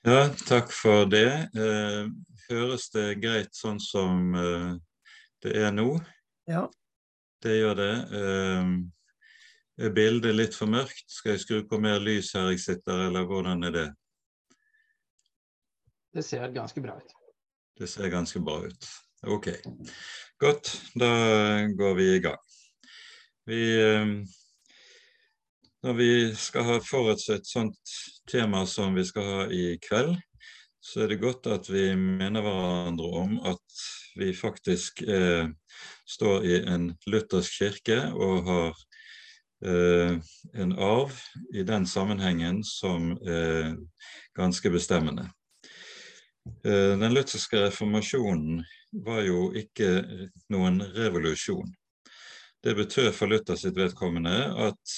Ja, 0.00 0.30
takk 0.48 0.70
for 0.72 1.04
det. 1.12 1.28
Eh, 1.52 2.06
høres 2.48 2.86
det 2.94 3.18
greit 3.20 3.52
sånn 3.52 3.76
som 3.84 4.30
eh, 4.32 4.70
det 5.44 5.52
er 5.60 5.74
nå? 5.76 5.98
Ja. 6.48 6.62
Det 7.44 7.58
gjør 7.58 7.76
det. 7.76 7.92
Eh, 8.16 8.70
er 9.84 9.92
bildet 9.96 10.38
litt 10.38 10.56
for 10.56 10.72
mørkt? 10.72 11.04
Skal 11.12 11.34
jeg 11.34 11.42
skru 11.44 11.60
på 11.68 11.82
mer 11.84 12.00
lys 12.00 12.32
her 12.32 12.48
jeg 12.48 12.62
sitter, 12.64 13.04
eller 13.10 13.28
hvordan 13.28 13.68
er 13.68 13.76
det? 13.76 13.86
Det 16.16 16.24
ser 16.24 16.48
ganske 16.56 16.80
bra 16.80 16.96
ut. 16.96 17.12
Det 17.76 17.88
ser 17.88 18.08
ganske 18.12 18.40
bra 18.44 18.56
ut. 18.64 18.90
Ok. 19.28 19.50
Godt, 20.40 20.72
da 20.96 21.12
går 21.76 21.96
vi 22.00 22.08
i 22.14 22.22
gang. 22.24 22.40
Vi 23.52 23.60
når 25.82 25.94
vi 25.96 26.10
skal 26.36 26.66
ha 26.68 26.80
forutsett 26.84 27.46
sånt 27.46 27.94
tema 28.30 28.66
som 28.66 28.94
vi 28.94 29.04
skal 29.04 29.24
ha 29.24 29.46
i 29.52 29.78
kveld, 29.80 30.16
så 30.80 31.04
er 31.04 31.12
det 31.12 31.20
godt 31.20 31.48
at 31.52 31.68
vi 31.68 31.90
minner 31.96 32.44
hverandre 32.44 33.08
om 33.20 33.34
at 33.48 33.80
vi 34.16 34.32
faktisk 34.36 35.02
eh, 35.02 35.48
står 36.08 36.46
i 36.46 36.60
en 36.68 36.90
luthersk 37.06 37.60
kirke 37.60 37.98
og 38.12 38.48
har 38.48 38.80
eh, 39.64 40.16
en 40.54 40.72
arv 40.76 41.12
i 41.54 41.64
den 41.68 41.86
sammenhengen 41.86 42.64
som 42.64 43.12
er 43.24 43.76
ganske 44.36 44.72
bestemmende. 44.72 45.28
Eh, 46.64 46.96
den 47.00 47.12
lutherske 47.14 47.66
reformasjonen 47.66 48.64
var 49.04 49.22
jo 49.28 49.50
ikke 49.56 50.00
noen 50.50 50.80
revolusjon. 50.96 51.68
Det 52.60 52.74
betød 52.76 53.12
for 53.16 53.30
Luther 53.30 53.56
sitt 53.56 53.76
vedkommende 53.76 54.34
at 54.68 54.96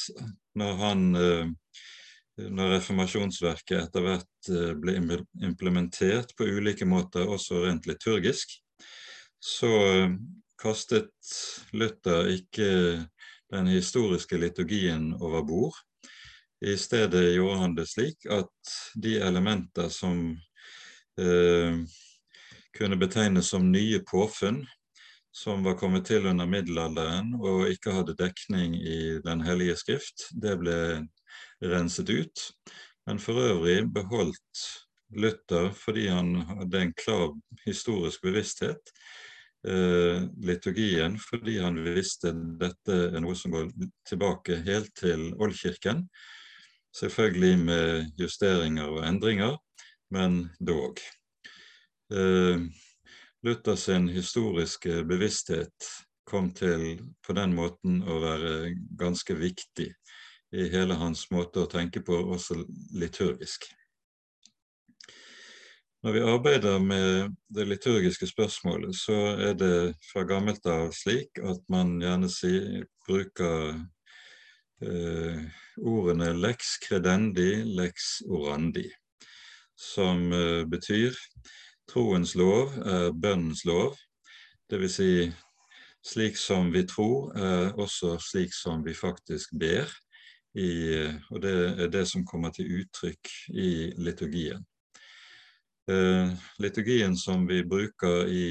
når, 0.58 0.74
han, 0.80 1.04
eh, 1.16 1.50
når 2.48 2.76
reformasjonsverket 2.76 3.78
etter 3.78 4.06
hvert 4.06 4.50
eh, 4.52 4.74
ble 4.78 4.96
implementert 5.44 6.34
på 6.36 6.48
ulike 6.48 6.88
måter, 6.88 7.28
også 7.28 7.64
rent 7.66 7.88
liturgisk, 7.90 8.54
så 9.42 9.72
eh, 9.86 10.18
kastet 10.62 11.10
Luther 11.74 12.30
ikke 12.36 12.68
den 13.52 13.72
historiske 13.72 14.38
liturgien 14.38 15.12
over 15.20 15.42
bord. 15.44 15.74
I 16.62 16.76
stedet 16.78 17.32
gjorde 17.34 17.58
han 17.58 17.74
det 17.74 17.88
slik 17.90 18.28
at 18.30 18.74
de 18.94 19.16
elementer 19.18 19.90
som 19.90 20.20
eh, 21.18 21.82
kunne 22.76 22.96
betegnes 23.00 23.50
som 23.50 23.66
nye 23.72 23.98
påfunn, 24.06 24.62
som 25.32 25.64
var 25.64 25.78
kommet 25.80 26.06
til 26.06 26.26
under 26.28 26.46
middelalderen 26.46 27.32
og 27.40 27.70
ikke 27.72 27.94
hadde 27.96 28.18
dekning 28.18 28.76
i 28.76 29.18
Den 29.24 29.40
hellige 29.46 29.78
skrift. 29.80 30.28
Det 30.30 30.58
ble 30.60 30.78
renset 31.64 32.10
ut. 32.12 32.48
Men 33.06 33.18
for 33.18 33.40
øvrig 33.40 33.86
beholdt 33.92 34.64
Luther, 35.12 35.72
fordi 35.76 36.06
han 36.08 36.34
hadde 36.48 36.80
en 36.80 36.92
klar 36.96 37.32
historisk 37.66 38.22
bevissthet, 38.22 38.92
eh, 39.68 40.22
liturgien, 40.40 41.18
fordi 41.18 41.58
han 41.60 41.80
visste 41.84 42.32
dette 42.60 42.98
er 43.10 43.20
noe 43.20 43.36
som 43.36 43.52
går 43.52 43.72
tilbake 44.08 44.62
helt 44.66 44.94
til 44.96 45.32
oldkirken. 45.34 46.06
Selvfølgelig 46.96 47.58
med 47.58 48.20
justeringer 48.20 48.88
og 48.88 49.04
endringer, 49.08 49.56
men 50.12 50.46
dog. 50.60 51.00
Eh, 52.12 52.64
Luther 53.42 53.76
sin 53.76 54.08
historiske 54.08 55.02
bevissthet 55.04 55.88
kom 56.30 56.52
til 56.54 57.00
på 57.26 57.34
den 57.34 57.54
måten 57.56 57.98
å 58.06 58.20
være 58.22 58.52
ganske 58.98 59.34
viktig 59.34 59.88
i 60.52 60.66
hele 60.70 60.94
hans 61.00 61.24
måte 61.34 61.64
å 61.64 61.70
tenke 61.70 62.04
på, 62.06 62.14
også 62.36 62.60
liturgisk. 62.94 63.66
Når 66.02 66.14
vi 66.16 66.22
arbeider 66.26 66.78
med 66.82 67.34
det 67.54 67.66
liturgiske 67.70 68.26
spørsmålet, 68.30 68.94
så 68.94 69.18
er 69.34 69.58
det 69.58 69.74
fra 70.12 70.22
gammelt 70.26 70.66
av 70.66 70.90
slik 70.94 71.38
at 71.42 71.62
man 71.70 71.96
gjerne 72.02 72.30
si, 72.30 72.54
bruker 73.06 73.74
eh, 74.82 75.42
ordene 75.78 76.30
lex 76.38 76.76
credendi, 76.86 77.50
lex 77.78 78.20
orandi, 78.26 78.86
som 79.78 80.28
eh, 80.30 80.62
betyr 80.70 81.18
Troens 81.92 82.30
lov 82.40 82.72
er 82.88 83.10
bønnens 83.12 83.66
lov, 83.68 83.98
dvs. 84.72 84.94
Si, 84.96 85.26
slik 86.02 86.38
som 86.40 86.70
vi 86.72 86.86
tror, 86.88 87.34
er 87.36 87.74
også 87.76 88.14
slik 88.16 88.54
som 88.56 88.80
vi 88.86 88.94
faktisk 88.96 89.52
ber. 89.60 89.92
I, 90.56 90.70
og 91.32 91.42
det 91.44 91.52
er 91.84 91.90
det 91.92 92.06
som 92.08 92.24
kommer 92.28 92.52
til 92.52 92.70
uttrykk 92.80 93.28
i 93.56 93.92
liturgien. 94.00 94.64
Eh, 95.88 96.32
liturgien 96.64 97.16
som 97.16 97.44
vi 97.48 97.62
bruker 97.64 98.28
i 98.28 98.44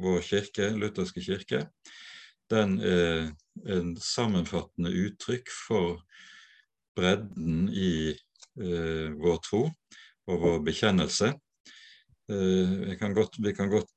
vår 0.00 0.20
kirke, 0.28 0.70
lutherske 0.76 1.24
kirke, 1.24 1.64
den 2.50 2.78
er 2.80 3.28
en 3.68 3.96
sammenfattende 3.96 4.92
uttrykk 5.06 5.52
for 5.52 6.00
bredden 6.96 7.68
i 7.72 8.12
eh, 8.12 9.08
vår 9.16 9.44
tro 9.44 9.66
og 10.28 10.42
vår 10.44 10.64
bekjennelse. 10.68 11.32
Eh, 12.28 12.96
kan 12.98 13.14
godt, 13.14 13.36
vi 13.38 13.54
kan 13.54 13.70
godt 13.70 13.90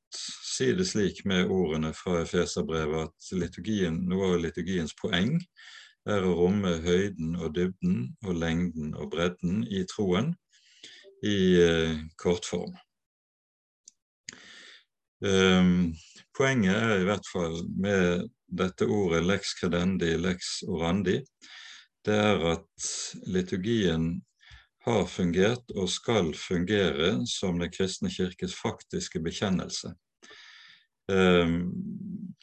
si 0.48 0.72
det 0.72 0.86
slik 0.88 1.26
med 1.26 1.50
ordene 1.52 1.92
fra 1.94 2.22
Efeserbrevet 2.22 3.10
at 3.10 3.32
liturgien, 3.36 3.98
noe 4.08 4.30
av 4.32 4.40
liturgiens 4.46 4.96
poeng 4.96 5.34
er 6.08 6.24
å 6.24 6.38
romme 6.38 6.78
høyden 6.86 7.36
og 7.36 7.52
dybden 7.58 7.98
og 8.24 8.40
lengden 8.40 8.94
og 8.96 9.12
bredden 9.12 9.66
i 9.68 9.84
troen 9.90 10.32
i 11.28 11.36
eh, 11.60 12.00
kortform. 12.16 12.72
Um, 15.22 15.92
poenget 16.34 16.80
er 16.80 17.02
i 17.02 17.06
hvert 17.06 17.28
fall 17.30 17.60
med 17.78 18.32
dette 18.48 18.88
ordet 18.88 19.22
lex 19.28 19.54
credendi, 19.60 20.16
lex 20.18 20.62
orandi, 20.72 21.20
det 22.08 22.16
er 22.16 22.48
at 22.56 22.92
liturgien 23.30 24.16
har 24.82 25.06
fungert 25.06 25.72
og 25.78 25.90
skal 25.90 26.34
fungere 26.38 27.26
som 27.30 27.60
Den 27.60 27.72
kristne 27.72 28.10
kirkes 28.10 28.56
faktiske 28.58 29.20
bekjennelse. 29.22 29.94
Um, 31.12 32.34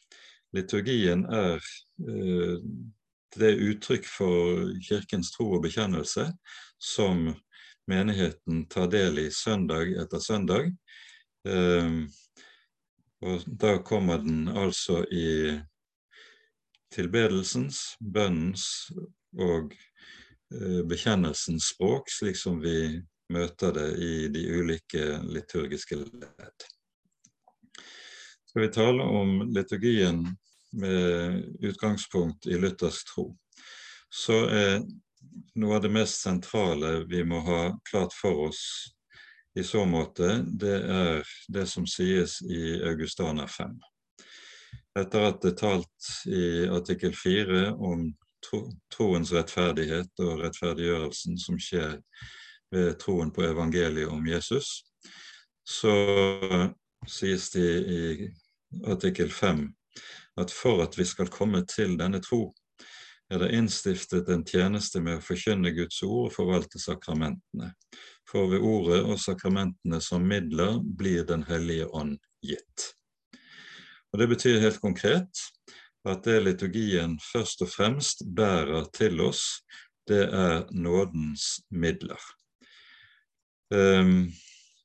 liturgien 0.54 1.24
er 1.24 1.58
uh, 1.58 2.58
det 3.38 3.52
uttrykk 3.58 4.06
for 4.06 4.70
Kirkens 4.82 5.32
tro 5.34 5.50
og 5.56 5.64
bekjennelse 5.66 6.28
som 6.78 7.28
menigheten 7.90 8.66
tar 8.70 8.88
del 8.92 9.18
i 9.26 9.28
søndag 9.34 9.94
etter 9.98 10.22
søndag. 10.22 10.70
Um, 11.48 12.06
og 13.20 13.42
da 13.46 13.78
kommer 13.82 14.22
den 14.22 14.46
altså 14.48 15.02
i 15.10 15.58
tilbedelsens, 16.94 17.96
bønnens 17.98 18.92
og 19.38 19.74
Eh, 19.74 19.87
bekjennelsens 20.88 21.72
språk, 21.74 22.08
slik 22.10 22.36
som 22.40 22.60
vi 22.62 22.98
møter 23.32 23.74
det 23.76 23.88
i 24.00 24.12
de 24.32 24.44
ulike 24.48 25.18
liturgiske 25.28 25.98
ledd. 26.00 26.68
Skal 28.48 28.62
vi 28.64 28.70
tale 28.72 29.04
om 29.04 29.42
liturgien 29.52 30.22
med 30.72 31.44
utgangspunkt 31.64 32.48
i 32.48 32.56
luthersk 32.60 33.12
tro, 33.12 33.26
så 34.08 34.38
er 34.48 34.80
noe 35.60 35.76
av 35.76 35.84
det 35.84 35.92
mest 35.92 36.22
sentrale 36.24 37.02
vi 37.08 37.20
må 37.28 37.42
ha 37.44 37.62
klart 37.90 38.16
for 38.16 38.48
oss 38.48 38.62
i 39.58 39.64
så 39.64 39.84
måte, 39.88 40.44
det 40.48 40.76
er 40.86 41.28
det 41.48 41.66
som 41.68 41.86
sies 41.88 42.38
i 42.46 42.78
Augustana 42.86 43.46
5. 43.48 43.76
Etter 44.98 45.28
at 45.28 45.40
det 45.42 45.52
er 45.52 45.60
talt 45.60 46.10
i 46.30 46.44
artikkel 46.72 47.14
4 47.16 47.72
om 47.74 48.08
troens 48.94 49.32
rettferdighet 49.34 50.22
og 50.24 50.42
rettferdiggjørelsen 50.42 51.38
som 51.40 51.58
skjer 51.60 51.98
ved 52.74 52.98
troen 53.00 53.32
på 53.34 53.46
evangeliet 53.48 54.10
om 54.12 54.26
Jesus, 54.28 54.84
så 55.68 55.94
sies 57.08 57.50
det 57.54 57.68
i 57.88 58.28
artikkel 58.86 59.32
5 59.32 59.66
at 60.38 60.52
for 60.54 60.82
at 60.84 60.98
vi 60.98 61.04
skal 61.08 61.30
komme 61.32 61.64
til 61.66 61.96
denne 61.98 62.20
tro, 62.22 62.52
er 63.28 63.42
det 63.42 63.50
innstiftet 63.58 64.28
en 64.32 64.44
tjeneste 64.46 65.02
med 65.04 65.18
å 65.18 65.24
forkynne 65.24 65.74
Guds 65.76 65.98
ord 66.06 66.30
og 66.30 66.36
forvalte 66.36 66.80
sakramentene. 66.80 67.72
For 68.28 68.48
ved 68.48 68.64
ordet 68.64 69.02
og 69.04 69.20
sakramentene 69.20 70.00
som 70.04 70.24
midler 70.24 70.78
blir 70.80 71.26
Den 71.28 71.44
hellige 71.48 71.88
ånd 71.92 72.16
gitt. 72.44 72.92
Og 74.12 74.18
Det 74.18 74.28
betyr 74.28 74.60
helt 74.60 74.80
konkret 74.80 75.44
at 76.06 76.24
det 76.24 76.42
liturgien 76.42 77.18
først 77.32 77.62
og 77.62 77.70
fremst 77.72 78.22
bærer 78.36 78.86
til 78.94 79.20
oss, 79.20 79.62
det 80.08 80.24
er 80.24 80.64
nådens 80.70 81.60
midler. 81.70 82.20
Um, 83.74 84.30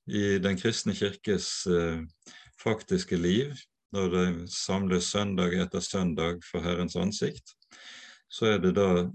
I 0.07 0.39
Den 0.43 0.57
kristne 0.57 0.95
kirkes 0.95 1.67
uh, 1.67 2.01
faktiske 2.63 3.15
liv, 3.15 3.53
når 3.93 4.09
det 4.09 4.49
samles 4.51 5.03
søndag 5.03 5.53
etter 5.61 5.79
søndag 5.79 6.41
for 6.51 6.59
Herrens 6.59 6.95
ansikt, 6.95 7.55
så 8.29 8.45
er 8.45 8.57
det 8.57 8.75
da 8.75 9.05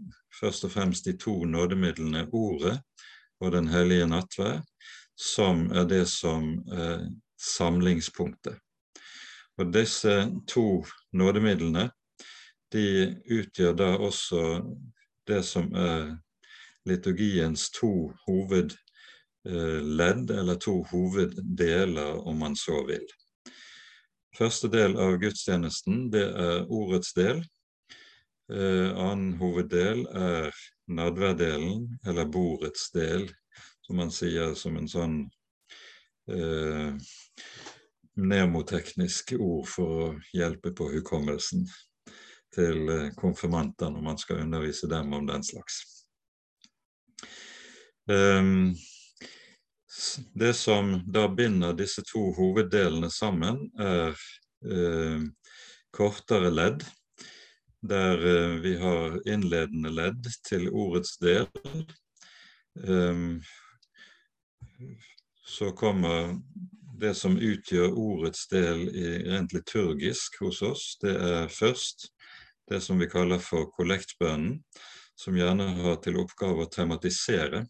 først 0.40 0.64
og 0.64 0.70
fremst 0.70 1.04
de 1.04 1.16
to 1.16 1.44
nådemidlene 1.44 2.28
Ordet 2.32 2.80
og 3.40 3.52
Den 3.52 3.68
hellige 3.68 4.06
nattvær 4.06 4.62
som 5.18 5.70
er 5.74 5.84
det 5.88 6.06
som 6.08 6.50
er 6.72 7.08
samlingspunktet. 7.38 8.58
Og 9.58 9.72
disse 9.74 10.14
to 10.46 10.84
nådemidlene 11.12 11.88
de 12.72 13.16
utgjør 13.32 13.74
da 13.74 13.88
også 13.96 14.42
det 15.28 15.42
som 15.44 15.72
er 15.74 16.18
liturgiens 16.88 17.68
to 17.74 18.12
hovedledd, 18.26 20.30
eller 20.30 20.60
to 20.62 20.82
hoveddeler, 20.90 22.20
om 22.28 22.44
man 22.44 22.56
så 22.56 22.84
vil. 22.86 23.04
Første 24.38 24.70
del 24.70 24.94
av 25.00 25.16
gudstjenesten 25.18 26.06
det 26.12 26.26
er 26.28 26.68
ordets 26.70 27.12
del. 27.16 27.42
Eh, 28.52 28.92
annen 28.94 29.34
hoveddel 29.40 30.04
er 30.14 30.54
nadværdelen, 30.88 31.88
eller 32.06 32.30
bordets 32.32 32.90
del, 32.94 33.26
som 33.84 33.98
man 34.00 34.12
sier 34.14 34.54
som 34.56 34.78
en 34.78 34.88
sånn 34.88 35.18
eh, 36.30 36.94
mnemoteknisk 38.18 39.36
ord 39.38 39.68
for 39.70 40.00
å 40.02 40.08
hjelpe 40.34 40.72
på 40.76 40.90
hukommelsen 40.92 41.66
til 42.54 42.88
eh, 42.90 43.08
konfirmanter 43.18 43.92
når 43.92 44.04
man 44.04 44.20
skal 44.20 44.42
undervise 44.44 44.90
dem 44.90 45.12
om 45.14 45.26
den 45.28 45.44
slags. 45.46 45.82
Um, 48.08 48.74
det 50.34 50.54
som 50.54 50.94
da 51.06 51.26
binder 51.28 51.76
disse 51.76 52.02
to 52.06 52.30
hoveddelene 52.36 53.10
sammen, 53.12 53.60
er 53.78 54.16
eh, 54.64 55.26
kortere 55.94 56.50
ledd, 56.52 56.84
der 57.80 58.26
eh, 58.32 58.56
vi 58.64 58.74
har 58.80 59.18
innledende 59.28 59.92
ledd 59.92 60.28
til 60.48 60.68
ordets 60.70 61.16
del. 61.22 61.48
Um, 62.78 63.40
så 65.48 65.72
kommer 65.72 66.36
det 66.98 67.14
som 67.14 67.38
utgjør 67.38 67.94
ordets 67.94 68.46
del 68.50 68.86
rent 69.28 69.54
liturgisk 69.54 70.40
hos 70.42 70.62
oss, 70.66 70.84
det 71.02 71.14
er 71.14 71.50
først 71.52 72.08
det 72.68 72.82
som 72.84 73.00
vi 73.00 73.08
kaller 73.08 73.40
for 73.40 73.70
kollektbønnen, 73.76 74.58
som 75.18 75.34
gjerne 75.34 75.72
har 75.80 75.98
til 76.04 76.18
oppgave 76.20 76.66
å 76.66 76.70
tematisere 76.70 77.64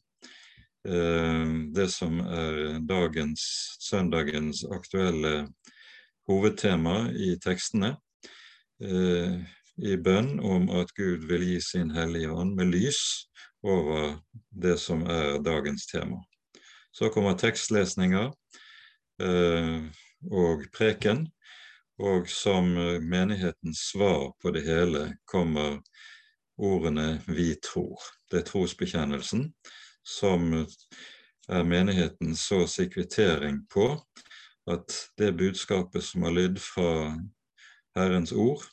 Eh, 0.88 1.46
det 1.74 1.88
som 1.90 2.20
er 2.20 2.78
dagens, 2.86 3.42
søndagens 3.82 4.62
aktuelle 4.72 5.48
hovedtema 6.28 7.10
i 7.12 7.34
tekstene, 7.42 7.96
eh, 8.80 9.34
i 9.78 9.96
bønn 9.96 10.38
om 10.40 10.70
at 10.78 10.94
Gud 10.96 11.26
vil 11.28 11.44
gi 11.44 11.58
sin 11.60 11.90
Hellige 11.90 12.30
Ånd 12.30 12.54
med 12.56 12.72
lys 12.72 13.00
over 13.62 14.18
det 14.50 14.78
som 14.78 15.04
er 15.06 15.42
dagens 15.42 15.86
tema. 15.86 16.22
Så 16.92 17.10
kommer 17.10 17.36
tekstlesninger 17.38 18.30
og 19.18 20.64
preken, 20.74 21.26
og 21.98 22.28
som 22.30 22.70
menighetens 23.02 23.80
svar 23.90 24.30
på 24.42 24.52
det 24.54 24.62
hele 24.66 25.16
kommer 25.26 25.80
ordene 26.58 27.22
'vi 27.26 27.54
tror'. 27.64 28.02
Det 28.30 28.38
er 28.38 28.50
trosbekjennelsen 28.50 29.52
som 30.04 30.66
er 31.48 31.62
menighetens 31.64 32.40
så 32.48 32.62
å 32.64 32.70
på 33.72 33.88
at 34.68 34.94
det 35.18 35.36
budskapet 35.36 36.04
som 36.04 36.22
har 36.22 36.34
lydd 36.36 36.58
fra 36.60 37.16
Herrens 37.96 38.32
ord, 38.32 38.64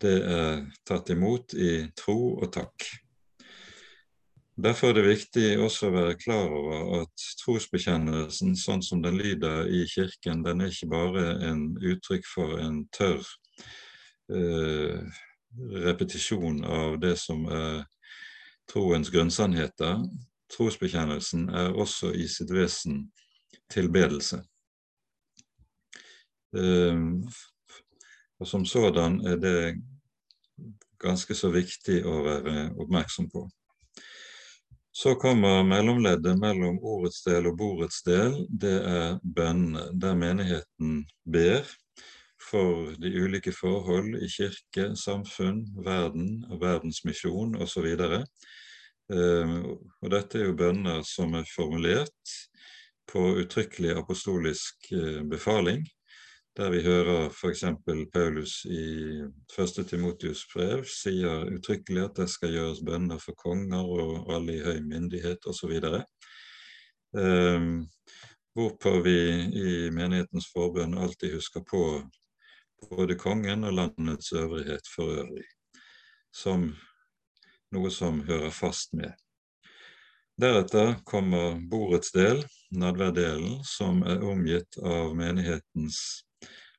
det 0.00 0.18
er 0.24 0.66
tatt 0.88 1.10
imot 1.12 1.54
i 1.54 1.88
tro 1.96 2.36
og 2.40 2.52
takk. 2.52 2.86
Derfor 4.62 4.88
er 4.88 4.94
det 4.98 5.06
viktig 5.06 5.44
også 5.62 5.88
å 5.88 5.94
være 5.94 6.16
klar 6.20 6.50
over 6.52 6.80
at 6.98 7.22
trosbekjennelsen, 7.40 8.56
sånn 8.58 8.82
som 8.84 9.00
den 9.00 9.16
lyder 9.16 9.68
i 9.72 9.84
Kirken, 9.88 10.42
den 10.44 10.60
er 10.60 10.72
ikke 10.72 10.88
bare 10.90 11.22
en 11.48 11.62
uttrykk 11.78 12.26
for 12.28 12.58
en 12.60 12.82
tørr 12.92 13.22
eh, 14.34 14.98
repetisjon 15.86 16.58
av 16.66 16.98
det 17.00 17.14
som 17.22 17.46
er 17.48 17.86
troens 18.68 19.08
grunnsannheter, 19.14 20.02
trosbekjennelsen 20.52 21.46
er 21.62 21.78
også 21.80 22.10
i 22.12 22.26
sitt 22.28 22.52
vesen 22.52 23.06
tilbedelse. 23.72 24.42
Eh, 26.58 27.06
og 28.40 28.50
Som 28.50 28.66
sådan 28.66 29.22
er 29.24 29.40
det 29.40 29.56
ganske 31.00 31.34
så 31.34 31.48
viktig 31.54 32.02
å 32.04 32.18
være 32.26 32.68
oppmerksom 32.76 33.30
på. 33.32 33.46
Så 34.92 35.14
kommer 35.14 35.62
mellomleddet 35.62 36.38
mellom 36.38 36.80
ordets 36.82 37.22
del 37.24 37.46
og 37.46 37.58
bordets 37.60 38.02
del. 38.02 38.34
Det 38.50 38.74
er 38.82 39.20
bønnene, 39.22 39.86
der 39.94 40.18
menigheten 40.18 41.04
ber 41.24 41.68
for 42.50 42.90
de 42.98 43.12
ulike 43.22 43.52
forhold 43.54 44.16
i 44.18 44.28
kirke, 44.32 44.90
samfunn, 44.98 45.62
verden 45.86 46.40
og 46.50 46.60
verdensmisjon 46.64 47.54
osv. 47.62 47.86
Ehm, 49.14 49.56
og 50.02 50.10
dette 50.10 50.40
er 50.40 50.48
jo 50.48 50.58
bønner 50.58 51.04
som 51.06 51.38
er 51.38 51.46
formulert 51.54 52.36
på 53.10 53.22
uttrykkelig 53.42 53.94
apostolisk 53.98 54.90
eh, 54.94 55.22
befaling, 55.30 55.86
der 56.56 56.70
vi 56.70 56.82
hører 56.82 57.28
f.eks. 57.30 57.64
Paulus 58.12 58.64
i 58.64 59.22
1. 59.58 59.86
Timotius 59.88 60.44
brev 60.52 60.82
sier 60.88 61.46
uttrykkelig 61.54 62.04
at 62.04 62.16
det 62.18 62.28
skal 62.32 62.54
gjøres 62.54 62.82
bønner 62.86 63.20
for 63.22 63.38
konger 63.38 63.86
og 63.86 64.32
alle 64.34 64.56
i 64.58 64.64
høy 64.64 64.80
myndighet 64.82 65.46
osv. 65.46 65.76
Eh, 67.20 67.68
hvorpå 68.54 68.96
vi 69.06 69.18
i 69.62 69.74
menighetens 69.94 70.50
forbønn 70.52 70.98
alltid 70.98 71.36
husker 71.38 71.62
på 71.66 71.84
både 72.90 73.14
kongen 73.14 73.64
og 73.64 73.76
landets 73.76 74.32
øvrighet 74.32 74.90
for 74.94 75.14
øvrig, 75.20 75.46
som 76.34 76.72
noe 77.70 77.90
som 77.94 78.22
hører 78.26 78.50
fast 78.50 78.94
med. 78.98 79.12
Deretter 80.40 80.96
kommer 81.04 81.60
bordets 81.70 82.10
del, 82.16 82.40
nadværdelen, 82.72 83.60
som 83.64 84.00
er 84.08 84.24
omgitt 84.24 84.78
av 84.80 85.12
menighetens 85.14 86.00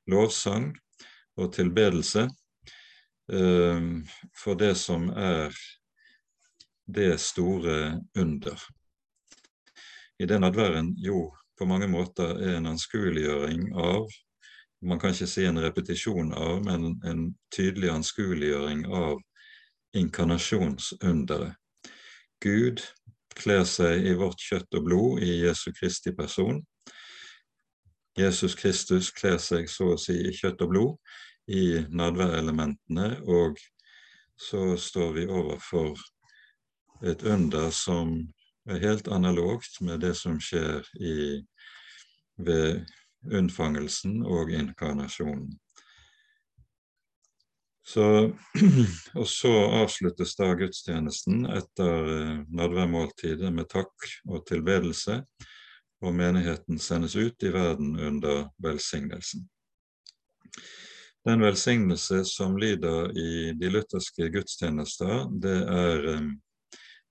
lovsang 0.09 0.71
og 1.37 1.53
tilbedelse 1.53 2.27
eh, 3.33 3.85
for 4.43 4.59
det 4.59 4.73
som 4.79 5.09
er 5.09 5.53
det 6.91 7.19
store 7.21 8.01
under. 8.17 8.57
I 10.19 10.25
den 10.25 10.43
adværen 10.43 10.95
jo 10.97 11.29
på 11.57 11.65
mange 11.65 11.87
måter 11.87 12.35
er 12.41 12.57
en 12.57 12.73
anskueliggjøring 12.73 13.71
av 13.77 14.09
Man 14.81 14.97
kan 14.99 15.13
ikke 15.13 15.27
si 15.29 15.43
en 15.45 15.61
repetisjon 15.61 16.31
av, 16.33 16.63
men 16.65 16.95
en 17.05 17.19
tydelig 17.53 17.91
anskueliggjøring 17.93 18.87
av 18.89 19.19
inkarnasjonsunderet. 19.93 21.53
Gud 22.41 22.81
kler 23.37 23.61
seg 23.69 24.07
i 24.09 24.15
vårt 24.17 24.41
kjøtt 24.41 24.79
og 24.79 24.87
blod 24.87 25.21
i 25.21 25.35
Jesu 25.43 25.69
Kristi 25.77 26.15
person. 26.17 26.63
Jesus 28.17 28.55
Kristus 28.55 29.11
kler 29.15 29.37
seg 29.39 29.69
så 29.71 29.93
å 29.93 29.99
si 29.99 30.17
i 30.27 30.33
kjøtt 30.35 30.63
og 30.65 30.73
blod 30.73 31.51
i 31.51 31.81
nadværelementene, 31.89 33.21
og 33.23 33.59
så 34.39 34.75
står 34.77 35.13
vi 35.15 35.27
overfor 35.27 35.95
et 37.07 37.23
under 37.23 37.71
som 37.73 38.13
er 38.69 38.81
helt 38.83 39.07
analogt 39.07 39.79
med 39.81 40.03
det 40.03 40.13
som 40.17 40.37
skjer 40.41 40.85
i, 41.01 41.41
ved 42.37 42.85
unnfangelsen 43.31 44.21
og 44.25 44.51
inkarnasjonen. 44.53 45.51
Så, 47.91 48.05
og 49.19 49.27
så 49.27 49.51
avsluttes 49.81 50.35
da 50.37 50.51
gudstjenesten 50.55 51.47
etter 51.49 52.11
eh, 52.15 52.35
nadværmåltidet 52.53 53.49
med 53.53 53.67
takk 53.71 54.11
og 54.29 54.45
tilbedelse, 54.47 55.23
og 56.01 56.15
menigheten 56.17 56.79
sendes 56.81 57.15
ut 57.15 57.43
i 57.43 57.51
verden 57.53 57.95
under 57.99 58.47
velsignelsen. 58.63 59.47
Den 61.25 61.43
velsignelse 61.45 62.23
som 62.25 62.57
lyder 62.57 63.11
i 63.13 63.53
de 63.53 63.69
lutherske 63.69 64.29
gudstjenester, 64.33 65.27
det 65.41 65.57
er 65.69 66.07
eh, 66.15 66.29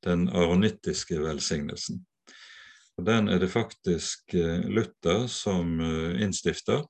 den 0.04 0.28
aronittiske 0.28 1.20
velsignelsen. 1.22 2.02
Og 2.98 3.06
Den 3.06 3.28
er 3.28 3.38
det 3.38 3.52
faktisk 3.52 4.34
eh, 4.34 4.66
Luther 4.66 5.26
som 5.26 5.78
innstifter, 6.18 6.82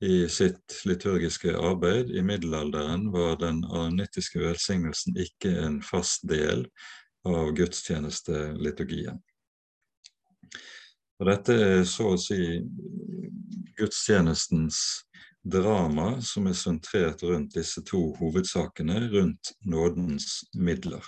i 0.00 0.28
sitt 0.28 0.80
liturgiske 0.84 1.56
arbeid. 1.58 2.10
I 2.10 2.22
middelalderen 2.22 3.10
var 3.12 3.36
den 3.40 3.64
aronittiske 3.64 4.40
velsignelsen 4.42 5.16
ikke 5.18 5.50
en 5.64 5.80
fast 5.82 6.26
del 6.30 6.66
av 7.26 7.50
gudstjenesteliturgien. 7.58 9.18
Og 11.18 11.26
Dette 11.26 11.54
er 11.58 11.84
så 11.88 12.12
å 12.14 12.18
si 12.20 12.38
gudstjenestens 13.78 14.78
drama 15.42 16.20
som 16.22 16.46
er 16.46 16.54
sentrert 16.58 17.22
rundt 17.26 17.56
disse 17.58 17.82
to 17.86 18.12
hovedsakene, 18.18 19.00
rundt 19.10 19.52
nådens 19.66 20.44
midler. 20.54 21.02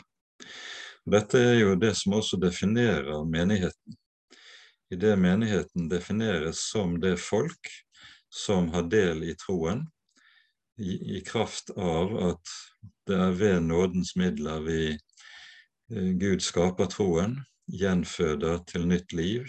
Og 1.07 1.14
dette 1.14 1.38
er 1.38 1.57
jo 1.61 1.76
det 1.79 1.93
som 1.99 2.19
også 2.19 2.40
definerer 2.43 3.25
menigheten. 3.25 3.97
idet 4.90 5.19
menigheten 5.19 5.88
defineres 5.88 6.64
som 6.73 6.97
det 7.00 7.14
folk 7.23 7.69
som 8.35 8.73
har 8.75 8.88
del 8.90 9.23
i 9.23 9.35
troen, 9.38 9.85
i, 10.83 11.17
i 11.17 11.21
kraft 11.23 11.71
av 11.71 12.17
at 12.33 12.55
det 13.07 13.14
er 13.14 13.37
ved 13.38 13.61
nådens 13.69 14.17
midler 14.17 14.64
vi 14.67 14.81
eh, 14.90 16.11
Gud 16.19 16.43
skaper 16.43 16.90
troen, 16.90 17.38
gjenføder 17.71 18.64
til 18.67 18.88
nytt 18.90 19.12
liv 19.14 19.47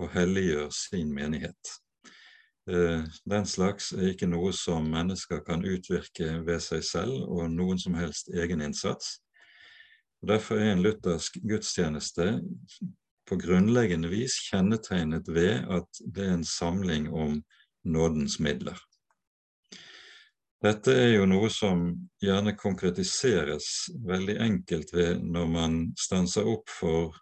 og 0.00 0.12
helliggjør 0.14 0.70
sin 0.74 1.12
menighet. 1.14 1.72
Eh, 2.70 3.02
den 3.30 3.46
slags 3.46 3.90
er 3.92 4.12
ikke 4.12 4.30
noe 4.30 4.52
som 4.54 4.86
mennesker 4.86 5.42
kan 5.46 5.64
utvirke 5.66 6.38
ved 6.46 6.62
seg 6.62 6.84
selv 6.86 7.24
og 7.26 7.50
noen 7.50 7.80
som 7.82 7.96
helst 7.98 8.30
egeninnsats. 8.30 9.18
Derfor 10.22 10.60
er 10.60 10.72
en 10.72 10.84
luthersk 10.84 11.40
gudstjeneste 11.42 12.36
på 13.26 13.38
grunnleggende 13.42 14.10
vis 14.12 14.36
kjennetegnet 14.46 15.26
ved 15.26 15.66
at 15.70 16.02
det 16.14 16.28
er 16.28 16.36
en 16.36 16.46
samling 16.46 17.10
om 17.10 17.40
nådens 17.82 18.38
midler. 18.38 18.78
Dette 20.62 20.94
er 20.94 21.16
jo 21.16 21.26
noe 21.26 21.48
som 21.50 21.88
gjerne 22.22 22.54
konkretiseres 22.54 23.88
veldig 24.06 24.36
enkelt 24.44 24.92
ved 24.94 25.24
når 25.26 25.48
man 25.50 25.78
stanser 25.98 26.46
opp 26.46 26.70
for 26.70 27.16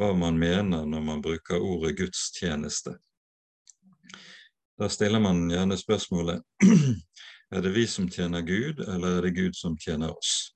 hva 0.00 0.14
man 0.16 0.38
mener 0.40 0.86
når 0.88 1.02
man 1.04 1.22
bruker 1.22 1.60
ordet 1.60 1.96
gudstjeneste. 1.98 2.96
Da 4.80 4.88
stiller 4.88 5.20
man 5.20 5.44
gjerne 5.52 5.76
spørsmålet 5.76 6.40
er 7.54 7.64
det 7.64 7.74
vi 7.74 7.84
som 7.86 8.08
tjener 8.08 8.40
Gud, 8.40 8.80
eller 8.80 9.18
er 9.18 9.26
det 9.26 9.34
Gud 9.36 9.58
som 9.58 9.76
tjener 9.76 10.14
oss? 10.14 10.54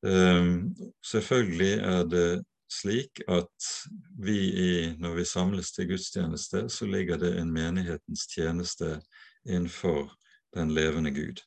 Um, 0.00 0.72
selvfølgelig 1.04 1.74
er 1.84 2.06
det 2.08 2.28
slik 2.72 3.20
at 3.28 3.66
vi 4.24 4.38
i, 4.48 4.72
når 4.96 5.18
vi 5.18 5.24
samles 5.28 5.72
til 5.72 5.90
gudstjeneste, 5.90 6.68
så 6.68 6.86
ligger 6.86 7.20
det 7.20 7.34
en 7.40 7.52
menighetens 7.52 8.24
tjeneste 8.30 9.00
innenfor 9.44 10.12
den 10.56 10.72
levende 10.74 11.10
Gud. 11.10 11.42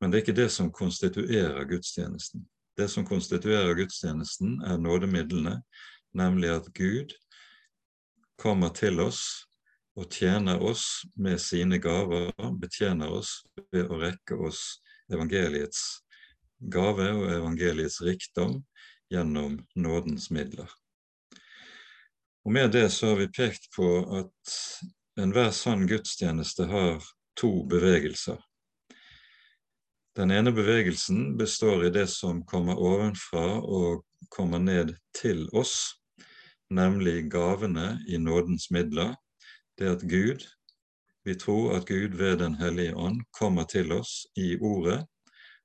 Men 0.00 0.10
det 0.10 0.18
er 0.18 0.26
ikke 0.26 0.40
det 0.42 0.50
som 0.50 0.72
konstituerer 0.72 1.64
gudstjenesten. 1.68 2.48
Det 2.76 2.88
som 2.88 3.06
konstituerer 3.06 3.74
gudstjenesten, 3.78 4.58
er 4.66 4.78
nådemidlene, 4.78 5.60
nemlig 6.14 6.50
at 6.50 6.70
Gud 6.74 7.14
kommer 8.40 8.72
til 8.74 9.00
oss 9.00 9.22
og 9.94 10.10
tjener 10.10 10.62
oss 10.62 11.04
med 11.14 11.38
sine 11.38 11.78
gaver, 11.78 12.32
betjener 12.58 13.12
oss 13.14 13.44
ved 13.70 13.90
å 13.90 14.00
rekke 14.00 14.38
oss 14.48 14.80
evangeliets 15.12 15.84
gave 16.58 17.10
og 17.14 17.28
evangeliets 17.30 18.00
rikdom 18.02 18.58
gjennom 19.12 19.60
nådens 19.74 20.30
midler. 20.34 20.70
Og 22.44 22.52
Med 22.52 22.72
det 22.72 22.88
så 22.92 23.12
har 23.12 23.22
vi 23.22 23.28
pekt 23.32 23.70
på 23.76 23.86
at 24.18 24.56
enhver 25.20 25.50
sann 25.54 25.86
gudstjeneste 25.88 26.66
har 26.68 26.98
to 27.38 27.62
bevegelser. 27.70 28.36
Den 30.14 30.30
ene 30.30 30.52
bevegelsen 30.54 31.36
består 31.36 31.86
i 31.86 31.88
det 31.90 32.06
som 32.06 32.44
kommer 32.46 32.78
ovenfra 32.78 33.56
og 33.58 34.04
kommer 34.30 34.60
ned 34.62 34.92
til 35.18 35.48
oss, 35.50 35.96
nemlig 36.70 37.32
gavene 37.32 37.96
i 38.06 38.20
nådens 38.22 38.68
midler, 38.70 39.16
det 39.74 39.90
at 39.96 40.06
Gud, 40.06 40.46
vi 41.26 41.34
tror 41.34 41.74
at 41.80 41.88
Gud 41.90 42.14
ved 42.14 42.38
Den 42.38 42.54
hellige 42.54 42.94
ånd 42.94 43.24
kommer 43.34 43.66
til 43.66 43.90
oss 43.92 44.22
i 44.38 44.54
ordet, 44.60 45.02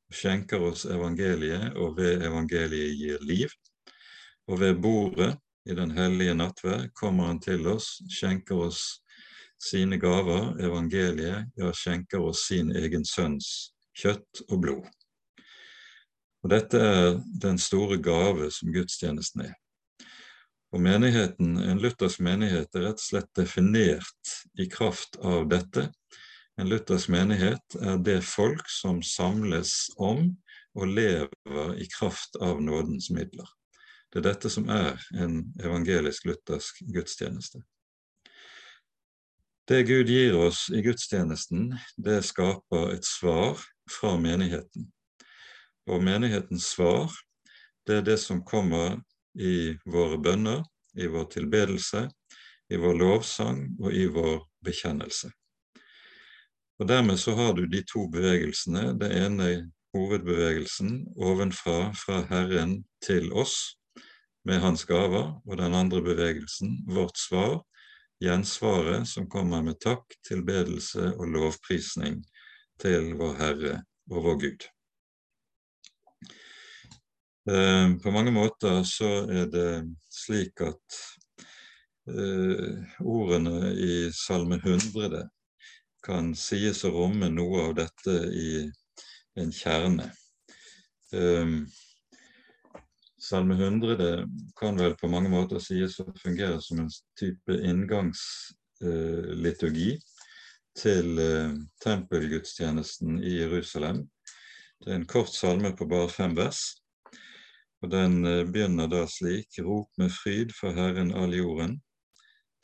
skjenker 0.09 0.65
oss 0.71 0.85
evangeliet, 0.85 1.77
og 1.77 1.97
ved 2.01 2.25
evangeliet 2.25 2.97
gir 2.97 3.21
liv. 3.21 3.53
Og 4.47 4.59
ved 4.59 4.81
bordet 4.81 5.35
i 5.65 5.77
Den 5.77 5.91
hellige 5.91 6.33
nattverd 6.33 6.89
kommer 6.97 7.29
han 7.29 7.39
til 7.39 7.67
oss, 7.67 7.99
skjenker 8.09 8.65
oss 8.65 9.03
sine 9.61 10.01
gaver, 10.01 10.55
evangeliet, 10.57 11.51
ja, 11.57 11.69
skjenker 11.69 12.31
oss 12.31 12.47
sin 12.49 12.73
egen 12.73 13.05
sønns 13.05 13.75
kjøtt 13.99 14.43
og 14.49 14.61
blod. 14.63 14.87
Og 16.43 16.53
Dette 16.53 16.79
er 16.79 17.17
den 17.43 17.59
store 17.59 17.99
gave 18.01 18.47
som 18.55 18.71
gudstjenesten 18.73 19.49
er. 19.49 19.55
Og 20.71 20.81
menigheten, 20.81 21.57
En 21.57 21.81
luthersk 21.81 22.19
menighet 22.19 22.75
er 22.75 22.85
rett 22.87 23.01
og 23.01 23.05
slett 23.05 23.29
definert 23.35 24.35
i 24.59 24.69
kraft 24.69 25.17
av 25.25 25.49
dette. 25.49 25.89
En 26.59 26.69
luthersk 26.69 27.09
menighet 27.09 27.79
er 27.81 27.97
det 27.97 28.21
folk 28.23 28.69
som 28.69 29.01
samles 29.03 29.89
om 29.97 30.29
og 30.77 30.87
lever 30.87 31.73
i 31.81 31.87
kraft 31.89 32.37
av 32.41 32.61
nådens 32.61 33.09
midler. 33.09 33.49
Det 34.13 34.21
er 34.21 34.29
dette 34.29 34.49
som 34.49 34.69
er 34.69 35.01
en 35.17 35.41
evangelisk-luthersk 35.61 36.83
gudstjeneste. 36.93 37.61
Det 39.69 39.83
Gud 39.85 40.09
gir 40.09 40.33
oss 40.37 40.63
i 40.73 40.81
gudstjenesten, 40.81 41.75
det 41.97 42.23
skaper 42.25 42.95
et 42.95 43.05
svar 43.05 43.61
fra 43.91 44.15
menigheten. 44.21 44.89
Og 45.89 46.03
menighetens 46.03 46.67
svar, 46.75 47.11
det 47.87 47.99
er 47.99 48.05
det 48.05 48.19
som 48.21 48.43
kommer 48.45 48.99
i 49.39 49.73
våre 49.89 50.19
bønner, 50.21 50.63
i 50.97 51.07
vår 51.07 51.29
tilbedelse, 51.33 52.07
i 52.69 52.77
vår 52.77 52.97
lovsang 52.99 53.63
og 53.79 53.93
i 53.93 54.05
vår 54.05 54.43
bekjennelse. 54.65 55.31
Og 56.79 56.87
Dermed 56.87 57.19
så 57.19 57.33
har 57.35 57.53
du 57.53 57.65
de 57.67 57.81
to 57.83 58.05
bevegelsene. 58.11 58.93
Det 58.99 59.09
ene 59.11 59.49
hovedbevegelsen 59.95 61.01
ovenfra 61.17 61.91
fra 61.97 62.21
Herren 62.29 62.83
til 63.03 63.33
oss 63.33 63.75
med 64.47 64.61
Hans 64.63 64.85
gaver, 64.87 65.33
og 65.45 65.57
den 65.57 65.73
andre 65.75 66.01
bevegelsen, 66.01 66.77
vårt 66.87 67.17
svar, 67.17 67.59
gjensvaret 68.23 69.07
som 69.07 69.27
kommer 69.29 69.63
med 69.63 69.79
takk, 69.83 70.05
tilbedelse 70.27 71.13
og 71.17 71.27
lovprisning 71.33 72.21
til 72.81 73.13
vår 73.19 73.33
Herre 73.39 73.75
og 74.09 74.23
vår 74.25 74.37
Gud. 74.43 74.61
Eh, 77.49 77.87
på 78.03 78.11
mange 78.11 78.31
måter 78.31 78.83
så 78.87 79.09
er 79.31 79.45
det 79.49 79.95
slik 80.13 80.61
at 80.61 80.97
uh, 82.09 82.83
ordene 83.05 83.73
i 83.73 84.11
Salme 84.13 84.55
100 84.59 85.29
kan 86.05 86.35
sies 86.37 86.83
å 86.85 86.89
romme 86.93 87.29
noe 87.33 87.61
av 87.69 87.75
dette 87.79 88.15
i 88.33 88.71
en 89.39 89.51
kjerne. 89.53 90.11
Um, 91.13 91.67
Salme 93.19 93.55
100 93.55 94.27
kan 94.59 94.77
vel 94.79 94.95
på 94.99 95.07
mange 95.11 95.29
måter 95.31 95.59
sies 95.63 95.99
å 95.99 96.03
fungere 96.21 96.61
som 96.63 96.79
en 96.83 96.91
type 97.19 97.53
inngangsliturgi 97.71 99.99
til 100.77 101.17
uh, 101.17 101.55
tempelgudstjenesten 101.83 103.23
i 103.23 103.39
Jerusalem. 103.39 104.03
Det 104.79 104.93
er 104.93 105.01
en 105.01 105.09
kort 105.09 105.33
salme 105.33 105.73
på 105.75 105.87
bare 105.89 106.09
fem 106.09 106.37
vers 106.37 106.61
og 107.81 107.91
den 107.91 108.25
eh, 108.25 108.45
begynner 108.45 108.87
da 108.91 109.05
slik.: 109.07 109.59
Rop 109.63 109.91
med 109.97 110.11
fryd 110.11 110.51
for 110.59 110.75
Herren 110.75 111.13
all 111.15 111.35
jorden. 111.35 111.79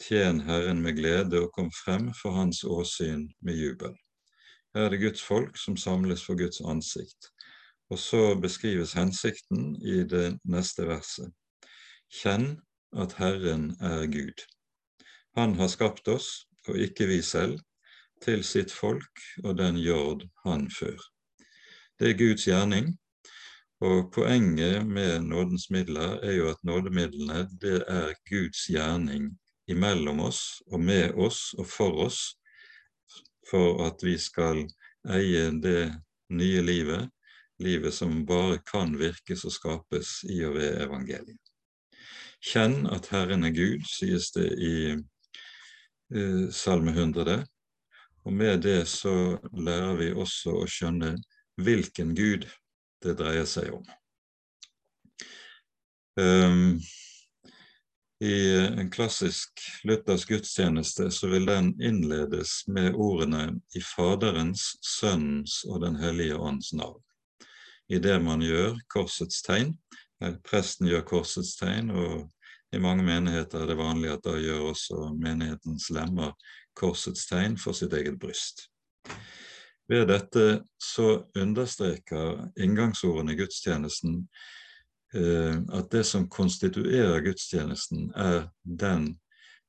Tjen 0.02 0.42
Herren 0.44 0.82
med 0.84 0.98
glede 0.98 1.40
og 1.40 1.54
kom 1.56 1.70
frem 1.72 2.10
for 2.22 2.36
Hans 2.36 2.64
åsyn 2.64 3.30
med 3.42 3.56
jubel. 3.56 3.94
Her 4.76 4.88
er 4.88 4.90
det 4.92 5.00
Guds 5.00 5.24
folk 5.24 5.58
som 5.58 5.78
samles 5.78 6.26
for 6.26 6.36
Guds 6.36 6.60
ansikt. 6.62 7.32
Og 7.90 8.00
så 8.00 8.36
beskrives 8.42 8.94
hensikten 8.94 9.76
i 9.80 10.04
det 10.04 10.40
neste 10.44 10.88
verset. 10.90 11.32
Kjenn 12.12 12.58
at 12.92 13.16
Herren 13.16 13.72
er 13.80 14.04
Gud. 14.12 14.44
Han 15.38 15.56
har 15.56 15.72
skapt 15.72 16.08
oss, 16.12 16.44
og 16.68 16.76
ikke 16.76 17.08
vi 17.08 17.22
selv, 17.22 17.60
til 18.26 18.44
sitt 18.44 18.74
folk 18.74 19.22
og 19.44 19.58
den 19.60 19.78
jord 19.78 20.26
han 20.46 20.70
før. 20.74 20.98
Det 22.00 22.12
er 22.12 22.20
Guds 22.20 22.46
gjerning, 22.48 22.96
og 23.86 24.12
Poenget 24.14 24.88
med 24.88 25.20
nådens 25.28 25.70
midler 25.70 26.20
er 26.24 26.32
jo 26.32 26.50
at 26.50 26.64
nådemidlene 26.64 27.46
det 27.62 27.84
er 27.88 28.14
Guds 28.30 28.66
gjerning 28.72 29.30
imellom 29.68 30.20
oss 30.20 30.62
og 30.72 30.80
med 30.80 31.14
oss 31.14 31.54
og 31.58 31.68
for 31.68 32.00
oss, 32.06 32.20
for 33.50 33.86
at 33.86 34.04
vi 34.04 34.18
skal 34.18 34.64
eie 35.12 35.50
det 35.62 35.92
nye 36.30 36.62
livet, 36.66 37.10
livet 37.60 37.94
som 37.94 38.26
bare 38.26 38.60
kan 38.72 38.96
virkes 39.00 39.46
og 39.46 39.54
skapes 39.54 40.22
i 40.30 40.42
og 40.46 40.56
ved 40.58 40.82
evangeliet. 40.88 41.42
Kjenn 42.46 42.86
at 42.92 43.08
Herren 43.10 43.46
er 43.48 43.54
Gud, 43.56 43.86
sies 43.90 44.32
det 44.36 44.50
i 44.62 44.76
uh, 44.94 46.50
Salme 46.54 46.92
100. 46.92 47.44
Og 48.26 48.34
med 48.34 48.62
det 48.66 48.88
så 48.90 49.38
lærer 49.54 49.96
vi 50.00 50.10
også 50.14 50.56
å 50.64 50.68
skjønne 50.70 51.14
hvilken 51.62 52.16
Gud 52.18 52.48
det 53.06 53.16
dreier 53.20 53.46
seg 53.50 53.70
om. 53.76 53.86
Um, 56.18 56.80
I 58.24 58.36
en 58.82 58.90
klassisk 58.90 59.62
luthersk 59.86 60.32
gudstjeneste 60.32 61.10
så 61.12 61.30
vil 61.30 61.46
den 61.50 61.74
innledes 61.84 62.64
med 62.72 62.96
ordene 62.96 63.60
i 63.76 63.84
Faderens, 63.84 64.72
Sønnens 64.82 65.62
og 65.68 65.84
Den 65.84 66.00
hellige 66.00 66.40
ånds 66.40 66.74
navn. 66.74 67.02
I 67.92 68.00
det 68.02 68.18
man 68.24 68.42
gjør 68.42 68.80
korsets 68.90 69.44
tegn, 69.46 69.76
presten 70.48 70.88
gjør 70.90 71.04
korsets 71.06 71.54
tegn, 71.60 71.92
og 71.92 72.32
I 72.74 72.80
mange 72.82 73.06
menigheter 73.06 73.62
er 73.62 73.70
det 73.70 73.78
vanlig 73.78 74.10
at 74.16 74.24
da 74.26 74.34
gjør 74.42 74.72
også 74.72 75.12
menighetens 75.20 75.92
lemmer 75.94 76.34
korsets 76.76 77.28
tegn 77.30 77.58
for 77.62 77.78
sitt 77.78 77.94
eget 77.94 78.20
bryst. 78.20 78.68
Ved 79.88 80.08
dette 80.10 80.64
så 80.82 81.26
understreker 81.38 82.48
inngangsordene 82.58 83.36
i 83.36 83.40
gudstjenesten 83.40 84.18
eh, 85.14 85.60
at 85.78 85.92
det 85.92 86.04
som 86.10 86.30
konstituerer 86.30 87.22
gudstjenesten, 87.22 88.10
er 88.16 88.50
den 88.64 89.14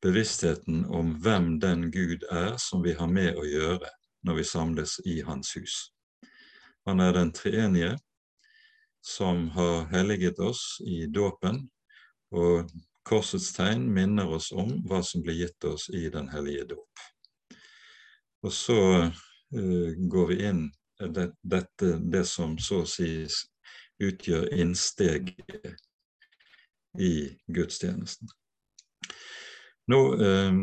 bevisstheten 0.03 0.85
om 0.87 1.13
hvem 1.21 1.59
den 1.61 1.91
Gud 1.93 2.25
er 2.31 2.57
som 2.61 2.83
vi 2.85 2.97
har 2.97 3.11
med 3.13 3.37
å 3.37 3.45
gjøre 3.45 3.93
når 4.27 4.41
vi 4.41 4.49
samles 4.49 4.99
i 5.05 5.21
Hans 5.27 5.53
hus. 5.57 5.77
Han 6.87 7.01
er 7.01 7.13
den 7.13 7.33
treenige 7.35 7.97
som 9.07 9.49
har 9.55 9.87
helliget 9.93 10.39
oss 10.43 10.79
i 10.83 11.07
dåpen, 11.07 11.67
og 12.35 12.71
korsets 13.07 13.53
tegn 13.55 13.87
minner 13.95 14.29
oss 14.35 14.51
om 14.53 14.73
hva 14.89 15.03
som 15.07 15.23
ble 15.23 15.37
gitt 15.39 15.65
oss 15.69 15.89
i 15.95 16.09
Den 16.11 16.29
hellige 16.33 16.65
dåp. 16.75 17.05
Og 18.47 18.53
så 18.53 18.81
uh, 19.07 19.91
går 20.11 20.27
vi 20.33 20.41
inn 20.49 20.65
det, 21.15 21.31
dette, 21.43 21.97
det 22.01 22.25
som 22.27 22.57
så 22.59 22.83
å 22.83 22.89
si 22.89 23.27
utgjør 24.03 24.49
innsteget 24.57 25.77
i 27.01 27.15
gudstjenesten. 27.47 28.29
Nå 29.93 30.01
uh, 30.19 30.61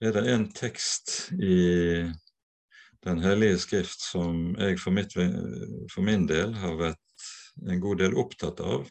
er 0.00 0.14
det 0.16 0.24
en 0.32 0.48
tekst 0.54 1.32
i 1.34 2.08
Den 3.04 3.20
hellige 3.22 3.60
skrift 3.62 4.02
som 4.02 4.56
jeg 4.58 4.80
for, 4.82 4.90
mitt, 4.92 5.12
for 5.92 6.02
min 6.04 6.26
del 6.26 6.50
har 6.58 6.74
vært 6.76 7.28
en 7.70 7.80
god 7.80 8.00
del 8.02 8.16
opptatt 8.18 8.58
av 8.60 8.88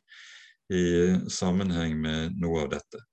i 0.73 0.85
sammenheng 1.31 1.95
med 2.01 2.39
noe 2.41 2.65
av 2.65 2.73
dette. 2.75 3.03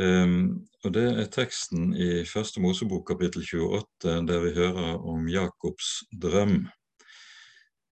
Um, 0.00 0.66
og 0.84 0.92
Det 0.94 1.06
er 1.10 1.32
teksten 1.34 1.90
i 1.92 2.24
Første 2.24 2.60
Mosebok 2.62 3.08
kapittel 3.10 3.42
28, 3.44 4.20
der 4.28 4.44
vi 4.44 4.52
hører 4.56 5.00
om 5.02 5.26
Jakobs 5.28 6.04
drøm. 6.22 6.68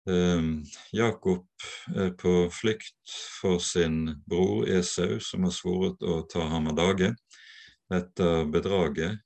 Um, 0.08 0.64
Jakob 0.94 1.44
er 1.92 2.14
på 2.16 2.48
flukt 2.54 3.16
for 3.40 3.58
sin 3.60 4.22
bror 4.30 4.64
Esau, 4.64 5.18
som 5.20 5.44
har 5.44 5.52
svoret 5.52 6.00
å 6.00 6.22
ta 6.32 6.46
ham 6.48 6.70
av 6.70 6.78
dage 6.78 7.10
etter 7.92 8.48
bedraget 8.48 9.18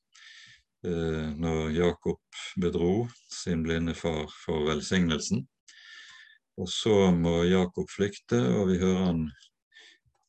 uh, 0.87 1.29
når 1.39 1.77
Jakob 1.77 2.19
bedro 2.59 3.07
sin 3.31 3.63
blinde 3.63 3.95
far 3.95 4.27
for 4.43 4.67
velsignelsen. 4.73 5.45
Og 6.61 6.69
så 6.69 7.11
må 7.17 7.43
Jakob 7.49 7.89
flykte, 7.91 8.37
og 8.37 8.69
vi 8.69 8.79
hører 8.83 9.07
han 9.07 9.25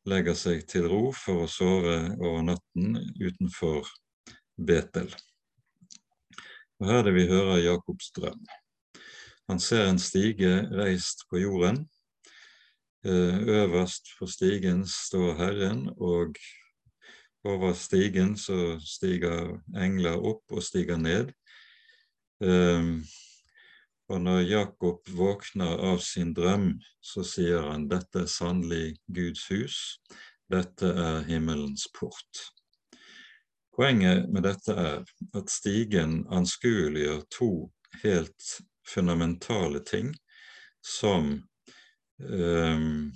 legger 0.09 0.35
seg 0.35 0.63
til 0.67 0.87
ro 0.91 1.03
for 1.15 1.45
å 1.45 1.51
sove 1.51 1.95
over 2.19 2.43
natten 2.47 2.97
utenfor 3.19 3.87
Betel. 4.59 5.09
Og 6.79 6.89
Her 6.89 6.99
er 6.99 7.07
det 7.07 7.15
vi 7.15 7.29
hører 7.29 7.63
Jakobs 7.63 8.11
drøm. 8.15 8.41
Han 9.51 9.59
ser 9.59 9.87
en 9.87 9.99
stige 9.99 10.51
reist 10.75 11.25
på 11.29 11.39
jorden. 11.43 11.83
Eh, 13.03 13.39
øverst 13.63 14.13
på 14.19 14.27
stigen 14.31 14.85
står 14.87 15.33
Herren, 15.39 15.89
og 15.97 16.37
over 17.43 17.73
stigen 17.75 18.37
så 18.39 18.77
stiger 18.79 19.57
engler 19.75 20.19
opp 20.19 20.55
og 20.55 20.63
stiger 20.63 20.99
ned. 20.99 21.33
Og 24.13 24.21
når 24.21 24.43
Jakob 24.45 25.07
våkner 25.17 25.79
av 25.89 25.97
sin 26.05 26.35
drøm, 26.37 26.75
så 27.01 27.23
sier 27.25 27.63
han 27.65 27.87
dette 27.89 28.21
er 28.21 28.29
sannelig 28.29 28.99
Guds 29.09 29.47
hus, 29.49 29.77
dette 30.53 30.85
er 30.85 31.23
himmelens 31.25 31.87
port. 31.97 32.43
Poenget 33.73 34.29
med 34.29 34.45
dette 34.45 34.75
er 34.77 35.01
at 35.33 35.49
stigen 35.49 36.19
anskueliggjør 36.29 37.23
to 37.33 37.49
helt 38.03 38.51
fundamentale 38.85 39.81
ting 39.81 40.13
som 40.85 41.33
um, 42.21 43.09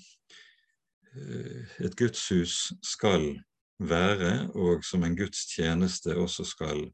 et 1.78 1.98
gudshus 2.00 2.72
skal 2.82 3.36
være, 3.78 4.48
og 4.58 4.82
som 4.82 5.06
en 5.06 5.18
gudstjeneste 5.18 6.18
også 6.18 6.50
skal 6.58 6.88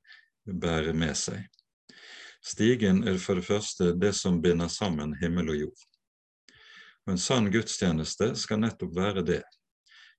bære 0.43 0.91
med 0.91 1.15
seg. 1.15 1.47
Stigen 2.43 3.03
er 3.07 3.17
for 3.23 3.39
det 3.39 3.47
første 3.47 3.93
det 3.95 4.11
som 4.17 4.41
binder 4.43 4.67
sammen 4.67 5.15
himmel 5.21 5.53
og 5.53 5.59
jord. 5.61 5.83
Og 7.05 7.13
En 7.15 7.19
sann 7.19 7.49
gudstjeneste 7.51 8.33
skal 8.39 8.59
nettopp 8.63 8.95
være 8.95 9.23
det. 9.27 9.43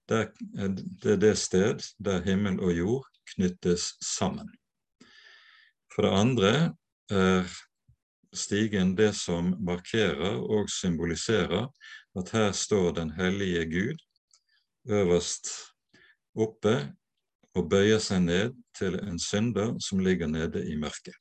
Det 0.08 0.20
er 0.60 1.20
det 1.20 1.34
sted 1.40 1.84
der 1.98 2.24
himmel 2.24 2.60
og 2.60 2.72
jord 2.76 3.06
knyttes 3.34 3.94
sammen. 4.04 4.48
For 5.94 6.04
det 6.04 6.16
andre 6.18 6.52
er 7.12 7.48
stigen 8.34 8.96
det 8.98 9.14
som 9.16 9.54
markerer 9.64 10.40
og 10.40 10.68
symboliserer 10.70 11.68
at 12.18 12.32
her 12.34 12.52
står 12.52 12.92
den 12.98 13.12
hellige 13.16 13.64
Gud 13.70 14.02
øverst 14.88 15.48
oppe 16.34 16.74
og 17.54 17.68
bøyer 17.70 18.00
seg 18.02 18.24
ned 18.26 18.56
til 18.76 18.98
en 18.98 19.20
synder 19.22 19.76
som 19.80 20.02
ligger 20.02 20.26
nede 20.26 20.64
i 20.66 20.76
mørket. 20.76 21.14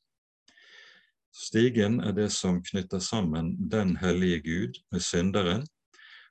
Stigen 1.34 1.98
er 2.06 2.14
det 2.14 2.30
som 2.30 2.60
knytter 2.62 3.02
sammen 3.02 3.56
den 3.70 3.96
hellige 3.98 4.42
Gud 4.46 4.78
med 4.94 5.02
synderen, 5.02 5.64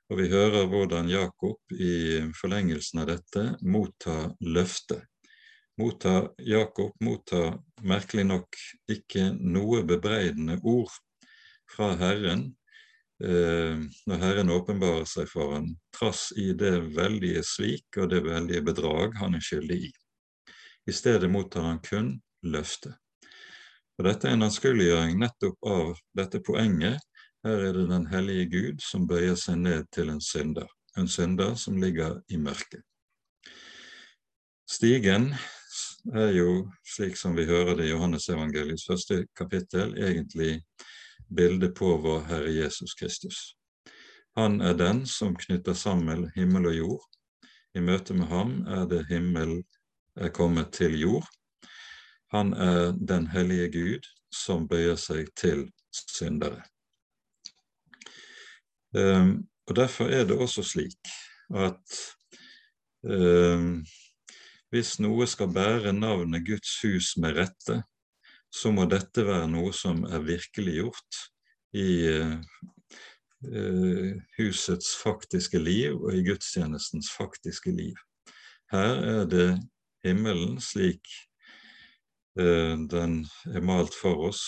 og 0.09 0.19
vi 0.19 0.29
hører 0.31 0.67
hvordan 0.71 1.09
Jakob 1.11 1.75
i 1.75 2.21
forlengelsen 2.39 3.01
av 3.03 3.09
dette 3.11 3.43
mottar 3.67 4.31
løftet. 4.39 5.03
Mottar, 5.81 6.29
Jakob 6.37 6.93
mottar 7.01 7.57
merkelig 7.81 8.27
nok 8.29 8.59
ikke 8.93 9.31
noe 9.41 9.81
bebreidende 9.89 10.59
ord 10.61 10.91
fra 11.73 11.95
Herren 11.97 12.45
eh, 13.23 13.81
når 14.07 14.23
Herren 14.23 14.53
åpenbarer 14.53 15.07
seg 15.09 15.27
for 15.31 15.57
ham, 15.57 15.71
trass 15.95 16.29
i 16.37 16.51
det 16.55 16.75
veldige 16.95 17.43
svik 17.43 17.99
og 17.99 18.11
det 18.13 18.21
veldige 18.23 18.63
bedrag 18.69 19.17
han 19.19 19.35
er 19.35 19.43
skyldig 19.43 19.79
i. 19.89 19.93
I 20.87 20.93
stedet 20.95 21.31
mottar 21.31 21.67
han 21.73 21.81
kun 21.83 22.13
løftet. 22.45 22.95
Og 23.99 24.07
Dette 24.07 24.29
er 24.29 24.37
en 24.37 24.45
anskueliggjøring 24.47 25.19
nettopp 25.21 25.67
av 25.69 25.91
dette 26.17 26.41
poenget. 26.45 26.97
Her 27.45 27.65
er 27.67 27.75
det 27.75 27.89
den 27.91 28.07
hellige 28.09 28.45
Gud 28.49 28.81
som 28.81 29.05
bøyer 29.07 29.35
seg 29.37 29.59
ned 29.61 29.85
til 29.93 30.09
en 30.09 30.21
synder, 30.23 30.69
en 30.97 31.09
synder 31.11 31.53
som 31.59 31.77
ligger 31.81 32.17
i 32.31 32.39
mørket. 32.41 32.81
Stigen 34.69 35.33
er 36.15 36.31
jo, 36.33 36.63
slik 36.95 37.19
som 37.19 37.35
vi 37.37 37.45
hører 37.45 37.77
det 37.77 37.85
i 37.87 37.91
Johannesevangeliets 37.91 38.87
første 38.87 39.19
kapittel, 39.37 39.93
egentlig 39.99 40.63
bildet 41.29 41.75
på 41.77 41.97
vår 42.01 42.25
Herre 42.31 42.55
Jesus 42.55 42.95
Kristus. 42.97 43.43
Han 44.39 44.61
er 44.61 44.73
den 44.73 45.03
som 45.05 45.35
knytter 45.37 45.77
sammen 45.77 46.25
himmel 46.35 46.71
og 46.71 46.77
jord. 46.77 47.05
I 47.77 47.83
møte 47.85 48.17
med 48.17 48.31
ham 48.31 48.61
er 48.65 48.87
det 48.89 49.05
himmel 49.11 49.59
er 50.17 50.33
kommet 50.33 50.73
til 50.73 50.97
jord, 50.99 51.27
han 52.33 52.53
er 52.53 52.91
den 52.97 53.27
hellige 53.29 53.69
Gud 53.73 54.07
som 54.33 54.67
bøyer 54.67 54.97
seg 54.97 55.29
til 55.37 55.67
syndere. 55.93 56.63
Um, 58.93 59.45
og 59.69 59.75
Derfor 59.77 60.09
er 60.09 60.25
det 60.25 60.37
også 60.37 60.63
slik 60.65 61.11
at 61.53 61.99
um, 63.05 63.83
hvis 64.73 64.95
noe 65.01 65.27
skal 65.29 65.51
bære 65.53 65.93
navnet 65.93 66.45
Guds 66.47 66.79
hus 66.81 67.13
med 67.21 67.37
rette, 67.37 67.83
så 68.53 68.71
må 68.73 68.85
dette 68.89 69.25
være 69.25 69.49
noe 69.49 69.73
som 69.73 70.03
er 70.05 70.25
virkeliggjort 70.25 71.19
i 71.77 71.89
uh, 72.17 72.39
husets 74.37 74.95
faktiske 75.03 75.61
liv 75.61 75.99
og 75.99 76.17
i 76.17 76.23
gudstjenestens 76.25 77.11
faktiske 77.13 77.73
liv. 77.73 77.97
Her 78.73 78.97
er 79.13 79.29
det 79.29 79.47
himmelen 80.05 80.57
slik 80.61 81.05
den 82.35 83.19
er 83.45 83.61
malt 83.61 83.93
for 83.93 84.27
oss 84.29 84.41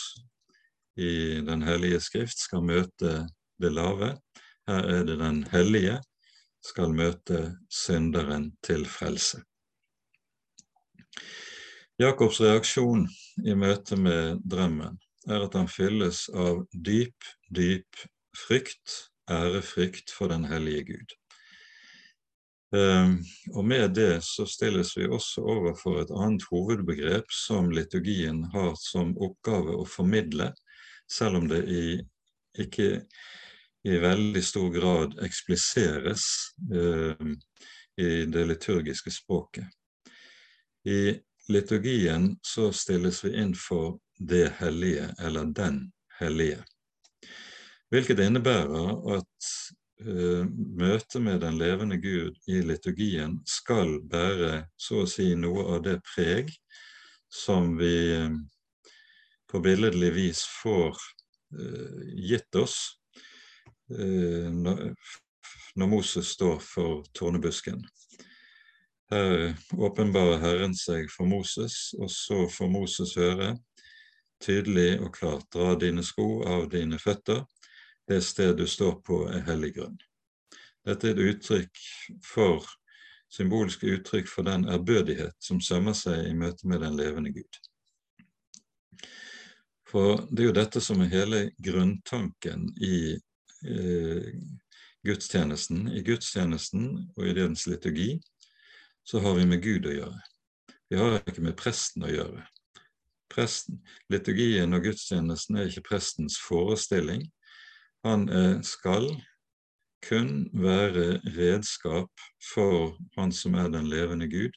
i 0.98 1.42
Den 1.46 1.62
hellige 1.62 2.00
skrift, 2.00 2.40
skal 2.40 2.64
møte 2.64 3.28
det 3.62 3.72
lave. 3.72 4.16
Her 4.68 4.88
er 4.90 5.04
det 5.04 5.20
Den 5.20 5.44
hellige 5.52 6.00
skal 6.64 6.96
møte 6.96 7.58
synderen 7.70 8.56
til 8.64 8.86
frelse. 8.90 9.44
Jakobs 12.00 12.42
reaksjon 12.42 13.06
i 13.46 13.54
møte 13.56 13.96
med 13.96 14.42
drømmen 14.52 14.98
er 15.28 15.46
at 15.46 15.54
han 15.56 15.70
fylles 15.72 16.26
av 16.34 16.66
dyp, 16.74 17.28
dyp 17.56 18.02
frykt, 18.36 19.12
ærefrykt 19.32 20.12
for 20.12 20.28
den 20.28 20.46
hellige 20.50 20.84
Gud. 20.92 21.16
Ehm, 22.76 23.20
og 23.54 23.66
med 23.66 23.94
det 23.96 24.24
så 24.26 24.46
stilles 24.50 24.96
vi 24.98 25.08
også 25.08 25.44
overfor 25.46 26.02
et 26.02 26.12
annet 26.12 26.44
hovedbegrep 26.50 27.32
som 27.32 27.70
liturgien 27.72 28.44
har 28.56 28.74
som 28.80 29.14
oppgave 29.22 29.78
å 29.78 29.86
formidle, 29.88 30.52
selv 31.12 31.40
om 31.40 31.48
det 31.52 31.62
i, 31.70 31.86
ikke 32.66 32.90
i 33.86 34.00
veldig 34.02 34.44
stor 34.44 34.72
grad 34.74 35.20
ekspliseres 35.24 36.26
eh, 36.74 37.28
i 38.02 38.12
det 38.26 38.46
liturgiske 38.50 39.14
språket. 39.14 39.70
I 40.90 41.16
liturgien 41.54 42.32
så 42.42 42.72
stilles 42.74 43.22
vi 43.26 43.36
inn 43.42 43.54
for 43.56 44.00
det 44.18 44.50
hellige, 44.60 45.12
eller 45.22 45.54
den 45.54 45.80
hellige. 46.20 46.64
Hvilket 47.94 48.20
innebærer 48.26 49.20
at 49.20 49.50
møtet 50.00 51.22
med 51.24 51.40
den 51.40 51.58
levende 51.58 51.98
Gud 51.98 52.36
i 52.52 52.62
liturgien 52.62 53.40
skal 53.48 54.02
bære 54.04 54.68
så 54.76 55.04
å 55.04 55.08
si 55.08 55.36
noe 55.40 55.64
av 55.76 55.84
det 55.86 56.02
preg 56.04 56.52
som 57.32 57.78
vi 57.80 58.12
uh, 58.20 58.36
på 59.48 59.62
billedlig 59.64 60.12
vis 60.16 60.44
får 60.62 61.00
uh, 61.56 62.02
gitt 62.16 62.56
oss 62.60 62.98
når 63.86 65.86
Moses 65.92 66.32
står 66.34 66.58
for 66.58 67.04
tornebusken. 67.14 67.84
Her 69.14 69.54
åpenbarer 69.78 70.40
Herren 70.42 70.74
seg 70.74 71.06
for 71.14 71.30
Moses, 71.30 71.94
og 72.00 72.10
så 72.10 72.48
får 72.50 72.72
Moses 72.74 73.14
høre 73.20 73.52
tydelig 74.42 74.98
og 75.04 75.14
klart 75.16 75.46
dra 75.54 75.76
dine 75.78 76.02
sko 76.04 76.42
av 76.50 76.66
dine 76.72 76.98
føtter, 76.98 77.44
det 78.08 78.22
sted 78.22 78.58
du 78.58 78.68
står 78.68 79.00
på 79.06 79.24
er 79.30 79.46
hellig 79.48 79.76
grunn. 79.78 79.98
Dette 80.86 81.10
er 81.10 81.16
et 81.16 81.32
uttrykk 81.32 81.80
for, 82.24 82.66
symbolske 83.34 83.90
uttrykk 83.98 84.30
for 84.30 84.46
den 84.46 84.68
ærbødighet 84.70 85.34
som 85.42 85.62
sømmer 85.62 85.98
seg 85.98 86.28
i 86.30 86.36
møte 86.38 86.70
med 86.70 86.84
den 86.86 86.98
levende 87.00 87.34
Gud. 87.34 87.62
For 89.90 90.22
det 90.30 90.44
er 90.44 90.50
jo 90.50 90.60
dette 90.60 90.82
som 90.84 91.02
er 91.02 91.12
hele 91.12 91.42
grunntanken 91.64 92.68
i 92.84 92.98
eh, 93.16 94.30
gudstjenesten. 95.06 95.88
I 95.94 96.04
gudstjenesten 96.06 96.88
og 97.16 97.28
i 97.28 97.36
dens 97.38 97.66
liturgi 97.70 98.20
så 99.06 99.22
har 99.22 99.38
vi 99.38 99.46
med 99.50 99.62
Gud 99.64 99.86
å 99.90 99.94
gjøre. 99.94 100.22
Vi 100.90 101.00
har 101.00 101.18
ikke 101.22 101.46
med 101.46 101.58
presten 101.58 102.06
å 102.06 102.12
gjøre. 102.12 102.44
Presten, 103.32 103.82
liturgien 104.14 104.74
og 104.78 104.86
gudstjenesten 104.86 105.58
er 105.58 105.70
ikke 105.70 105.88
prestens 105.90 106.38
forestilling, 106.42 107.26
han 108.06 108.30
eh, 108.30 108.62
skal 108.62 109.10
kun 110.10 110.50
være 110.54 111.22
redskap 111.38 112.12
for 112.54 112.98
Han 113.18 113.32
som 113.34 113.54
er 113.54 113.70
den 113.74 113.88
levende 113.90 114.28
Gud, 114.30 114.54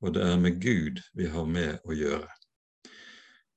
og 0.00 0.14
det 0.14 0.22
er 0.22 0.38
med 0.40 0.62
Gud 0.62 1.02
vi 1.14 1.26
har 1.28 1.44
med 1.44 1.78
å 1.84 1.92
gjøre. 1.92 2.28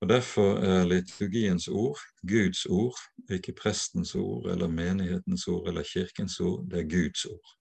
Og 0.01 0.09
Derfor 0.09 0.59
er 0.59 0.85
liturgiens 0.85 1.67
ord 1.67 1.99
Guds 2.27 2.65
ord, 2.65 2.97
ikke 3.31 3.55
prestens 3.55 4.15
ord 4.15 4.51
eller 4.51 4.67
menighetens 4.67 5.47
ord 5.47 5.69
eller 5.69 5.87
kirkens 5.87 6.39
ord. 6.39 6.67
Det 6.69 6.79
er 6.79 6.89
Guds 6.89 7.25
ord. 7.25 7.53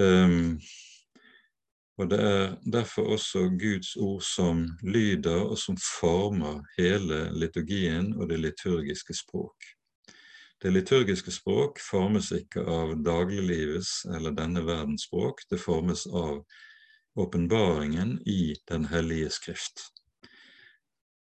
Um, 0.00 0.60
og 1.98 2.10
Det 2.10 2.20
er 2.20 2.56
derfor 2.72 3.02
også 3.02 3.38
Guds 3.60 3.96
ord 3.96 4.22
som 4.22 4.64
lyder 4.82 5.44
og 5.44 5.58
som 5.58 5.76
former 6.00 6.64
hele 6.78 7.28
liturgien 7.36 8.14
og 8.16 8.28
det 8.28 8.40
liturgiske 8.40 9.14
språk. 9.14 9.68
Det 10.62 10.70
liturgiske 10.70 11.32
språk 11.34 11.80
formes 11.82 12.28
ikke 12.36 12.62
av 12.62 12.92
dagliglivets 13.02 14.04
eller 14.06 14.34
denne 14.36 14.62
verdens 14.62 15.08
språk, 15.08 15.40
det 15.50 15.58
formes 15.58 16.06
av 16.06 16.44
åpenbaringen 17.18 18.20
i 18.26 18.54
Den 18.68 18.84
hellige 18.84 19.30
skrift. 19.30 19.88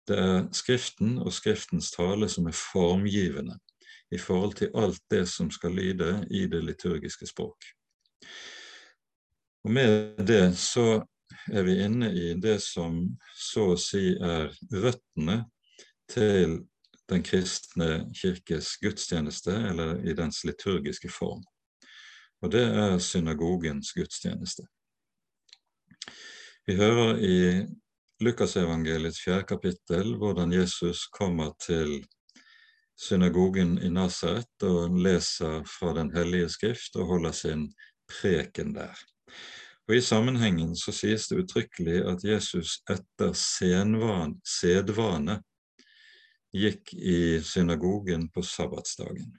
Det 0.09 0.18
er 0.18 0.49
Skriften 0.53 1.16
og 1.23 1.33
Skriftens 1.33 1.90
tale 1.95 2.29
som 2.29 2.47
er 2.47 2.59
formgivende 2.59 3.57
i 4.12 4.18
forhold 4.18 4.59
til 4.59 4.75
alt 4.77 5.01
det 5.11 5.25
som 5.29 5.49
skal 5.51 5.79
lyde 5.81 6.11
i 6.31 6.45
det 6.47 6.61
liturgiske 6.64 7.27
språk. 7.27 7.64
Og 9.64 9.71
Med 9.71 10.27
det 10.27 10.57
så 10.59 11.07
er 11.53 11.62
vi 11.62 11.79
inne 11.85 12.12
i 12.12 12.35
det 12.35 12.59
som 12.62 13.01
så 13.33 13.73
å 13.73 13.81
si 13.81 14.12
er 14.12 14.53
røttene 14.75 15.45
til 16.12 16.59
den 17.11 17.23
kristne 17.23 18.07
kirkes 18.15 18.77
gudstjeneste, 18.83 19.53
eller 19.53 19.99
i 20.07 20.15
dens 20.15 20.45
liturgiske 20.45 21.11
form. 21.11 21.43
Og 22.43 22.53
det 22.53 22.62
er 22.62 22.99
synagogens 22.99 23.93
gudstjeneste. 23.93 24.67
Vi 26.67 26.77
hører 26.77 27.19
i 27.19 27.67
Lukasevangeliets 28.23 29.23
fjerde 29.25 29.47
kapittel 29.51 30.15
hvordan 30.19 30.53
Jesus 30.55 31.07
kommer 31.11 31.53
til 31.67 32.05
synagogen 32.99 33.79
i 33.83 33.88
Nasaret 33.91 34.67
og 34.67 34.95
leser 34.95 35.62
fra 35.67 35.95
Den 35.99 36.12
hellige 36.15 36.49
skrift 36.49 36.97
og 36.97 37.07
holder 37.07 37.33
sin 37.33 37.75
preken 38.11 38.75
der. 38.75 38.95
Og 39.88 39.97
I 39.97 40.01
sammenhengen 40.01 40.77
så 40.77 40.93
sies 40.95 41.27
det 41.29 41.41
uttrykkelig 41.43 42.05
at 42.12 42.23
Jesus 42.25 42.79
etter 42.91 43.33
sedvane 44.47 45.41
gikk 46.53 46.93
i 46.95 47.41
synagogen 47.45 48.29
på 48.33 48.43
sabbatsdagen. 48.43 49.33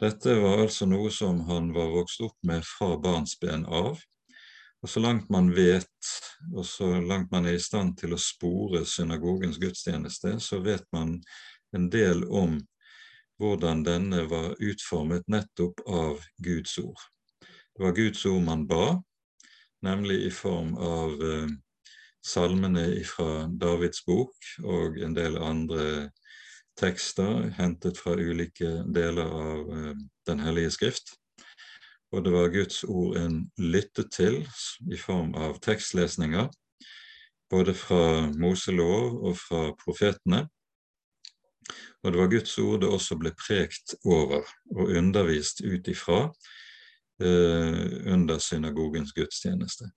Dette 0.00 0.34
var 0.36 0.60
altså 0.66 0.86
noe 0.88 1.10
som 1.10 1.40
han 1.48 1.70
var 1.72 1.88
vokst 1.94 2.20
opp 2.20 2.36
med 2.44 2.64
fra 2.68 2.98
barnsben 3.00 3.64
av. 3.64 3.96
Og 4.84 4.90
så 4.92 5.00
langt 5.00 5.30
man 5.32 5.48
vet, 5.56 6.10
og 6.52 6.66
så 6.68 6.90
langt 7.00 7.30
man 7.32 7.48
er 7.48 7.56
i 7.56 7.62
stand 7.62 7.96
til 7.98 8.12
å 8.12 8.20
spore 8.20 8.84
synagogens 8.86 9.56
gudstjeneste, 9.58 10.36
så 10.38 10.60
vet 10.60 10.84
man 10.92 11.16
en 11.74 11.88
del 11.90 12.26
om 12.28 12.58
hvordan 13.40 13.82
denne 13.84 14.22
var 14.28 14.52
utformet 14.60 15.24
nettopp 15.32 15.80
av 15.88 16.20
Guds 16.44 16.76
ord. 16.78 17.00
Det 17.40 17.84
var 17.84 17.96
Guds 17.96 18.24
ord 18.28 18.44
man 18.44 18.66
ba, 18.68 18.98
nemlig 19.84 20.22
i 20.28 20.30
form 20.32 20.76
av 20.76 21.24
eh, 21.24 21.48
salmene 22.26 22.88
fra 23.06 23.46
Davids 23.60 24.02
bok 24.06 24.48
og 24.64 24.98
en 25.02 25.14
del 25.16 25.38
andre 25.38 26.10
tekster 26.76 27.46
hentet 27.56 27.98
fra 27.98 28.16
ulike 28.18 28.82
deler 28.94 29.30
av 29.30 29.70
uh, 29.70 29.94
Den 30.26 30.42
hellige 30.42 30.72
skrift. 30.74 31.14
Og 32.12 32.24
det 32.24 32.32
var 32.32 32.52
Guds 32.54 32.84
ord 32.84 33.16
en 33.18 33.38
lyttet 33.58 34.10
til 34.14 34.40
i 34.90 34.98
form 34.98 35.34
av 35.38 35.58
tekstlesninger, 35.62 36.48
både 37.50 37.74
fra 37.74 38.26
Moselov 38.38 39.16
og 39.26 39.38
fra 39.38 39.62
profetene. 39.78 40.46
Og 42.02 42.12
det 42.12 42.20
var 42.20 42.30
Guds 42.30 42.58
ord 42.62 42.80
det 42.82 42.90
også 42.90 43.18
ble 43.18 43.32
prekt 43.38 43.96
over 44.04 44.46
og 44.74 44.94
undervist 44.98 45.62
ut 45.66 45.88
ifra 45.90 46.20
eh, 47.22 47.84
under 48.14 48.38
synagogens 48.42 49.14
gudstjeneste. 49.16 49.90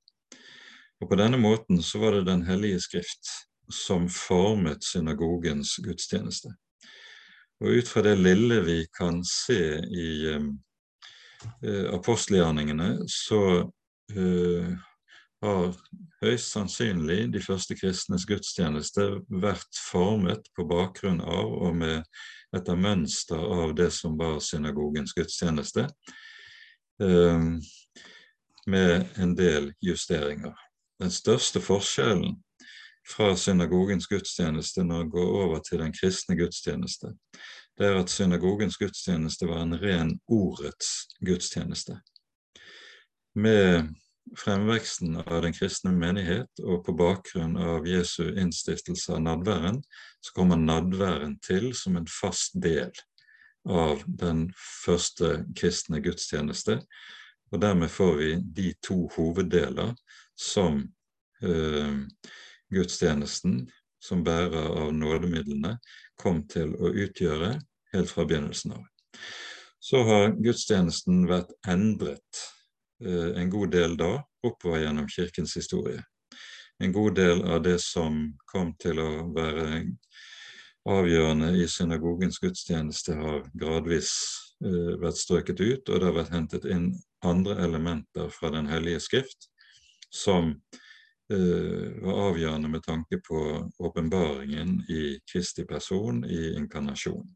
Og 0.99 1.09
På 1.09 1.15
denne 1.15 1.37
måten 1.39 1.81
så 1.83 1.99
var 1.99 2.11
det 2.11 2.25
Den 2.27 2.43
hellige 2.43 2.79
skrift 2.81 3.29
som 3.71 4.09
formet 4.09 4.83
synagogens 4.83 5.77
gudstjeneste. 5.83 6.49
Og 7.61 7.79
ut 7.79 7.87
fra 7.87 8.01
det 8.01 8.17
lille 8.17 8.61
vi 8.65 8.85
kan 8.97 9.23
se 9.25 9.79
i 9.79 10.09
um, 10.35 10.53
uh, 11.65 11.93
apostelgjerningene, 11.93 13.03
så 13.07 13.41
eh, 14.15 14.71
har 15.43 15.75
høyst 16.23 16.51
sannsynlig 16.51 17.19
de 17.33 17.41
første 17.43 17.75
kristnes 17.79 18.25
gudstjeneste 18.27 19.05
vært 19.29 19.81
formet 19.91 20.49
på 20.55 20.65
bakgrunn 20.67 21.21
av 21.21 21.51
og 21.51 21.77
med 21.79 22.07
etter 22.55 22.79
mønster 22.79 23.39
av 23.39 23.75
det 23.77 23.91
som 23.95 24.17
var 24.19 24.39
synagogens 24.43 25.13
gudstjeneste, 25.15 25.85
eh, 27.03 27.45
med 28.67 29.21
en 29.21 29.35
del 29.37 29.71
justeringer. 29.83 30.55
Den 30.99 31.11
største 31.11 31.61
forskjellen 31.63 32.35
fra 33.07 33.31
synagogens 33.39 34.07
gudstjeneste 34.07 34.83
når 34.83 35.05
det 35.05 35.13
går 35.15 35.31
over 35.43 35.61
til 35.63 35.79
den 35.79 35.93
kristne 35.95 36.35
gudstjeneste, 36.37 37.13
det 37.79 37.87
er 37.87 38.01
at 38.01 38.11
synagogens 38.11 38.77
gudstjeneste 38.77 39.47
var 39.47 39.63
en 39.63 39.77
ren 39.79 40.13
ordets 40.27 41.07
gudstjeneste. 41.23 41.95
Med 43.35 43.93
fremveksten 44.37 45.15
av 45.23 45.41
den 45.45 45.55
kristne 45.55 45.93
menighet 45.95 46.61
og 46.61 46.83
på 46.85 46.93
bakgrunn 46.99 47.55
av 47.57 47.87
Jesu 47.87 48.33
innstiftelse 48.35 49.15
av 49.15 49.23
nadværen, 49.23 49.79
så 50.19 50.35
kommer 50.35 50.59
nadværen 50.59 51.37
til 51.45 51.71
som 51.77 51.95
en 51.97 52.09
fast 52.19 52.59
del 52.61 52.91
av 53.69 54.03
den 54.05 54.49
første 54.83 55.45
kristne 55.55 56.03
gudstjeneste. 56.03 56.81
Og 57.49 57.61
dermed 57.63 57.89
får 57.89 58.15
vi 58.19 58.33
de 58.59 58.73
to 58.85 59.05
hoveddeler 59.15 59.95
som 60.39 60.79
eh, 61.43 61.95
gudstjenesten, 62.69 63.69
som 63.99 64.23
bærer 64.23 64.69
av 64.71 64.93
nådemidlene, 64.95 65.75
kom 66.19 66.45
til 66.47 66.71
å 66.79 66.93
utgjøre 66.95 67.57
helt 67.93 68.11
fra 68.11 68.25
begynnelsen 68.27 68.77
av. 68.77 68.85
Så 69.79 70.03
har 70.07 70.31
gudstjenesten 70.39 71.25
vært 71.27 71.51
endret 71.67 72.43
eh, 73.03 73.35
en 73.41 73.51
god 73.51 73.75
del 73.75 73.97
da, 73.99 74.13
oppover 74.45 74.85
gjennom 74.85 75.11
kirkens 75.11 75.57
historie. 75.59 75.99
En 76.79 76.95
god 76.95 77.17
del 77.19 77.43
av 77.43 77.63
det 77.65 77.75
som 77.83 78.21
kom 78.47 78.71
til 78.79 79.01
å 79.03 79.11
være 79.35 79.81
avgjørende 80.87 81.51
i 81.59 81.67
synagogens 81.67 82.39
gudstjeneste 82.39 83.17
har 83.19 83.43
gradvis 83.51 84.13
eh, 84.63 84.95
vært 85.03 85.19
strøket 85.19 85.59
ut, 85.59 85.89
og 85.89 85.95
det 85.99 86.07
har 86.07 86.19
vært 86.21 86.35
hentet 86.37 86.67
inn 86.71 86.93
andre 87.27 87.59
elementer 87.65 88.31
fra 88.31 88.55
Den 88.55 88.71
hellige 88.71 89.03
skrift 89.03 89.49
som 90.09 90.53
uh, 91.33 91.89
var 92.03 92.23
avgjørende 92.29 92.71
med 92.71 92.85
tanke 92.85 93.21
på 93.25 93.41
åpenbaringen 93.79 94.79
i 94.89 95.19
Kristi 95.31 95.65
person 95.69 96.23
i 96.25 96.55
inkarnasjonen. 96.57 97.35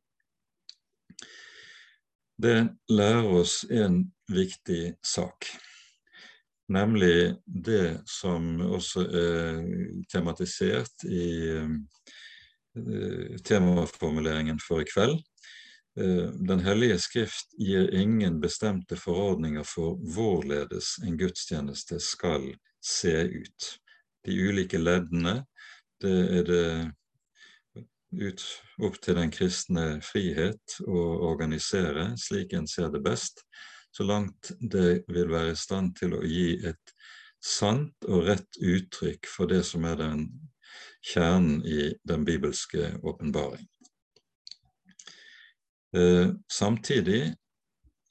Det 2.43 2.57
lærer 2.89 3.29
oss 3.29 3.61
en 3.69 4.01
viktig 4.31 4.95
sak 5.05 5.53
nemlig 6.73 7.35
det 7.45 8.01
som 8.09 8.61
også 8.61 9.03
er 9.07 9.59
tematisert 10.11 11.05
i 11.07 11.27
uh, 12.77 13.35
temaformuleringen 13.45 14.59
for 14.63 14.83
i 14.83 14.87
kveld. 14.87 15.19
Uh, 15.99 16.31
Den 16.33 16.63
hellige 16.65 16.97
skrift 16.99 17.53
gir 17.59 17.89
ingen 17.93 18.39
bestemte 18.41 18.97
forordninger 18.97 19.63
for 19.67 19.99
hvorledes 20.15 20.95
en 21.05 21.17
gudstjeneste 21.17 21.99
skal 22.01 22.49
se 22.83 23.13
ut. 23.29 23.69
De 24.25 24.37
ulike 24.49 24.79
leddene, 24.79 25.43
det 26.01 26.17
er 26.39 26.47
det 26.49 26.65
ut, 28.13 28.43
opp 28.81 28.97
til 29.01 29.17
den 29.17 29.31
kristne 29.33 30.01
frihet 30.05 30.79
å 30.85 31.05
organisere 31.29 32.11
slik 32.21 32.53
en 32.53 32.67
ser 32.69 32.91
det 32.93 33.01
best 33.05 33.41
så 33.97 34.03
langt 34.03 34.51
det 34.59 35.03
vil 35.07 35.29
være 35.29 35.53
i 35.53 35.59
stand 35.59 35.93
til 35.99 36.15
å 36.17 36.23
gi 36.25 36.55
et 36.65 36.93
sant 37.43 38.07
og 38.07 38.25
rett 38.29 38.57
uttrykk 38.57 39.29
for 39.29 39.51
det 39.51 39.61
som 39.67 39.85
er 39.85 39.99
den 39.99 40.23
kjernen 41.03 41.61
i 41.67 41.91
den 42.07 42.23
bibelske 42.25 42.93
åpenbaring. 43.03 43.67
Eh, 45.93 46.29
samtidig 46.51 47.35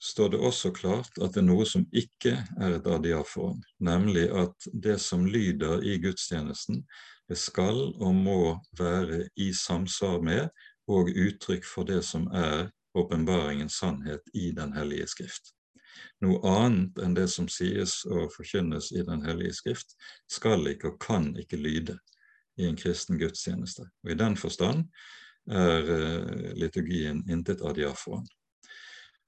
står 0.02 0.28
det 0.28 0.38
også 0.38 0.70
klart 0.70 1.18
at 1.22 1.34
det 1.34 1.42
er 1.42 1.46
noe 1.46 1.64
som 1.66 1.86
ikke 1.92 2.34
er 2.60 2.76
et 2.76 2.86
adiaforum, 2.86 3.62
nemlig 3.82 4.28
at 4.30 4.68
det 4.84 4.98
som 5.02 5.26
lyder 5.26 5.82
i 5.82 5.96
gudstjenesten, 6.02 6.82
det 7.28 7.38
skal 7.38 7.80
og 8.02 8.14
må 8.14 8.42
være 8.78 9.24
i 9.36 9.52
samsvar 9.54 10.20
med 10.22 10.48
og 10.90 11.10
uttrykk 11.10 11.66
for 11.66 11.86
det 11.88 12.02
som 12.04 12.26
er 12.34 12.70
åpenbaringens 12.98 13.78
sannhet 13.80 14.26
i 14.34 14.50
Den 14.52 14.74
hellige 14.76 15.06
skrift. 15.06 15.54
Noe 16.22 16.38
annet 16.48 16.98
enn 17.02 17.14
det 17.16 17.28
som 17.30 17.48
sies 17.48 18.02
og 18.04 18.30
forkynnes 18.34 18.90
i 18.92 19.02
Den 19.06 19.24
hellige 19.26 19.54
skrift, 19.54 19.96
skal 20.30 20.66
ikke 20.70 20.92
og 20.92 21.00
kan 21.00 21.32
ikke 21.38 21.56
lyde 21.56 21.98
i 22.58 22.66
en 22.68 22.76
kristen 22.76 23.18
gudstjeneste. 23.18 23.86
Og 24.04 24.12
I 24.12 24.18
den 24.18 24.36
forstand 24.36 24.86
er 25.50 25.90
uh, 25.90 26.52
liturgien 26.58 27.22
intet 27.30 27.62
adiaforan. 27.66 28.26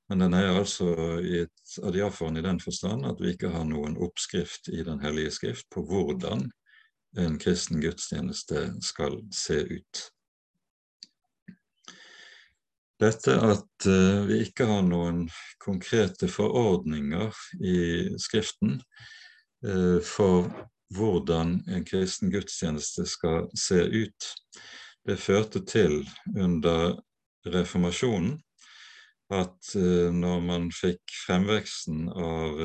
Men 0.09 0.21
den 0.21 0.35
er 0.37 0.53
altså 0.53 0.91
et 1.25 1.79
adiaforan 1.83 2.37
i 2.37 2.45
den 2.45 2.61
forstand 2.61 3.07
at 3.09 3.21
vi 3.23 3.33
ikke 3.33 3.51
har 3.55 3.65
noen 3.65 3.97
oppskrift 3.97 4.69
i 4.69 4.85
Den 4.85 5.01
hellige 5.01 5.33
skrift 5.33 5.71
på 5.73 5.85
hvordan 5.89 6.51
en 7.19 7.39
kristen 7.39 7.81
gudstjeneste 7.81 8.67
skal 8.83 9.21
se 9.33 9.63
ut. 9.65 10.03
Dette 13.01 13.35
at 13.35 13.89
uh, 13.89 14.23
vi 14.29 14.43
ikke 14.45 14.69
har 14.71 14.85
noen 14.87 15.25
konkrete 15.63 16.29
forordninger 16.31 17.35
i 17.65 17.79
Skriften 18.23 18.79
uh, 19.67 19.99
for 20.05 20.47
hvordan 20.95 21.57
en 21.75 21.85
kristen 21.87 22.31
gudstjeneste 22.31 23.07
skal 23.09 23.49
se 23.59 23.81
ut, 23.83 24.29
det 25.09 25.19
førte 25.21 25.61
til 25.69 26.03
under 26.33 26.97
reformasjonen 27.53 28.39
at 29.35 29.71
uh, 29.77 30.11
når 30.13 30.43
man 30.45 30.67
fikk 30.73 31.15
fremveksten 31.27 32.09
av 32.09 32.61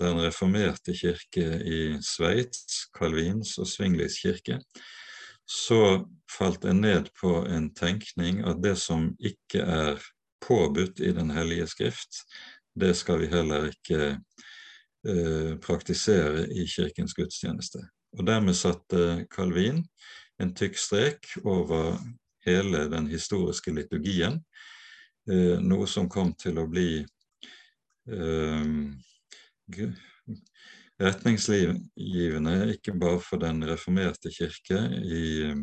den 0.00 0.20
reformerte 0.22 0.94
kirke 0.96 1.46
i 1.66 1.80
Sveits, 2.02 2.86
Calvins 2.96 3.56
og 3.58 3.68
Svinglis 3.70 4.20
kirke, 4.22 4.60
så 5.46 6.04
falt 6.30 6.64
jeg 6.66 6.78
ned 6.78 7.10
på 7.20 7.44
en 7.46 7.70
tenkning 7.74 8.42
at 8.46 8.62
det 8.62 8.74
som 8.82 9.12
ikke 9.18 9.62
er 9.62 10.02
påbudt 10.42 11.00
i 11.00 11.12
Den 11.12 11.30
hellige 11.30 11.66
skrift, 11.66 12.22
det 12.74 12.96
skal 12.96 13.20
vi 13.22 13.30
heller 13.30 13.70
ikke 13.70 14.18
eh, 15.06 15.52
praktisere 15.62 16.46
i 16.52 16.66
kirkens 16.68 17.14
gudstjeneste. 17.14 17.80
Og 18.18 18.26
Dermed 18.26 18.54
satte 18.54 19.26
Calvin 19.32 19.84
en 20.42 20.54
tykk 20.54 20.78
strek 20.78 21.30
over 21.44 21.96
hele 22.46 22.86
den 22.92 23.06
historiske 23.10 23.72
liturgien, 23.74 24.40
eh, 25.30 25.58
noe 25.62 25.86
som 25.90 26.08
kom 26.08 26.34
til 26.38 26.58
å 26.62 26.66
bli 26.70 27.04
eh, 28.10 28.64
retningsgivende, 31.02 32.56
ikke 32.72 32.94
bare 32.98 33.20
for 33.20 33.36
Den 33.42 33.64
reformerte 33.68 34.30
kirke 34.32 34.80
i 35.02 35.24
eh, 35.50 35.56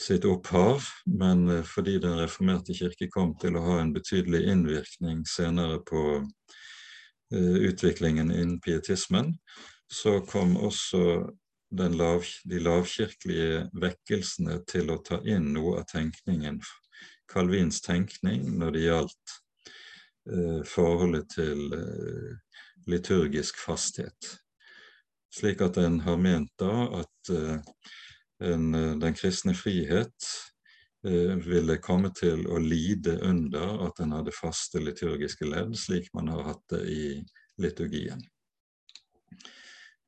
sitt 0.00 0.24
opphav, 0.24 0.84
men 1.06 1.48
eh, 1.48 1.64
fordi 1.64 1.98
Den 1.98 2.18
reformerte 2.20 2.74
kirke 2.74 3.10
kom 3.12 3.36
til 3.40 3.56
å 3.56 3.64
ha 3.66 3.80
en 3.80 3.92
betydelig 3.94 4.46
innvirkning 4.50 5.24
senere 5.28 5.80
på 5.86 6.02
uh, 6.20 7.58
utviklingen 7.68 8.30
innen 8.30 8.60
pietismen, 8.60 9.36
så 9.90 10.20
kom 10.26 10.56
også 10.56 11.30
lav, 11.70 12.26
de 12.44 12.60
lavkirkelige 12.60 13.68
vekkelsene 13.72 14.60
til 14.70 14.90
å 14.90 14.98
ta 15.06 15.20
inn 15.24 15.52
noe 15.54 15.80
av 15.80 15.88
tenkningen, 15.92 16.60
Calvins 17.30 17.80
tenkning, 17.80 18.48
når 18.58 18.74
det 18.74 18.84
gjaldt 18.88 19.34
eh, 20.30 20.60
forholdet 20.66 21.30
til 21.36 21.66
eh, 21.76 22.60
liturgisk 22.90 23.60
fasthet. 23.62 24.34
Slik 25.30 25.62
at 25.62 25.78
en 25.78 26.00
har 26.02 26.18
ment 26.18 26.50
da 26.58 26.74
at 27.04 27.30
eh, 27.30 27.58
en, 28.40 28.74
eh, 28.74 28.96
den 28.98 29.14
kristne 29.14 29.54
frihet 29.54 30.30
uh, 31.06 31.36
ville 31.44 31.76
komme 31.80 32.10
til 32.16 32.46
å 32.48 32.58
lide 32.60 33.18
under 33.24 33.86
at 33.86 34.00
en 34.00 34.14
hadde 34.16 34.34
faste 34.36 34.80
liturgiske 34.82 35.48
ledd, 35.48 35.76
slik 35.78 36.10
man 36.16 36.28
har 36.32 36.42
hatt 36.50 36.64
det 36.72 36.82
i 36.92 37.04
liturgien. 37.60 38.20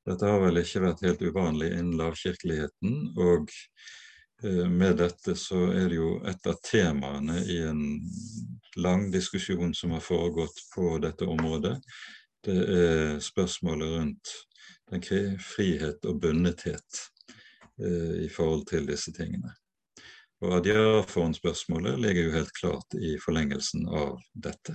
Dette 0.09 0.29
har 0.29 0.41
vel 0.43 0.63
ikke 0.63 0.83
vært 0.83 1.05
helt 1.07 1.23
uvanlig 1.23 1.69
innen 1.77 1.99
lavkirkeligheten, 2.01 2.97
og 3.23 3.53
med 4.67 4.97
dette 4.99 5.37
så 5.39 5.69
er 5.71 5.85
det 5.87 6.01
jo 6.01 6.17
et 6.27 6.47
av 6.51 6.57
temaene 6.67 7.37
i 7.47 7.61
en 7.63 7.85
lang 8.83 9.05
diskusjon 9.13 9.71
som 9.75 9.95
har 9.95 10.03
foregått 10.03 10.59
på 10.75 10.97
dette 11.05 11.29
området, 11.31 11.77
det 12.43 12.59
er 12.75 13.21
spørsmålet 13.23 13.93
rundt 13.99 14.33
den 14.91 15.39
frihet 15.39 16.05
og 16.11 16.21
bundethet 16.21 17.03
eh, 17.79 18.25
i 18.27 18.29
forhold 18.29 18.67
til 18.69 18.89
disse 18.89 19.13
tingene. 19.15 19.55
Og 20.43 20.57
Adiaforen-spørsmålet 20.59 22.01
ligger 22.03 22.27
jo 22.27 22.35
helt 22.35 22.55
klart 22.57 22.97
i 22.99 23.15
forlengelsen 23.23 23.87
av 23.87 24.19
dette. 24.35 24.75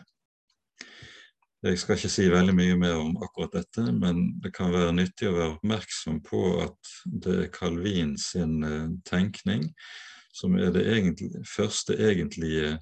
Jeg 1.65 1.79
skal 1.81 1.97
ikke 1.97 2.11
si 2.13 2.27
veldig 2.29 2.53
mye 2.53 2.75
mer 2.77 2.99
om 3.01 3.15
akkurat 3.25 3.55
dette, 3.57 3.87
men 3.91 4.35
det 4.43 4.51
kan 4.53 4.69
være 4.73 4.93
nyttig 4.93 5.29
å 5.29 5.37
være 5.37 5.53
oppmerksom 5.55 6.19
på 6.25 6.41
at 6.67 6.91
det 7.23 7.37
er 7.47 7.49
Calvin 7.55 8.13
sin 8.21 8.59
eh, 8.63 8.91
tenkning 9.09 9.65
som 10.37 10.53
er 10.53 10.69
det 10.75 10.85
egentlig, 10.85 11.31
første 11.49 11.95
egentlige 11.97 12.75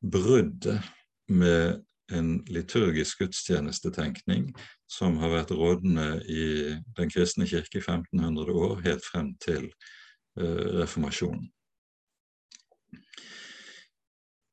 bruddet 0.00 0.80
med 1.28 1.82
en 2.10 2.30
liturgisk 2.48 3.20
gudstjenestetenkning 3.20 4.48
som 4.90 5.18
har 5.20 5.34
vært 5.34 5.52
rådende 5.54 6.22
i 6.24 6.46
Den 6.96 7.12
kristne 7.12 7.46
kirke 7.46 7.78
i 7.78 7.84
1500 7.84 8.52
år, 8.52 8.80
helt 8.84 9.04
frem 9.04 9.34
til 9.44 9.68
uh, 10.40 10.80
reformasjonen. 10.80 11.50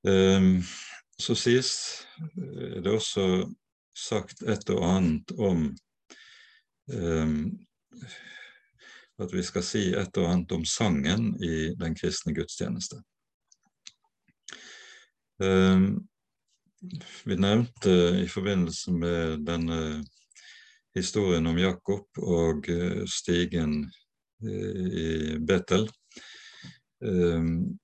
Um, 0.07 0.61
så 1.21 1.35
sies 1.35 1.71
eh, 2.17 2.81
det 2.81 2.91
også 2.91 3.47
sagt 3.97 4.43
et 4.45 4.69
og 4.69 4.83
annet 4.85 5.31
om 5.37 5.63
um, 6.93 7.39
at 9.17 9.33
vi 9.33 9.41
skal 9.43 9.65
si 9.65 9.87
et 9.97 10.19
og 10.21 10.29
annet 10.29 10.53
om 10.53 10.65
sangen 10.65 11.31
i 11.41 11.71
den 11.79 11.95
kristne 11.97 12.35
gudstjeneste. 12.37 12.99
Um, 15.41 16.05
vi 17.25 17.35
nevnte 17.35 17.93
i 18.21 18.27
forbindelse 18.29 18.93
med 18.93 19.41
denne 19.47 20.03
historien 20.97 21.49
om 21.49 21.57
Jakob 21.57 22.21
og 22.21 22.69
eh, 22.69 23.03
stigen 23.09 23.79
eh, 24.45 24.85
i 25.01 25.09
Betel 25.41 25.87
um, 27.01 27.77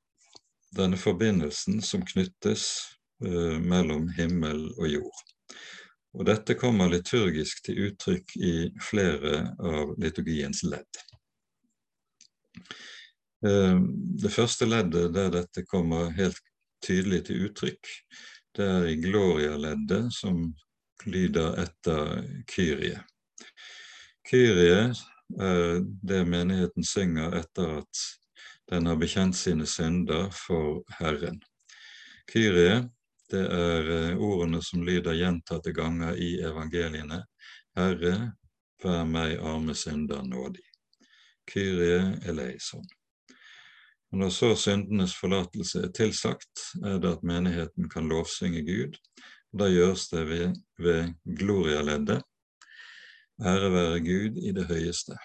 denne 0.74 0.98
forbindelsen 0.98 1.82
som 1.86 2.06
knyttes 2.06 2.67
mellom 3.21 4.08
himmel 4.17 4.65
og 4.73 4.88
jord. 4.89 5.21
Og 6.13 6.26
Dette 6.30 6.56
kommer 6.60 6.91
liturgisk 6.91 7.63
til 7.65 7.88
uttrykk 7.88 8.36
i 8.38 8.54
flere 8.82 9.38
av 9.58 9.93
liturgiens 10.02 10.62
ledd. 10.67 10.99
Eh, 13.45 13.80
det 14.23 14.32
første 14.32 14.67
leddet 14.69 15.13
der 15.15 15.32
dette 15.34 15.65
kommer 15.65 16.13
helt 16.17 16.39
tydelig 16.86 17.23
til 17.28 17.47
uttrykk, 17.47 17.89
det 18.54 18.67
er 18.69 18.86
i 18.91 18.99
Gloria-leddet, 19.02 20.12
som 20.13 20.45
lyder 21.10 21.58
etter 21.63 22.21
Kyrie. 22.47 22.99
Kyrie 24.30 24.91
er 25.41 25.80
det 25.82 26.21
menigheten 26.30 26.86
synger 26.86 27.34
etter 27.39 27.80
at 27.82 28.04
den 28.69 28.86
har 28.88 28.99
bekjent 29.02 29.36
sine 29.36 29.65
synder 29.67 30.30
for 30.36 30.84
Herren. 30.99 31.41
Kyrie, 32.30 32.84
det 33.34 33.43
er 33.50 33.89
eh, 33.89 34.22
ordene 34.22 34.62
som 34.62 34.84
lyder 34.86 35.17
gjentatte 35.17 35.74
ganger 35.74 36.17
i 36.22 36.36
evangeliene. 36.46 37.24
Herre, 37.78 38.13
vær 38.84 39.08
meg 39.10 39.39
arme 39.41 39.74
synder 39.78 40.22
nådig. 40.28 40.65
Kyrie 41.50 42.19
eleison. 42.30 42.86
Og 44.13 44.19
Når 44.22 44.30
så 44.36 44.52
syndenes 44.60 45.15
forlatelse 45.17 45.88
er 45.88 45.96
tilsagt, 45.98 46.67
er 46.86 47.00
det 47.02 47.15
at 47.17 47.26
menigheten 47.26 47.89
kan 47.89 48.10
lovsynge 48.12 48.62
Gud. 48.67 49.00
Da 49.54 49.69
gjøres 49.69 50.06
det 50.12 50.28
ved, 50.30 50.62
ved 50.78 51.15
glorialeddet. 51.26 52.22
Ære 53.41 53.74
være 53.74 54.00
Gud 54.06 54.38
i 54.38 54.54
det 54.54 54.67
høyeste. 54.69 55.17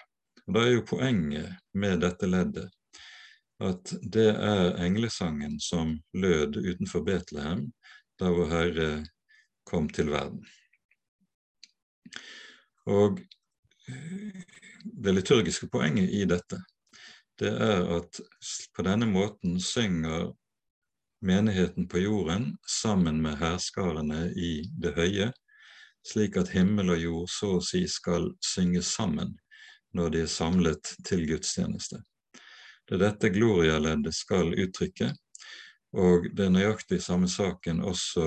Og 0.47 0.55
Da 0.55 0.65
er 0.65 0.73
jo 0.73 0.87
poenget 0.89 1.53
med 1.77 2.01
dette 2.01 2.27
leddet 2.27 2.69
at 3.59 3.91
det 4.01 4.29
er 4.31 4.77
englesangen 4.79 5.59
som 5.59 5.97
lød 6.15 6.57
utenfor 6.57 7.03
Betlehem 7.03 7.65
da 8.19 8.31
vår 8.35 8.49
Herre 8.51 8.89
kom 9.69 9.89
til 9.89 10.11
verden. 10.11 10.41
Og 12.89 13.19
det 14.83 15.13
liturgiske 15.13 15.69
poenget 15.71 16.09
i 16.13 16.25
dette, 16.29 16.59
det 17.39 17.51
er 17.53 17.85
at 17.99 18.19
på 18.75 18.83
denne 18.83 19.07
måten 19.09 19.59
synger 19.63 20.31
menigheten 21.25 21.87
på 21.87 22.01
jorden 22.03 22.57
sammen 22.67 23.21
med 23.21 23.37
hærskarene 23.39 24.29
i 24.35 24.63
det 24.81 24.93
høye, 24.95 25.31
slik 26.07 26.37
at 26.39 26.51
himmel 26.55 26.93
og 26.95 27.03
jord 27.03 27.31
så 27.31 27.55
å 27.57 27.63
si 27.63 27.85
skal 27.87 28.31
synge 28.43 28.81
sammen 28.85 29.35
når 29.95 30.13
de 30.13 30.21
er 30.23 30.31
samlet 30.31 30.93
til 31.07 31.25
gudstjeneste. 31.27 32.01
Det 32.87 32.97
er 32.97 33.03
dette 33.03 33.31
Gloria-leddet 33.33 34.15
skal 34.15 34.53
uttrykke, 34.53 35.11
og 35.97 36.27
det 36.37 36.45
er 36.45 36.53
nøyaktig 36.53 36.99
samme 37.01 37.27
saken 37.29 37.81
også 37.81 38.23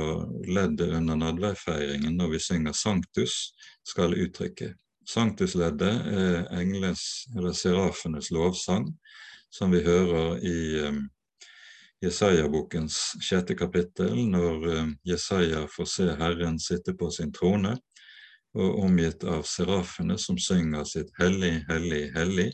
leddet 0.51 0.96
under 0.96 1.18
nadværfeiringen 1.20 2.16
når 2.18 2.33
vi 2.35 2.40
synger 2.42 2.72
Sanktus, 2.75 3.53
skal 3.87 4.16
uttrykke. 4.18 4.72
Sanktusleddet 5.07 6.07
er 6.11 6.48
engles, 6.59 7.27
eller 7.37 7.53
serafenes 7.53 8.31
lovsang, 8.31 8.88
som 9.51 9.70
vi 9.70 9.83
hører 9.83 10.42
i 10.42 10.88
um, 10.88 11.05
Jesaja-bokens 12.03 12.98
sjette 13.22 13.55
kapittel, 13.55 14.25
når 14.31 14.66
um, 14.81 14.92
Jesaja 15.07 15.66
får 15.70 15.90
se 15.90 16.09
Herren 16.18 16.59
sitte 16.59 16.94
på 16.98 17.11
sin 17.14 17.33
trone, 17.35 17.77
og 18.59 18.83
omgitt 18.85 19.22
av 19.25 19.46
serafene 19.48 20.18
som 20.18 20.38
synger 20.38 20.85
sitt 20.85 21.14
hellig, 21.18 21.62
hellig, 21.70 22.09
hellig, 22.16 22.51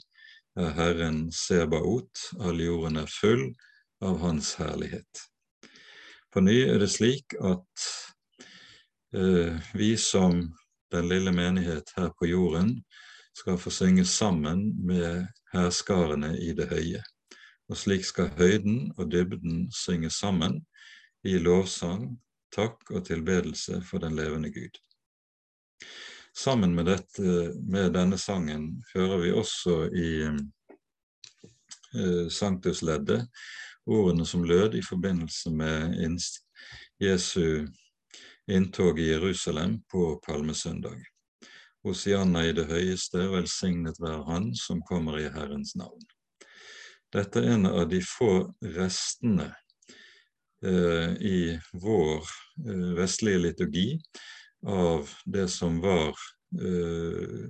er 0.59 0.77
Herren 0.77 1.25
Sebaot, 1.33 2.29
all 2.45 2.61
jorden 2.61 3.01
er 3.01 3.09
full 3.11 3.49
av 4.05 4.19
Hans 4.19 4.55
herlighet. 4.55 5.25
På 6.33 6.41
ny 6.41 6.61
er 6.69 6.79
det 6.79 6.91
slik 6.93 7.35
at 7.41 7.85
eh, 9.17 9.57
vi 9.75 9.97
som 9.97 10.43
den 10.93 11.09
lille 11.09 11.33
menighet 11.33 11.93
her 11.97 12.11
på 12.19 12.27
jorden 12.29 12.85
skal 13.37 13.59
få 13.59 13.71
synge 13.71 14.05
sammen 14.05 14.87
med 14.87 15.27
hærskarene 15.53 16.37
i 16.39 16.53
det 16.57 16.69
høye. 16.73 17.03
Og 17.69 17.77
slik 17.77 18.05
skal 18.09 18.33
høyden 18.39 18.93
og 18.97 19.11
dybden 19.13 19.69
synge 19.75 20.11
sammen 20.11 20.61
i 21.25 21.39
lovsang, 21.39 22.19
takk 22.55 22.91
og 22.91 23.05
tilbedelse 23.09 23.83
for 23.85 23.99
den 24.05 24.17
levende 24.17 24.51
Gud. 24.53 24.79
Sammen 26.37 26.75
med, 26.75 26.87
dette, 26.87 27.55
med 27.67 27.93
denne 27.97 28.19
sangen 28.19 28.85
hører 28.95 29.19
vi 29.25 29.33
også 29.35 29.89
i 29.91 30.11
eh, 31.99 32.29
sanktusleddet 32.31 33.27
ordene 33.89 34.27
som 34.27 34.45
lød 34.45 34.77
i 34.79 34.85
forbindelse 34.85 35.51
med 35.51 35.97
Jesu 37.01 37.67
inntog 38.49 39.01
i 39.01 39.09
Jerusalem 39.11 39.81
på 39.93 40.21
palmesøndag. 40.27 41.01
Hosianna 41.85 42.45
i 42.47 42.53
det 42.53 42.67
høyeste, 42.69 43.29
velsignet 43.33 44.01
være 44.01 44.25
Han 44.29 44.51
som 44.57 44.83
kommer 44.83 45.19
i 45.21 45.29
Herrens 45.33 45.77
navn. 45.77 46.05
Dette 47.13 47.41
er 47.41 47.55
en 47.55 47.69
av 47.71 47.87
de 47.89 48.01
få 48.05 48.33
restene 48.77 49.47
eh, 50.65 51.15
i 51.25 51.39
vår 51.73 52.27
eh, 52.67 52.91
vestlige 52.99 53.45
liturgi 53.47 53.87
av 54.67 55.09
det 55.25 55.47
som 55.49 55.79
var 55.81 56.13
eh, 56.61 57.47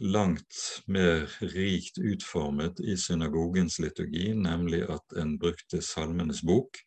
langt 0.00 0.82
mer 0.86 1.26
rikt 1.40 1.98
utformet 1.98 2.80
i 2.80 2.96
synagogens 2.96 3.78
liturgi, 3.78 4.34
nemlig 4.34 4.82
at 4.90 5.16
en 5.16 5.36
brukte 5.38 5.80
Salmenes 5.82 6.42
bok 6.42 6.78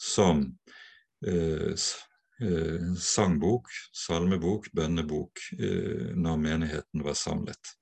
som 0.00 0.42
eh, 1.26 1.74
eh, 2.42 2.86
sangbok, 3.00 3.68
salmebok, 3.92 4.70
bønnebok 4.72 5.42
eh, 5.58 6.14
når 6.16 6.40
menigheten 6.40 7.04
var 7.04 7.18
samlet. 7.18 7.74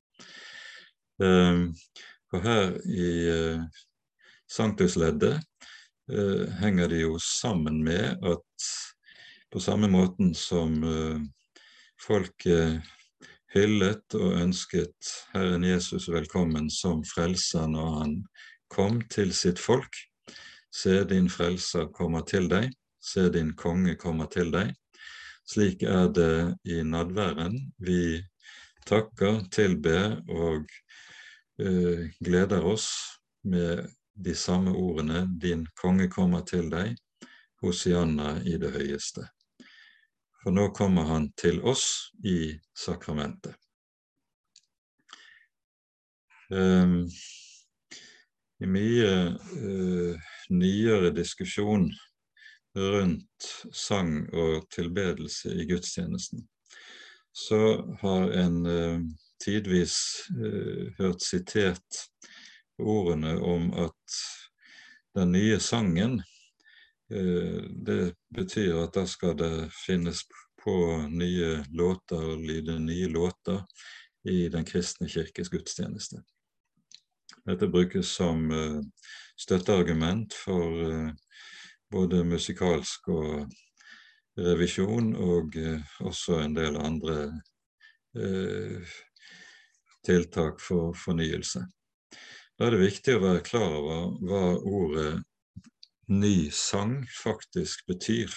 Eh, 1.22 1.70
for 2.30 2.42
her 2.42 2.74
i 2.90 3.10
sanktusleddet 4.50 5.38
henger 6.60 6.90
det 6.90 6.98
jo 7.04 7.14
sammen 7.22 7.78
med 7.86 8.18
at 8.26 8.66
på 9.54 9.62
samme 9.62 9.88
måten 9.88 10.34
som 10.34 10.74
folk... 10.82 12.42
folket 12.42 12.82
hyllet 13.54 14.14
og 14.18 14.32
ønsket 14.42 15.10
Herren 15.30 15.62
Jesus 15.62 16.08
velkommen 16.10 16.66
som 16.74 17.04
frelser 17.06 17.68
når 17.70 17.90
han 18.00 18.14
kom 18.72 18.98
til 19.12 19.30
sitt 19.34 19.60
folk. 19.62 19.94
Se, 20.74 21.04
din 21.06 21.28
frelser 21.30 21.86
kommer 21.94 22.24
til 22.26 22.48
deg, 22.50 22.72
se, 22.98 23.28
din 23.30 23.52
konge 23.54 23.94
kommer 24.00 24.26
til 24.32 24.50
deg. 24.54 24.72
Slik 25.46 25.84
er 25.86 26.10
det 26.16 26.56
i 26.66 26.80
nadværen. 26.82 27.60
Vi 27.78 28.18
takker, 28.88 29.44
tilber 29.54 30.18
og 30.26 30.66
uh, 31.62 32.02
gleder 32.24 32.66
oss 32.66 32.88
med 33.46 33.86
de 34.14 34.34
samme 34.34 34.74
ordene 34.74 35.28
Din 35.42 35.66
konge 35.78 36.08
kommer 36.10 36.42
til 36.48 36.72
deg, 36.74 36.96
Hosianna 37.62 38.40
i 38.42 38.58
det 38.58 38.74
høyeste 38.74 39.28
for 40.44 40.52
nå 40.52 40.68
kommer 40.76 41.08
han 41.08 41.30
til 41.40 41.62
oss 41.64 42.12
i 42.24 42.52
sakramentet. 42.76 43.54
Um, 46.52 47.08
I 48.60 48.68
mye 48.68 49.12
uh, 49.32 50.26
nyere 50.52 51.14
diskusjon 51.16 51.88
rundt 52.76 53.48
sang 53.72 54.26
og 54.36 54.68
tilbedelse 54.74 55.54
i 55.56 55.64
gudstjenesten, 55.70 56.44
så 57.32 57.62
har 58.04 58.36
en 58.44 58.60
uh, 58.68 59.00
tidvis 59.40 59.96
uh, 60.36 60.92
hørt 61.00 61.24
sitert 61.24 62.04
ordene 62.76 63.38
om 63.40 63.70
at 63.88 64.20
den 65.16 65.32
nye 65.32 65.56
sangen 65.62 66.20
det 67.86 68.14
betyr 68.34 68.80
at 68.82 68.96
da 68.96 69.04
skal 69.06 69.36
det 69.38 69.68
finnes 69.86 70.24
på 70.64 70.76
nye 71.12 71.64
låter 71.70 72.30
og 72.32 72.40
lyde 72.42 72.78
nye 72.80 73.08
låter 73.08 73.62
i 74.24 74.48
Den 74.48 74.64
kristne 74.64 75.08
kirkes 75.08 75.50
gudstjeneste. 75.52 76.22
Dette 77.44 77.68
brukes 77.68 78.08
som 78.08 78.50
eh, 78.50 78.80
støtteargument 79.36 80.32
for 80.34 80.80
eh, 80.88 81.10
både 81.92 82.24
musikalsk 82.24 83.08
og 83.12 83.52
revisjon, 84.40 85.12
og 85.14 85.54
også 86.00 86.40
en 86.42 86.56
del 86.56 86.76
andre 86.80 87.18
tiltak 90.06 90.58
for 90.62 90.94
fornyelse. 90.98 91.62
Da 92.58 92.66
er 92.66 92.74
det 92.74 92.82
viktig 92.82 93.14
å 93.14 93.22
være 93.22 93.44
klar 93.46 93.76
over 93.78 94.16
hva 94.26 94.42
ordet 94.58 95.12
ny 96.08 96.50
sang 96.50 97.02
faktisk 97.22 97.86
betyr 97.86 98.30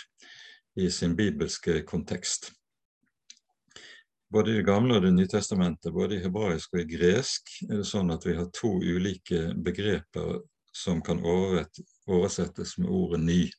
i 0.78 0.90
sin 0.92 1.16
bibelske 1.16 1.82
kontekst. 1.88 2.52
Både 4.30 4.52
i 4.52 4.58
Det 4.58 4.66
gamle 4.66 4.96
og 4.96 5.02
Det 5.02 5.14
nye 5.14 5.28
testamentet, 5.28 5.94
både 5.94 6.16
i 6.16 6.24
hebraisk 6.24 6.74
og 6.74 6.82
i 6.82 6.98
gresk, 6.98 7.50
er 7.70 7.78
det 7.78 7.88
sånn 7.88 8.12
at 8.12 8.26
vi 8.28 8.36
har 8.36 8.50
to 8.54 8.74
ulike 8.84 9.54
begreper 9.64 10.42
som 10.76 11.02
kan 11.02 11.24
oversettes 11.24 12.78
med 12.78 12.90
ordet 12.90 13.20
'ny'. 13.20 13.52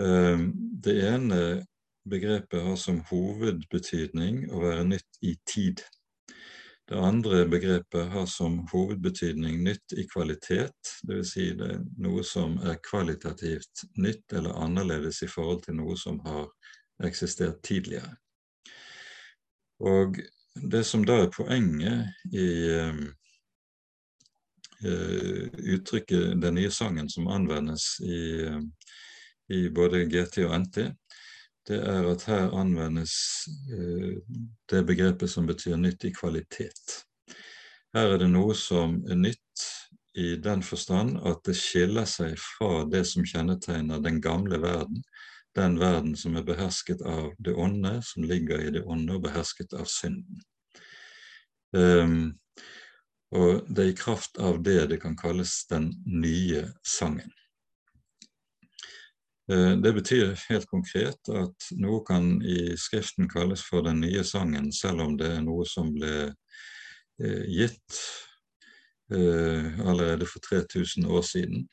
Ehm, 0.00 0.52
det 0.82 0.96
ene 1.02 1.66
begrepet 2.10 2.62
har 2.62 2.76
som 2.76 3.02
hovedbetydning 3.10 4.50
å 4.50 4.62
være 4.62 4.84
nytt 4.84 5.20
i 5.22 5.36
tid. 5.46 5.82
Det 6.90 6.98
andre 6.98 7.44
begrepet 7.46 8.08
har 8.10 8.26
som 8.26 8.56
hovedbetydning 8.72 9.60
nytt 9.62 9.92
i 9.94 10.08
kvalitet, 10.10 10.96
dvs. 11.06 11.28
Si 11.30 11.44
det 11.54 11.68
er 11.76 11.84
noe 12.02 12.24
som 12.26 12.56
er 12.66 12.80
kvalitativt 12.82 13.84
nytt 14.02 14.34
eller 14.34 14.58
annerledes 14.58 15.22
i 15.22 15.28
forhold 15.30 15.62
til 15.68 15.78
noe 15.78 15.94
som 15.94 16.18
har 16.24 16.48
eksistert 17.06 17.62
tidligere. 17.62 18.10
Og 19.86 20.18
det 20.74 20.82
som 20.88 21.06
da 21.06 21.20
er 21.22 21.30
poenget 21.30 22.10
i 22.34 22.48
uh, 22.74 22.98
uttrykket 25.76 26.42
'den 26.42 26.58
nye 26.58 26.74
sangen' 26.74 27.08
som 27.08 27.30
anvendes 27.30 28.00
i, 28.02 28.50
uh, 28.50 28.62
i 29.48 29.68
både 29.70 30.08
GT 30.10 30.42
og 30.48 30.58
NT, 30.58 30.90
det 31.68 31.78
er 31.86 32.06
at 32.10 32.24
her 32.28 32.54
anvendes 32.56 33.12
uh, 33.72 34.16
det 34.70 34.84
begrepet 34.88 35.30
som 35.30 35.48
betyr 35.48 35.76
nytt 35.80 36.04
i 36.08 36.14
kvalitet. 36.14 36.96
Her 37.94 38.14
er 38.14 38.22
det 38.22 38.30
noe 38.30 38.54
som 38.54 39.00
er 39.10 39.18
nytt 39.18 39.66
i 40.18 40.34
den 40.42 40.62
forstand 40.62 41.18
at 41.26 41.42
det 41.46 41.56
skiller 41.58 42.06
seg 42.08 42.36
fra 42.38 42.84
det 42.90 43.04
som 43.08 43.26
kjennetegner 43.26 44.02
den 44.02 44.20
gamle 44.22 44.58
verden, 44.62 45.02
den 45.58 45.78
verden 45.80 46.14
som 46.18 46.36
er 46.38 46.46
behersket 46.46 47.02
av 47.02 47.32
det 47.38 47.54
onde, 47.54 47.98
som 48.06 48.26
ligger 48.26 48.62
i 48.62 48.70
det 48.74 48.84
onde 48.86 49.18
og 49.18 49.26
behersket 49.26 49.74
av 49.74 49.90
synden. 49.90 50.42
Um, 51.74 52.38
og 53.30 53.66
det 53.70 53.84
er 53.84 53.92
i 53.92 53.98
kraft 53.98 54.38
av 54.42 54.58
det 54.66 54.88
det 54.90 54.98
kan 55.02 55.14
kalles 55.18 55.62
den 55.70 55.92
nye 56.06 56.64
sangen. 56.82 57.30
Uh, 59.50 59.72
det 59.82 59.92
betyr 59.96 60.36
helt 60.48 60.68
konkret 60.70 61.30
at 61.34 61.70
noe 61.80 62.04
kan 62.06 62.36
i 62.46 62.76
Skriften 62.78 63.26
kalles 63.30 63.64
for 63.66 63.82
den 63.82 64.02
nye 64.04 64.22
sangen, 64.24 64.70
selv 64.72 65.02
om 65.02 65.16
det 65.18 65.32
er 65.34 65.42
noe 65.42 65.66
som 65.66 65.90
ble 65.96 66.12
uh, 66.30 67.44
gitt 67.50 67.98
uh, 69.10 69.80
allerede 69.82 70.28
for 70.30 70.44
3000 70.46 71.08
år 71.10 71.26
siden. 71.26 71.66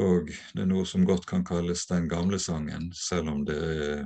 Og 0.00 0.32
det 0.54 0.64
er 0.64 0.70
noe 0.70 0.86
som 0.88 1.04
godt 1.06 1.26
kan 1.30 1.44
kalles 1.46 1.84
den 1.90 2.08
gamle 2.10 2.40
sangen, 2.42 2.88
selv 2.96 3.30
om 3.30 3.44
det 3.46 3.58
er 3.62 4.00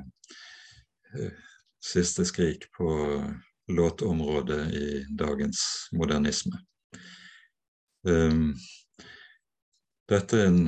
eh, 1.14 1.38
siste 1.80 2.26
skrik 2.28 2.66
på 2.76 2.90
låtområdet 3.72 4.60
i 4.76 4.88
dagens 5.16 5.62
modernisme. 5.96 6.60
Dette 10.12 10.42
er 10.42 10.50
en, 10.50 10.60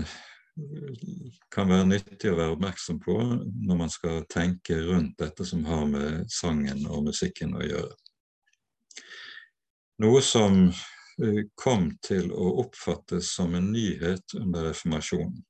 kan 1.52 1.68
være 1.70 1.88
nyttig 1.88 2.30
å 2.30 2.38
være 2.38 2.54
oppmerksom 2.54 3.00
på 3.02 3.16
når 3.16 3.80
man 3.80 3.92
skal 3.92 4.22
tenke 4.30 4.78
rundt 4.86 5.18
dette 5.20 5.46
som 5.48 5.64
har 5.68 5.84
med 5.90 6.30
sangen 6.32 6.86
og 6.86 7.06
musikken 7.08 7.56
å 7.58 7.66
gjøre. 7.66 7.92
Noe 10.00 10.22
som 10.24 10.70
Eh, 11.20 11.44
kom 11.54 11.90
til 12.00 12.30
å 12.32 12.50
oppfattes 12.62 13.34
som 13.34 13.54
en 13.58 13.70
nyhet 13.74 14.34
under 14.38 14.70
reformasjonen. 14.70 15.42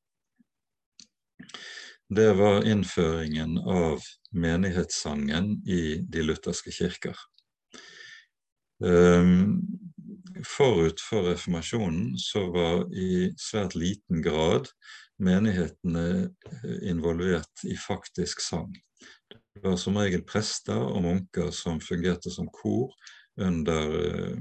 Det 2.11 2.30
var 2.34 2.66
innføringen 2.66 3.58
av 3.58 4.02
menighetssangen 4.34 5.52
i 5.70 6.00
de 6.02 6.24
lutherske 6.26 6.72
kirker. 6.74 7.14
Ehm, 8.82 9.69
forut 10.47 11.01
for 11.03 11.30
reformasjonen 11.30 12.14
så 12.20 12.47
var 12.55 12.84
i 12.95 13.30
svært 13.41 13.76
liten 13.78 14.22
grad 14.24 14.70
menighetene 15.20 16.07
eh, 16.26 16.78
involvert 16.91 17.64
i 17.68 17.76
faktisk 17.76 18.41
sang. 18.45 18.72
Det 19.30 19.62
var 19.64 19.76
som 19.76 19.99
regel 20.01 20.22
prester 20.24 20.78
og 20.78 21.03
munker 21.05 21.51
som 21.55 21.80
fungerte 21.82 22.32
som 22.32 22.49
kor 22.55 22.95
under 23.41 23.97
eh, 24.01 24.38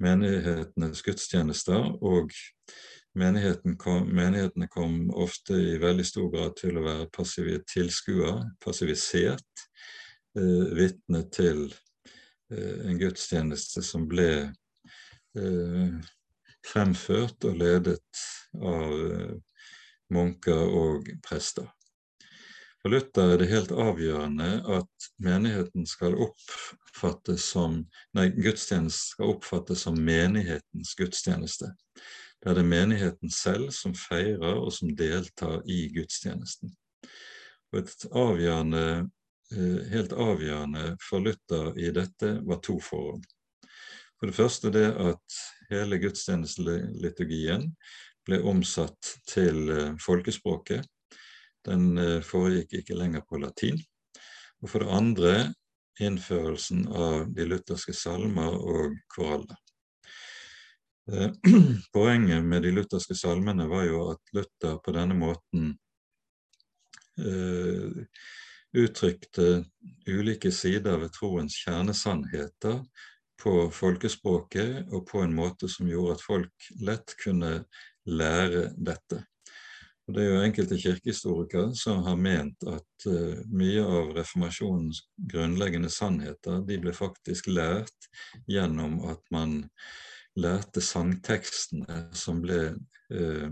menighetenes 0.00 1.02
gudstjenester, 1.04 1.90
og 2.02 2.32
menigheten 3.18 3.76
kom, 3.80 4.08
menighetene 4.14 4.68
kom 4.72 5.10
ofte 5.10 5.56
i 5.56 5.78
veldig 5.82 6.06
stor 6.06 6.30
grad 6.32 6.56
til 6.60 6.78
å 6.78 6.84
være 6.86 7.10
passive 7.14 7.60
tilskuere, 7.70 8.50
passivisert, 8.64 9.66
eh, 10.38 10.72
vitne 10.78 11.24
til 11.34 11.66
eh, 12.52 12.88
en 12.88 13.00
gudstjeneste 13.00 13.84
som 13.86 14.08
ble 14.10 14.50
fremført 16.66 17.44
og 17.44 17.58
ledet 17.60 18.24
av 18.60 18.94
eh, 18.94 19.36
munker 20.10 20.72
og 20.80 21.10
prester. 21.24 21.68
For 22.80 22.94
Luther 22.94 23.34
er 23.34 23.42
det 23.42 23.50
helt 23.50 23.72
avgjørende 23.76 24.48
at 24.78 25.08
menigheten 25.20 25.84
skal 25.88 26.16
oppfattes 26.16 27.50
som 27.52 27.82
nei, 28.16 28.30
gudstjenesten 28.32 29.12
skal 29.16 29.34
oppfattes 29.34 29.84
som 29.84 29.98
menighetens 30.00 30.94
gudstjeneste. 30.96 31.74
Det 32.40 32.54
er 32.56 32.64
menigheten 32.64 33.32
selv 33.32 33.68
som 33.76 33.92
feirer 33.92 34.56
og 34.56 34.72
som 34.72 34.94
deltar 34.96 35.60
i 35.68 35.82
gudstjenesten. 35.92 36.72
Og 37.70 37.82
et 37.82 38.06
avgjørende, 38.16 38.86
eh, 39.52 39.82
helt 39.92 40.16
avgjørende 40.16 40.96
for 41.04 41.20
Luther 41.20 41.76
i 41.76 41.92
dette 41.92 42.38
var 42.48 42.64
to 42.64 42.80
forhold. 42.80 43.28
For 44.20 44.28
det 44.28 44.36
første 44.36 44.70
det 44.74 44.86
at 45.00 45.40
hele 45.70 45.96
gudstjenesteliturgien 46.02 47.70
ble 48.28 48.40
omsatt 48.44 49.14
til 49.30 49.70
eh, 49.72 49.94
folkespråket 50.00 50.84
den 51.68 51.96
eh, 51.98 52.20
foregikk 52.24 52.80
ikke 52.80 52.98
lenger 52.98 53.24
på 53.28 53.40
latin. 53.40 53.80
Og 54.60 54.70
for 54.72 54.84
det 54.84 54.94
andre 54.96 55.34
innførelsen 56.00 56.86
av 56.88 57.26
de 57.36 57.46
lutherske 57.48 57.94
salmer 57.96 58.56
og 58.56 58.96
koraller. 59.12 59.58
Eh, 61.12 61.30
poenget 61.96 62.44
med 62.44 62.64
de 62.64 62.74
lutherske 62.76 63.16
salmene 63.18 63.68
var 63.70 63.86
jo 63.88 64.04
at 64.14 64.34
Luther 64.36 64.78
på 64.84 64.94
denne 64.96 65.16
måten 65.18 65.72
eh, 67.20 68.04
uttrykte 68.80 69.64
ulike 70.06 70.52
sider 70.54 71.00
ved 71.02 71.12
troens 71.16 71.56
kjernesannheter 71.64 72.78
på 73.40 73.54
folkespråket 73.74 74.92
og 74.92 75.06
på 75.08 75.24
en 75.24 75.34
måte 75.34 75.68
som 75.70 75.88
gjorde 75.88 76.18
at 76.18 76.24
folk 76.24 76.70
lett 76.84 77.14
kunne 77.22 77.52
lære 78.08 78.70
dette. 78.76 79.24
Og 80.08 80.14
Det 80.16 80.22
er 80.24 80.32
jo 80.32 80.42
enkelte 80.42 80.78
kirkehistorikere 80.82 81.74
som 81.78 82.02
har 82.02 82.16
ment 82.18 82.64
at 82.66 83.06
uh, 83.06 83.42
mye 83.46 83.82
av 83.84 84.10
reformasjonens 84.16 85.04
grunnleggende 85.30 85.90
sannheter 85.92 86.64
de 86.66 86.78
ble 86.82 86.94
faktisk 86.96 87.46
lært 87.52 88.08
gjennom 88.50 88.98
at 89.12 89.22
man 89.30 89.60
lærte 90.40 90.82
sangtekstene 90.82 92.08
som 92.16 92.42
ble 92.42 92.72
uh, 93.14 93.50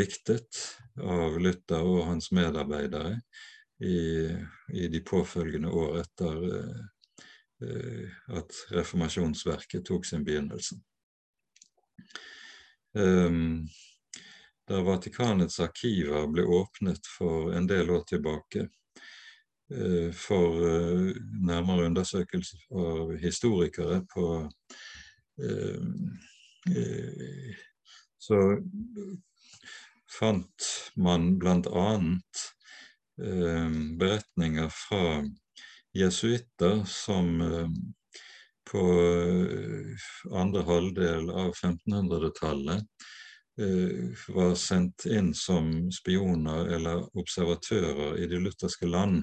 diktet 0.00 0.62
av 0.96 1.36
Luther 1.42 1.84
og 1.84 2.06
hans 2.08 2.30
medarbeidere 2.32 3.18
i, 3.84 4.32
i 4.72 4.88
de 4.88 5.00
påfølgende 5.04 5.68
år 5.68 5.98
etter 6.06 6.44
at 7.56 8.58
reformasjonsverket 8.76 9.84
tok 9.88 10.04
sin 10.06 10.24
begynnelse. 10.26 10.76
Um, 12.96 13.68
da 14.66 14.80
Vatikanets 14.82 15.60
arkiver 15.60 16.26
ble 16.26 16.42
åpnet 16.42 17.06
for 17.06 17.52
en 17.54 17.68
del 17.70 17.90
år 17.94 18.02
tilbake 18.10 18.64
eh, 19.70 20.10
for 20.10 20.64
eh, 20.66 21.12
nærmere 21.46 21.86
undersøkelse 21.86 22.58
av 22.74 23.12
historikere 23.22 24.00
på 24.10 24.26
eh, 25.42 25.84
Så 28.26 28.38
fant 30.10 30.68
man 30.98 31.36
blant 31.38 31.68
annet 31.70 32.40
beretninger 34.00 34.72
fra 34.74 35.20
jesuitter 35.96 36.82
som 36.90 37.40
på 38.66 38.82
andre 40.34 40.62
halvdel 40.66 41.30
av 41.30 41.52
1500-tallet 41.54 43.06
Eh, 43.60 44.34
var 44.34 44.54
sendt 44.54 45.06
inn 45.06 45.34
som 45.34 45.90
spioner 45.92 46.66
eller 46.76 47.06
observatører 47.16 48.18
i 48.20 48.26
de 48.28 48.40
lutherske 48.44 48.84
land 48.84 49.22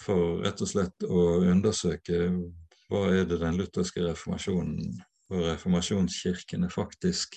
for 0.00 0.40
rett 0.40 0.62
og 0.64 0.70
slett 0.70 1.04
å 1.04 1.24
undersøke 1.44 2.30
hva 2.88 3.02
er 3.12 3.26
det 3.28 3.42
den 3.42 3.58
lutherske 3.60 4.06
reformasjonen 4.06 4.94
og 5.28 5.44
reformasjonskirkene 5.50 6.70
faktisk 6.72 7.36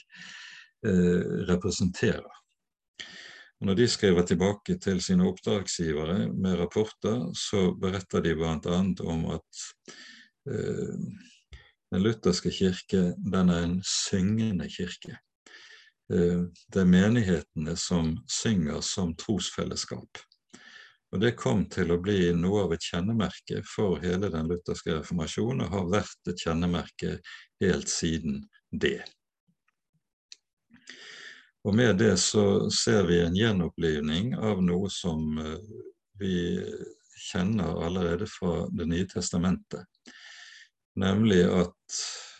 eh, 0.87 1.43
representerer. 1.51 2.31
Og 3.61 3.69
når 3.69 3.77
de 3.79 3.87
skriver 3.87 4.25
tilbake 4.27 4.77
til 4.83 4.99
sine 5.03 5.27
oppdragsgivere 5.29 6.27
med 6.33 6.57
rapporter, 6.59 7.29
så 7.33 7.69
beretter 7.79 8.23
de 8.25 8.35
bl.a. 8.35 8.79
om 9.07 9.25
at 9.31 9.63
eh, 10.51 10.97
den 11.93 12.03
lutherske 12.03 12.51
kirke 12.51 13.13
den 13.17 13.53
er 13.53 13.63
en 13.63 13.79
syngende 13.87 14.67
kirke. 14.69 15.15
Eh, 16.11 16.43
det 16.73 16.83
er 16.83 16.91
menighetene 16.91 17.77
som 17.79 18.17
synger 18.27 18.83
som 18.83 19.15
trosfellesskap. 19.15 20.25
Og 21.15 21.21
Det 21.21 21.37
kom 21.39 21.63
til 21.71 21.93
å 21.93 22.01
bli 22.03 22.33
noe 22.35 22.65
av 22.65 22.73
et 22.75 22.83
kjennemerke 22.83 23.61
for 23.63 24.01
hele 24.03 24.27
den 24.33 24.49
lutherske 24.51 24.97
reformasjonen, 24.97 25.63
og 25.63 25.71
har 25.71 25.91
vært 25.93 26.31
et 26.31 26.41
kjennemerke 26.43 27.19
helt 27.63 27.87
siden 27.87 28.41
det. 28.67 28.99
Og 31.65 31.75
Med 31.75 31.97
det 31.97 32.17
så 32.21 32.69
ser 32.69 33.07
vi 33.09 33.19
en 33.23 33.35
gjenopplivning 33.35 34.35
av 34.37 34.61
noe 34.61 34.89
som 34.93 35.39
eh, 35.41 35.69
vi 36.21 36.37
kjenner 37.31 37.81
allerede 37.85 38.27
fra 38.29 38.67
Det 38.69 38.85
nye 38.85 39.07
testamentet. 39.09 39.85
Nemlig 40.95 41.41
at 41.43 41.95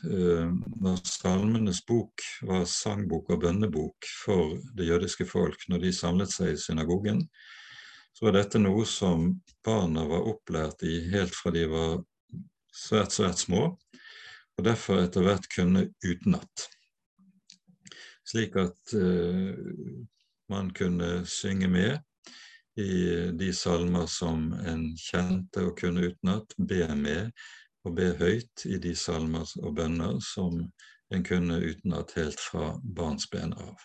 uh, 0.08 0.52
når 0.80 1.02
Salmenes 1.04 1.82
bok 1.88 2.24
var 2.48 2.64
sangbok 2.70 3.34
og 3.34 3.42
bønnebok 3.44 4.08
for 4.22 4.54
det 4.78 4.88
jødiske 4.88 5.28
folk 5.28 5.66
når 5.68 5.84
de 5.84 5.92
samlet 5.96 6.32
seg 6.32 6.54
i 6.54 6.62
synagogen, 6.62 7.26
så 8.16 8.30
var 8.30 8.38
dette 8.38 8.62
noe 8.62 8.86
som 8.88 9.28
barna 9.66 10.06
var 10.08 10.30
opplært 10.32 10.86
i 10.88 11.02
helt 11.12 11.36
fra 11.36 11.52
de 11.52 11.66
var 11.68 11.98
svært, 12.72 13.12
svært 13.12 13.44
små, 13.44 13.66
og 14.56 14.64
derfor 14.64 15.02
etter 15.04 15.26
hvert 15.26 15.50
kunne 15.52 15.90
utenat. 16.06 16.70
Slik 18.26 18.58
at 18.58 18.96
uh, 18.98 19.54
man 20.50 20.72
kunne 20.74 21.26
synge 21.30 21.70
med 21.70 22.00
i 22.76 23.32
de 23.32 23.54
salmer 23.54 24.08
som 24.12 24.50
en 24.68 24.90
kjente 25.00 25.64
og 25.64 25.78
kunne 25.80 26.10
utenat, 26.10 26.56
be 26.58 26.84
med 26.96 27.32
og 27.86 27.96
be 27.96 28.10
høyt 28.20 28.66
i 28.68 28.80
de 28.82 28.96
salmer 28.98 29.48
og 29.62 29.78
bønner 29.78 30.18
som 30.24 30.58
en 31.14 31.24
kunne 31.24 31.60
utenat 31.62 32.16
helt 32.18 32.42
fra 32.42 32.74
barnsben 32.98 33.54
av. 33.54 33.78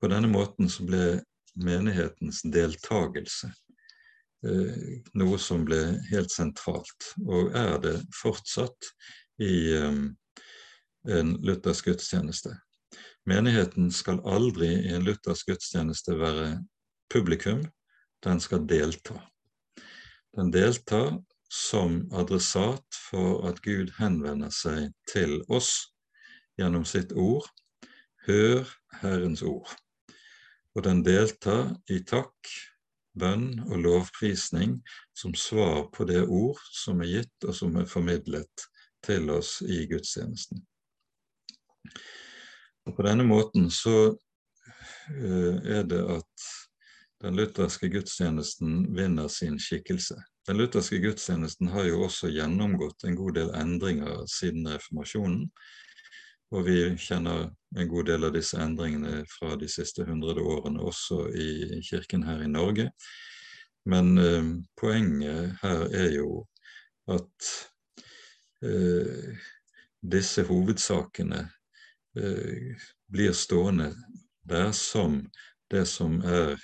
På 0.00 0.10
denne 0.12 0.28
måten 0.28 0.68
så 0.68 0.84
ble 0.84 1.04
menighetens 1.54 2.42
deltagelse 2.42 3.48
eh, 4.44 4.98
noe 5.14 5.38
som 5.40 5.64
ble 5.64 5.80
helt 6.10 6.34
sentralt, 6.34 7.12
og 7.24 7.54
er 7.56 7.78
det 7.86 7.94
fortsatt 8.18 8.90
i 9.40 9.54
eh, 9.78 10.02
en 11.14 11.34
luthersk 11.46 11.92
gudstjeneste. 11.92 12.56
Menigheten 13.24 13.92
skal 13.92 14.20
aldri 14.28 14.68
i 14.84 14.90
en 14.92 15.04
luthersk 15.06 15.48
gudstjeneste 15.48 16.16
være 16.20 16.48
publikum, 17.12 17.62
den 18.24 18.40
skal 18.40 18.66
delta. 18.68 19.16
Den 20.36 20.50
deltar 20.52 21.14
som 21.48 22.02
adressat 22.12 22.98
for 23.08 23.46
at 23.48 23.62
Gud 23.64 23.94
henvender 23.98 24.52
seg 24.52 24.90
til 25.08 25.38
oss 25.48 25.70
gjennom 26.60 26.84
sitt 26.88 27.14
ord. 27.16 27.46
Hør 28.26 28.68
Herrens 29.00 29.44
ord. 29.44 29.72
Og 30.74 30.84
den 30.84 31.04
deltar 31.06 31.74
i 31.92 32.00
takk, 32.04 32.50
bønn 33.14 33.60
og 33.68 33.78
lovprisning 33.84 34.80
som 35.16 35.36
svar 35.38 35.86
på 35.94 36.04
det 36.08 36.24
ord 36.26 36.60
som 36.74 37.00
er 37.04 37.12
gitt 37.12 37.48
og 37.48 37.56
som 37.56 37.76
er 37.78 37.88
formidlet 37.88 38.68
til 39.06 39.30
oss 39.30 39.60
i 39.62 39.84
gudstjenesten. 39.88 40.64
Og 42.84 42.96
På 42.96 43.06
denne 43.06 43.24
måten 43.24 43.70
så 43.72 43.96
uh, 44.12 45.56
er 45.64 45.86
det 45.88 46.02
at 46.18 46.48
den 47.24 47.38
lutherske 47.38 47.88
gudstjenesten 47.88 48.96
vinner 48.96 49.28
sin 49.32 49.56
skikkelse. 49.58 50.18
Den 50.46 50.58
lutherske 50.60 50.98
gudstjenesten 51.00 51.70
har 51.72 51.86
jo 51.88 52.02
også 52.04 52.28
gjennomgått 52.28 53.06
en 53.08 53.16
god 53.16 53.38
del 53.38 53.52
endringer 53.56 54.26
siden 54.28 54.68
reformasjonen. 54.68 55.46
Og 56.52 56.66
vi 56.66 56.78
kjenner 57.00 57.48
en 57.78 57.88
god 57.88 58.10
del 58.10 58.28
av 58.28 58.34
disse 58.36 58.60
endringene 58.60 59.22
fra 59.30 59.54
de 59.58 59.68
siste 59.72 60.04
hundre 60.04 60.36
årene 60.42 60.84
også 60.84 61.24
i 61.32 61.80
kirken 61.86 62.26
her 62.28 62.44
i 62.44 62.50
Norge. 62.50 62.90
Men 63.88 64.18
eh, 64.18 64.52
poenget 64.80 65.56
her 65.62 65.88
er 65.96 66.12
jo 66.14 66.44
at 67.10 67.50
eh, 68.64 69.34
disse 70.04 70.44
hovedsakene 70.48 71.40
eh, 71.40 71.52
blir 73.10 73.32
stående 73.34 73.88
der 74.46 74.72
som 74.76 75.16
det 75.72 75.86
som 75.90 76.20
er 76.22 76.60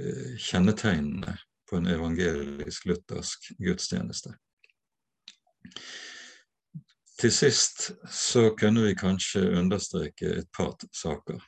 Eh, 0.00 0.36
kjennetegnene 0.38 1.36
på 1.70 1.76
en 1.76 1.86
evangelisk-luthersk 1.86 3.50
gudstjeneste. 3.58 4.32
Til 7.20 7.32
sist 7.32 7.90
så 8.08 8.46
kunne 8.56 8.86
vi 8.86 8.94
kanskje 8.96 9.44
understreke 9.60 10.30
et 10.38 10.48
par 10.56 10.72
saker. 10.96 11.42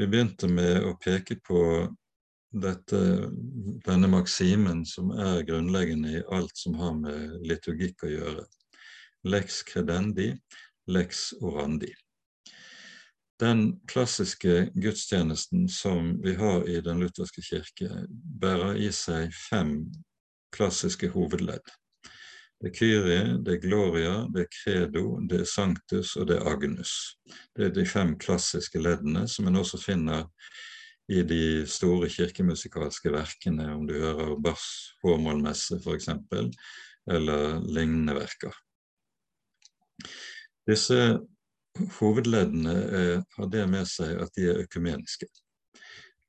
Vi 0.00 0.08
begynte 0.08 0.48
med 0.48 0.86
å 0.88 0.94
peke 1.04 1.36
på 1.44 1.60
dette, 2.50 3.00
denne 3.84 4.08
maksimen 4.08 4.80
som 4.88 5.12
er 5.12 5.44
grunnleggende 5.44 6.16
i 6.16 6.24
alt 6.32 6.56
som 6.56 6.80
har 6.80 6.96
med 6.96 7.36
liturgikk 7.44 8.08
å 8.08 8.14
gjøre. 8.14 8.46
Lex 9.28 9.60
credendi, 9.68 10.32
lex 10.88 11.34
orandi. 11.44 11.92
Den 13.40 13.80
klassiske 13.88 14.70
gudstjenesten 14.74 15.68
som 15.68 16.22
vi 16.22 16.34
har 16.34 16.68
i 16.68 16.80
Den 16.84 17.00
lutherske 17.00 17.42
kirke, 17.42 17.88
bærer 18.40 18.76
i 18.76 18.90
seg 18.92 19.32
fem 19.32 19.86
klassiske 20.52 21.08
hovedledd. 21.14 21.64
Det 22.60 22.68
er 22.68 22.74
Kyrie, 22.76 23.22
det 23.40 23.54
er 23.54 23.62
Gloria, 23.62 24.14
det 24.34 24.42
er 24.44 24.50
Credo, 24.52 25.04
det 25.24 25.40
er 25.40 25.48
Sanctus 25.48 26.12
og 26.20 26.28
det 26.28 26.36
er 26.36 26.50
Agnus. 26.52 27.16
Det 27.56 27.70
er 27.70 27.72
de 27.72 27.86
fem 27.88 28.12
klassiske 28.20 28.82
leddene 28.82 29.24
som 29.28 29.48
en 29.48 29.56
også 29.62 29.80
finner 29.80 30.26
i 31.08 31.22
de 31.24 31.64
store 31.66 32.10
kirkemusikalske 32.12 33.10
verkene, 33.14 33.72
om 33.72 33.88
du 33.88 33.96
hører 33.96 34.36
Bars 34.36 34.68
Hårmålmesse 35.00 35.80
f.eks., 35.80 36.12
eller 37.10 37.56
lignende 37.64 38.20
verker. 38.20 38.52
Disse 40.68 41.00
hovedleddene 41.98 42.74
er, 42.74 43.22
har 43.36 43.52
det 43.52 43.66
med 43.70 43.88
seg 43.88 44.18
at 44.22 44.34
de 44.36 44.48
er 44.50 44.64
økumeniske. 44.64 45.28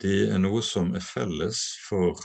De 0.02 0.14
er 0.32 0.40
noe 0.42 0.64
som 0.66 0.94
er 0.98 1.04
felles 1.06 1.62
for 1.86 2.20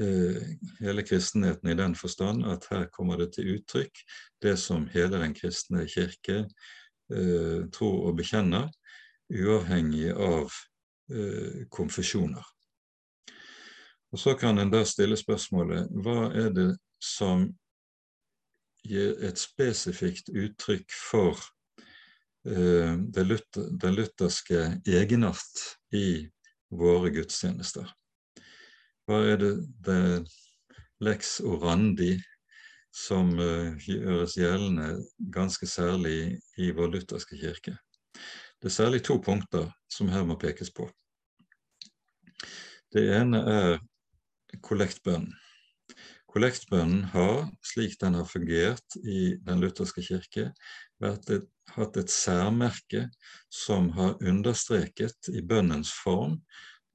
eh, 0.00 0.56
hele 0.80 1.04
kristenheten 1.06 1.72
i 1.72 1.78
den 1.78 1.96
forstand 1.96 2.44
at 2.48 2.66
her 2.72 2.88
kommer 2.92 3.20
det 3.20 3.32
til 3.36 3.54
uttrykk 3.56 4.02
det 4.44 4.56
som 4.60 4.88
hele 4.92 5.20
den 5.22 5.34
kristne 5.36 5.86
kirke 5.88 6.42
eh, 6.44 7.68
tror 7.72 8.10
og 8.10 8.18
bekjenner, 8.20 8.68
uavhengig 9.30 10.10
av 10.12 10.50
eh, 11.12 11.66
konfesjoner. 11.72 12.44
Og 14.10 14.18
Så 14.18 14.34
kan 14.34 14.58
en 14.58 14.72
da 14.72 14.82
stille 14.84 15.16
spørsmålet 15.16 15.88
hva 16.02 16.32
er 16.34 16.50
det 16.50 16.70
som 17.00 17.46
gir 18.84 19.16
et 19.24 19.38
spesifikt 19.38 20.32
uttrykk 20.34 20.92
for 20.92 21.38
Eh, 22.46 22.96
den 22.96 23.94
lutherske 23.94 24.80
egenart 24.88 25.76
i 25.92 26.24
våre 26.72 27.10
gudstjenester. 27.12 27.90
Hva 29.04 29.18
er 29.28 29.36
det, 29.42 29.50
det 29.84 30.00
lex 31.04 31.40
orandi 31.44 32.14
som 32.94 33.34
uh, 33.36 33.76
gjøres 33.84 34.38
gjeldende 34.38 35.02
ganske 35.34 35.66
særlig 35.68 36.38
i 36.56 36.70
vår 36.72 36.94
lutherske 36.94 37.36
kirke? 37.36 37.76
Det 38.60 38.70
er 38.70 38.76
særlig 38.76 39.02
to 39.04 39.18
punkter 39.20 39.68
som 39.92 40.08
her 40.08 40.24
må 40.24 40.38
pekes 40.40 40.72
på. 40.72 40.88
Det 42.94 43.04
ene 43.18 43.44
er 43.52 43.78
kollektbønnen. 44.64 45.34
Kollektbønnen 46.30 47.08
har, 47.10 47.48
slik 47.66 47.96
den 48.00 48.14
har 48.14 48.26
fungert 48.30 48.96
i 49.02 49.34
Den 49.42 49.60
lutherske 49.60 50.02
kirke, 50.06 50.52
vært 51.00 51.30
et, 51.34 51.48
hatt 51.76 51.96
et 52.00 52.10
særmerke 52.10 53.06
som 53.52 53.90
har 53.96 54.18
understreket 54.26 55.30
i 55.32 55.42
bønnens 55.42 55.92
form 56.02 56.40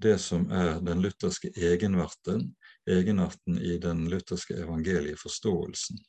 det 0.01 0.17
som 0.19 0.49
er 0.51 0.79
den 0.83 1.01
lutherske 1.03 1.51
egenarten, 1.55 2.49
egenarten 2.89 3.57
i 3.57 3.77
den 3.81 4.05
lutherske 4.11 4.57
evangelieforståelsen. 4.59 6.01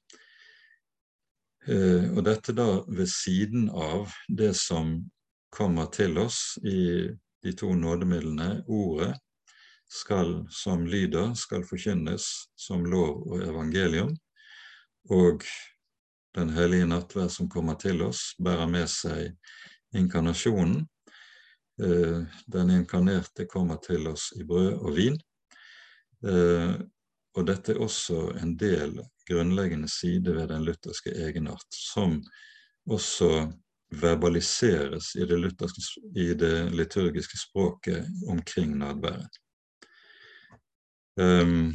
Eh, 1.67 2.09
og 2.15 2.25
dette 2.27 2.55
da 2.55 2.67
ved 2.87 3.11
siden 3.11 3.69
av 3.71 4.11
det 4.29 4.53
som 4.59 4.99
kommer 5.55 5.91
til 5.95 6.19
oss 6.19 6.59
i 6.67 7.07
de 7.47 7.55
to 7.55 7.73
nådemidlene, 7.79 8.65
ordet 8.67 9.15
skal, 9.87 10.41
som 10.51 10.85
lyder, 10.87 11.35
skal 11.39 11.65
forkynnes 11.67 12.27
som 12.59 12.85
lov 12.91 13.23
og 13.31 13.43
evangelium. 13.47 14.17
Og 15.15 15.47
Den 16.37 16.51
hellige 16.53 16.87
nattverd 16.87 17.31
som 17.33 17.49
kommer 17.49 17.79
til 17.81 18.03
oss, 18.05 18.35
bærer 18.45 18.69
med 18.69 18.91
seg 18.93 19.33
inkarnasjonen. 19.97 20.83
Eh, 21.81 22.19
den 22.53 22.73
inkarnerte 22.75 23.47
kommer 23.49 23.81
til 23.85 24.09
oss 24.11 24.33
i 24.37 24.45
brød 24.45 24.75
og 24.77 24.97
vin. 24.97 25.17
Eh, 26.27 26.75
og 27.37 27.47
dette 27.49 27.73
er 27.73 27.81
også 27.85 28.35
en 28.41 28.53
del 28.61 28.99
grunnleggende 29.29 29.89
side 29.89 30.35
ved 30.37 30.49
den 30.53 30.65
lutherske 30.65 31.13
egenart, 31.25 31.67
som 31.73 32.21
også 32.87 33.49
verbaliseres 33.97 35.15
i 35.17 35.25
det, 35.29 35.41
i 36.17 36.29
det 36.35 36.55
liturgiske 36.77 37.39
språket 37.39 38.07
omkring 38.29 38.77
nadværet. 38.79 39.41
Um, 41.17 41.73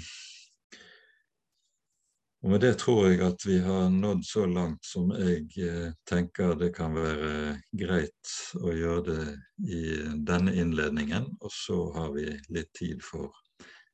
og 2.41 2.49
med 2.49 2.63
det 2.63 2.71
tror 2.81 3.11
jeg 3.11 3.19
at 3.21 3.43
vi 3.45 3.59
har 3.61 3.89
nådd 3.93 4.23
så 4.25 4.47
langt 4.49 4.85
som 4.85 5.11
jeg 5.13 5.45
eh, 5.61 5.91
tenker 6.09 6.55
det 6.57 6.71
kan 6.73 6.95
være 6.97 7.59
greit 7.77 8.31
å 8.57 8.71
gjøre 8.73 9.03
det 9.11 9.25
i 9.69 9.81
denne 10.25 10.55
innledningen. 10.57 11.27
Og 11.37 11.53
så 11.53 11.77
har 11.93 12.09
vi 12.15 12.25
litt 12.49 12.71
tid 12.73 13.03
for 13.05 13.29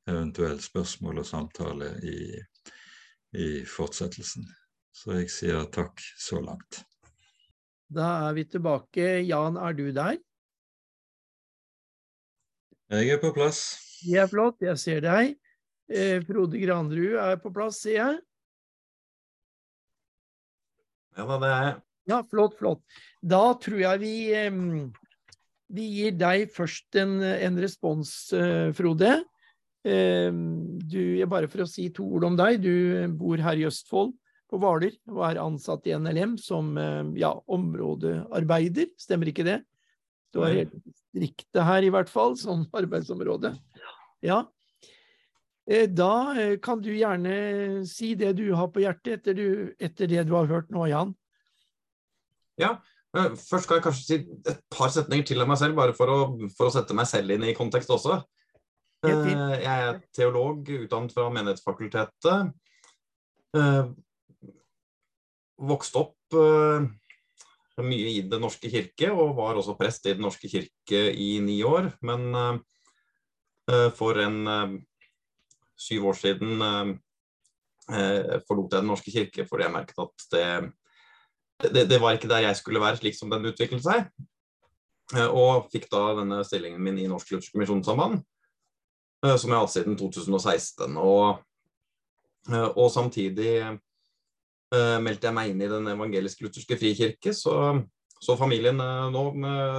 eventuelt 0.08 0.64
spørsmål 0.64 1.20
og 1.20 1.28
samtale 1.28 1.89
i, 2.08 2.38
i 3.36 3.50
fortsettelsen. 3.68 4.48
Så 4.95 5.18
jeg 5.20 5.34
sier 5.34 5.68
takk 5.68 6.00
så 6.16 6.39
langt. 6.39 6.86
Da 7.91 8.08
er 8.30 8.38
vi 8.39 8.48
tilbake. 8.48 9.10
Jan, 9.28 9.60
er 9.60 9.76
du 9.76 9.89
der? 9.91 10.16
Jeg 12.95 13.12
er 13.12 13.20
på 13.20 13.34
plass. 13.36 13.76
Det 14.08 14.16
er 14.24 14.32
flott, 14.32 14.64
jeg 14.64 14.80
ser 14.80 15.04
deg. 15.04 15.36
Eh, 15.91 16.24
Frode 16.24 16.64
Granrud 16.64 17.20
er 17.20 17.36
på 17.43 17.52
plass, 17.52 17.84
sier 17.84 18.00
jeg. 18.00 18.24
Ja 21.18 21.26
da, 21.26 21.38
det 21.41 21.49
er 21.49 21.63
jeg. 21.65 21.78
Ja, 22.07 22.20
flott, 22.24 22.53
flott. 22.59 22.84
Da 23.20 23.41
tror 23.59 23.82
jeg 23.82 23.99
vi, 23.99 24.13
vi 25.76 25.88
gir 25.97 26.13
deg 26.15 26.53
først 26.55 26.95
en, 27.01 27.18
en 27.20 27.57
respons, 27.59 28.13
eh, 28.38 28.70
Frode. 28.78 29.18
Du, 29.88 31.01
bare 31.32 31.47
for 31.47 31.63
å 31.63 31.68
si 31.70 31.86
to 31.95 32.03
ord 32.18 32.26
om 32.28 32.38
deg. 32.39 32.57
Du 32.63 33.07
bor 33.20 33.39
her 33.39 33.59
i 33.59 33.68
Østfold, 33.70 34.11
på 34.47 34.59
Hvaler, 34.59 34.95
og 35.11 35.22
er 35.28 35.39
ansatt 35.39 35.88
i 35.88 35.95
NLM 35.95 36.34
som 36.39 36.74
ja, 37.15 37.32
områdearbeider. 37.47 38.89
Stemmer 38.99 39.32
ikke 39.32 39.45
det? 39.47 39.61
Du 40.36 40.41
har 40.43 40.55
helt 40.55 40.76
distriktet 40.84 41.63
her, 41.63 41.88
i 41.88 41.91
hvert 41.93 42.11
fall, 42.11 42.36
som 42.39 42.65
arbeidsområde. 42.76 43.53
Ja. 44.26 44.43
Eh, 45.68 45.89
da 45.91 46.32
eh, 46.39 46.59
kan 46.63 46.80
du 46.82 46.93
gjerne 46.95 47.86
si 47.88 48.13
det 48.15 48.32
du 48.39 48.45
har 48.55 48.70
på 48.72 48.86
hjertet 48.86 49.20
etter, 49.20 49.36
du, 49.36 49.74
etter 49.84 50.07
det 50.07 50.24
du 50.30 50.32
har 50.38 50.47
hørt 50.47 50.72
nå, 50.72 50.86
Jan. 50.88 51.11
Ja, 52.57 52.78
eh, 53.18 53.34
først 53.36 53.68
skal 53.68 53.82
jeg 53.82 53.86
kanskje 53.89 54.05
si 54.05 54.20
et 54.47 54.61
par 54.72 54.93
setninger 54.95 55.28
til 55.28 55.43
av 55.43 55.51
meg 55.51 55.59
selv, 55.59 55.76
bare 55.76 55.95
for 55.97 56.13
å, 56.13 56.20
for 56.55 56.70
å 56.70 56.76
sette 56.78 56.95
meg 56.95 57.09
selv 57.11 57.36
inn 57.36 57.43
i 57.49 57.55
kontekst 57.57 57.91
også. 57.91 58.22
Jeg 59.07 59.61
er 59.61 59.99
teolog, 60.15 60.65
utdannet 60.74 61.13
fra 61.13 61.28
Menighetsfakultetet. 61.30 62.47
Vokste 65.70 66.01
opp 66.01 66.38
mye 67.86 68.15
i 68.15 68.24
Den 68.26 68.41
norske 68.41 68.72
kirke, 68.74 69.11
og 69.13 69.36
var 69.38 69.61
også 69.61 69.78
prest 69.78 70.09
i 70.09 70.15
Den 70.18 70.26
norske 70.26 70.49
kirke 70.49 71.03
i 71.13 71.38
ni 71.45 71.59
år. 71.61 71.91
Men 72.09 72.26
for 74.01 74.18
en 74.26 74.41
syv 75.78 76.09
år 76.11 76.17
siden 76.17 76.61
eh, 76.63 78.38
forlot 78.47 78.73
jeg 78.73 78.82
Den 78.82 78.89
norske 78.91 79.13
kirke 79.13 79.45
fordi 79.47 79.67
jeg 79.67 79.73
merket 79.73 80.01
at 80.03 80.25
det, 80.34 80.47
det, 81.73 81.86
det, 81.89 82.01
var 82.01 82.17
ikke 82.17 82.30
der 82.30 82.47
jeg 82.47 82.59
skulle 82.59 82.82
være, 82.82 82.99
slik 82.99 83.17
som 83.17 83.32
den 83.34 83.47
utviklet 83.49 83.84
seg. 83.86 84.09
Eh, 85.15 85.28
og 85.28 85.69
fikk 85.71 85.88
da 85.91 86.03
denne 86.19 86.41
stillingen 86.45 86.84
min 86.84 86.99
i 86.99 87.07
Norsk 87.09 87.32
Luthersk 87.32 87.55
Misjonssamband, 87.59 88.19
eh, 89.23 89.36
som 89.36 89.49
jeg 89.49 89.55
har 89.55 89.65
hatt 89.65 89.73
siden 89.73 89.97
2016. 89.99 90.97
Og, 90.99 91.39
eh, 92.51 92.67
og 92.67 92.89
samtidig 92.93 93.53
eh, 93.63 94.97
meldte 95.01 95.30
jeg 95.30 95.38
meg 95.38 95.53
inn 95.53 95.63
i 95.63 95.71
Den 95.71 95.88
evangelisk-lutherske 95.93 96.80
frikirke, 96.80 97.34
så, 97.34 97.80
så 98.19 98.38
familien 98.39 98.82
eh, 98.84 99.07
nå 99.13 99.23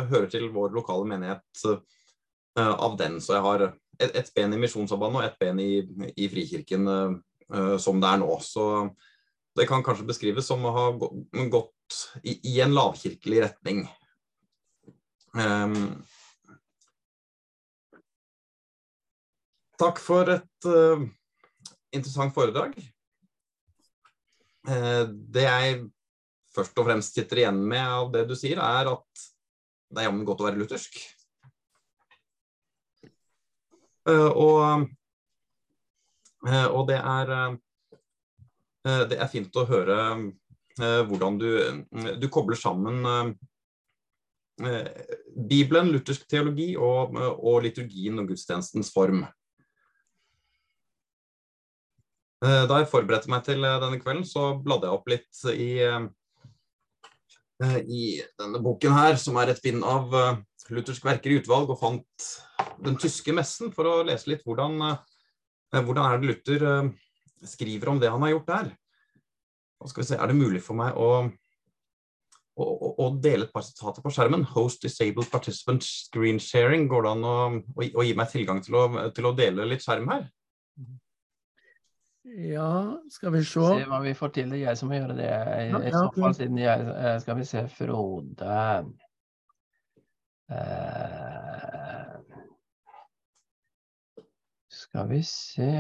hører 0.09 0.31
til 0.33 0.49
vår 0.55 0.73
lokale 0.81 1.13
menighet 1.13 1.67
av 2.59 2.97
den. 2.99 3.21
Så 3.23 3.37
jeg 3.37 3.45
har 3.45 3.69
et, 3.99 4.15
et 4.15 4.31
ben 4.37 4.55
i 4.55 4.61
Misjonssambandet 4.61 5.21
og 5.21 5.27
et 5.27 5.39
ben 5.43 5.63
i, 5.63 5.73
i 6.17 6.29
Frikirken 6.31 6.89
uh, 6.89 7.77
som 7.83 8.01
det 8.03 8.11
er 8.13 8.21
nå. 8.23 8.31
Så 8.45 8.65
det 9.59 9.67
kan 9.69 9.83
kanskje 9.85 10.07
beskrives 10.09 10.47
som 10.49 10.65
å 10.69 10.75
ha 10.75 10.85
gått 11.51 11.99
i, 12.23 12.39
i 12.53 12.59
en 12.63 12.75
lavkirkelig 12.77 13.43
retning. 13.47 13.83
Um, 15.35 15.99
takk 19.79 20.01
for 20.03 20.31
et 20.37 20.69
uh, 20.69 21.03
interessant 21.95 22.35
foredrag. 22.35 22.77
Uh, 24.69 25.07
det 25.09 25.47
jeg 25.49 25.79
først 26.55 26.79
og 26.81 26.89
fremst 26.89 27.19
sitter 27.19 27.45
igjen 27.45 27.61
med 27.71 27.85
av 27.85 28.11
det 28.15 28.25
du 28.29 28.35
sier, 28.39 28.61
er 28.63 28.91
at 28.95 29.29
det 29.89 30.03
er 30.03 30.11
jammen 30.11 30.27
godt 30.29 30.43
å 30.43 30.49
være 30.49 30.61
luthersk. 30.61 30.99
Eh, 34.09 34.31
og, 34.33 34.89
eh, 36.49 36.67
og 36.67 36.87
det 36.89 36.99
er 36.99 37.33
eh, 37.37 37.57
det 39.11 39.19
er 39.21 39.29
fint 39.29 39.57
å 39.59 39.67
høre 39.69 39.97
hvordan 40.79 41.35
du, 41.41 41.49
du 42.23 42.25
kobler 42.31 42.55
sammen 42.57 43.03
Bibelen, 45.51 45.91
luthersk 45.91 46.23
teologi 46.31 46.69
og, 46.79 47.17
og 47.19 47.65
liturgien 47.65 48.23
og 48.23 48.31
gudstjenestens 48.31 48.93
form. 48.95 49.25
Da 52.39 52.79
jeg 52.79 52.89
forberedte 52.95 53.33
meg 53.35 53.43
til 53.51 53.67
denne 53.67 53.99
kvelden, 53.99 54.23
så 54.23 54.53
bladde 54.63 54.87
jeg 54.87 55.01
opp 55.01 55.11
litt 55.11 55.43
i, 55.51 55.69
i 57.59 58.21
denne 58.39 58.61
boken 58.63 58.93
her, 58.95 59.17
som 59.19 59.37
er 59.41 59.51
et 59.51 59.63
bind 59.65 59.83
av 59.83 60.13
luthersk 60.73 61.05
verker 61.07 61.33
i 61.33 61.39
utvalg, 61.41 61.73
og 61.73 61.81
fant 61.81 62.29
den 62.85 62.99
tyske 63.01 63.35
messen 63.37 63.73
for 63.75 63.89
å 63.89 63.97
lese 64.07 64.31
litt 64.31 64.45
hvordan, 64.47 64.79
eh, 64.85 65.83
hvordan 65.83 66.05
er 66.05 66.21
det 66.21 66.31
Luther 66.31 66.67
eh, 66.69 66.91
skriver 67.47 67.93
om 67.93 68.01
det 68.03 68.13
han 68.13 68.23
har 68.25 68.35
gjort 68.35 68.53
der. 68.53 68.73
Og 69.79 69.91
skal 69.91 70.03
vi 70.03 70.09
se, 70.09 70.19
Er 70.19 70.27
det 70.27 70.39
mulig 70.39 70.63
for 70.63 70.75
meg 70.79 70.97
å, 70.99 71.29
å, 72.59 72.65
å 72.99 73.11
dele 73.23 73.47
et 73.47 73.53
par 73.55 73.63
sitater 73.63 74.03
på 74.03 74.11
skjermen? 74.11 74.47
Host 74.55 74.83
disabled 74.83 75.31
participant 75.31 75.85
screen 75.87 76.41
sharing. 76.43 76.89
Går 76.91 77.07
det 77.07 77.13
an 77.15 77.25
å, 77.25 77.37
å 77.79 78.07
gi 78.07 78.17
meg 78.19 78.33
tilgang 78.33 78.63
til 78.65 78.75
å, 78.75 78.89
til 79.15 79.31
å, 79.31 79.37
dele 79.39 79.69
litt 79.71 79.87
skjerm 79.87 80.11
her? 80.11 80.27
Ja, 82.37 83.01
skal 83.11 83.33
vi 83.33 83.45
se. 83.45 83.61
Se 83.61 83.85
hva 83.89 84.01
vi 84.05 84.15
får 84.17 84.33
til. 84.37 84.51
Det 84.53 84.59
er 84.59 84.69
jeg 84.69 84.81
som 84.81 84.91
må 84.91 84.99
gjøre 84.99 85.17
det. 85.17 85.29
I, 85.29 85.69
ja, 85.71 85.81
i 85.81 85.93
så 85.95 86.05
fall 86.17 86.35
siden 86.37 86.59
jeg 86.61 86.89
eh, 86.93 87.15
Skal 87.23 87.39
vi 87.39 87.47
se, 87.49 87.63
Frode 87.73 88.59
uh, 90.49 92.19
skal 94.79 95.09
vi 95.11 95.23
se 95.27 95.73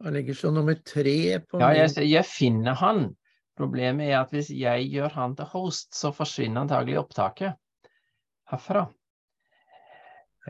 Han 0.00 0.14
ligger 0.16 0.34
så 0.34 0.52
nummer 0.52 0.76
tre 0.84 1.40
på 1.44 1.60
Ja, 1.60 1.72
jeg, 1.76 1.96
jeg, 2.08 2.24
finner 2.24 2.78
han. 2.80 3.10
Problemet 3.56 4.08
er 4.08 4.20
at 4.22 4.30
hvis 4.32 4.52
jeg 4.54 4.88
gjør 4.92 5.12
han 5.16 5.36
til 5.36 5.50
host, 5.52 5.92
så 5.96 6.12
forsvinner 6.16 6.64
antagelig 6.64 6.98
opptaket 7.02 7.58
herfra. 8.50 8.86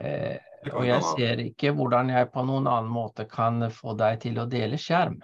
Eh, 0.01 0.39
og 0.69 0.85
jeg 0.85 1.05
ser 1.15 1.41
ikke 1.47 1.73
hvordan 1.77 2.11
jeg 2.13 2.29
på 2.35 2.45
noen 2.45 2.69
annen 2.69 2.91
måte 2.93 3.25
kan 3.29 3.63
få 3.73 3.95
deg 3.99 4.21
til 4.27 4.41
å 4.43 4.49
dele 4.51 4.77
skjerm. 4.81 5.17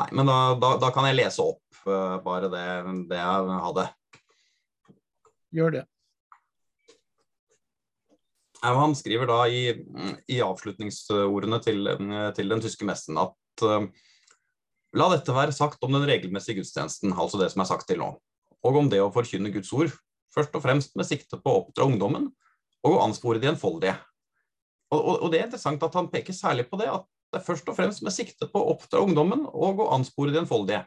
Nei, 0.00 0.08
men 0.16 0.26
da, 0.26 0.38
da, 0.58 0.74
da 0.80 0.90
kan 0.94 1.06
jeg 1.06 1.18
lese 1.20 1.44
opp 1.44 1.86
uh, 1.86 2.18
bare 2.24 2.50
det, 2.50 2.66
det 3.10 3.20
jeg 3.20 3.62
hadde. 3.66 3.86
Gjør 5.54 5.74
det. 5.78 5.86
Han 8.60 8.92
skriver 8.98 9.28
da 9.30 9.40
i, 9.48 9.62
i 10.28 10.40
avslutningsordene 10.44 11.60
til, 11.64 11.86
til, 12.36 12.50
den 12.52 12.62
tyske 12.64 12.86
messen 12.88 13.20
at 13.20 13.64
uh, 13.64 13.86
La 14.90 15.06
dette 15.12 15.30
være 15.30 15.54
sagt 15.54 15.84
om 15.86 15.94
den 15.94 16.02
regelmessige 16.08 16.58
gudstjenesten, 16.58 17.12
altså 17.14 17.38
det 17.38 17.52
som 17.52 17.62
er 17.62 17.68
sagt 17.68 17.86
til 17.86 18.00
nå, 18.02 18.08
og 18.66 18.78
om 18.80 18.88
det 18.90 18.98
å 18.98 19.12
forkynne 19.14 19.52
Guds 19.54 19.70
ord, 19.70 19.92
først 20.34 20.56
og 20.58 20.64
fremst 20.64 20.96
med 20.98 21.06
sikte 21.06 21.38
på 21.38 21.52
å 21.52 21.60
oppdra 21.60 21.86
ungdommen 21.86 22.26
og 22.86 23.02
anspore 23.04 23.40
de 23.42 23.50
enfoldige. 23.50 23.96
Og, 24.90 24.98
og, 24.98 25.14
og, 25.22 25.26
det 25.30 25.40
er 25.40 25.48
interessant 25.48 25.82
at 25.86 25.96
han 25.98 26.08
peker 26.10 26.34
særlig 26.34 26.66
på 26.70 26.78
det, 26.80 26.88
at 26.90 27.06
det 27.30 27.38
er 27.38 27.46
først 27.46 27.68
og 27.70 27.76
fremst 27.76 28.02
med 28.02 28.14
sikte 28.14 28.48
på 28.50 28.62
å 28.62 28.72
oppdra 28.74 29.02
ungdommen 29.04 29.44
og 29.46 29.84
å 29.84 29.90
anspore 29.94 30.34
de 30.34 30.40
enfoldige. 30.42 30.82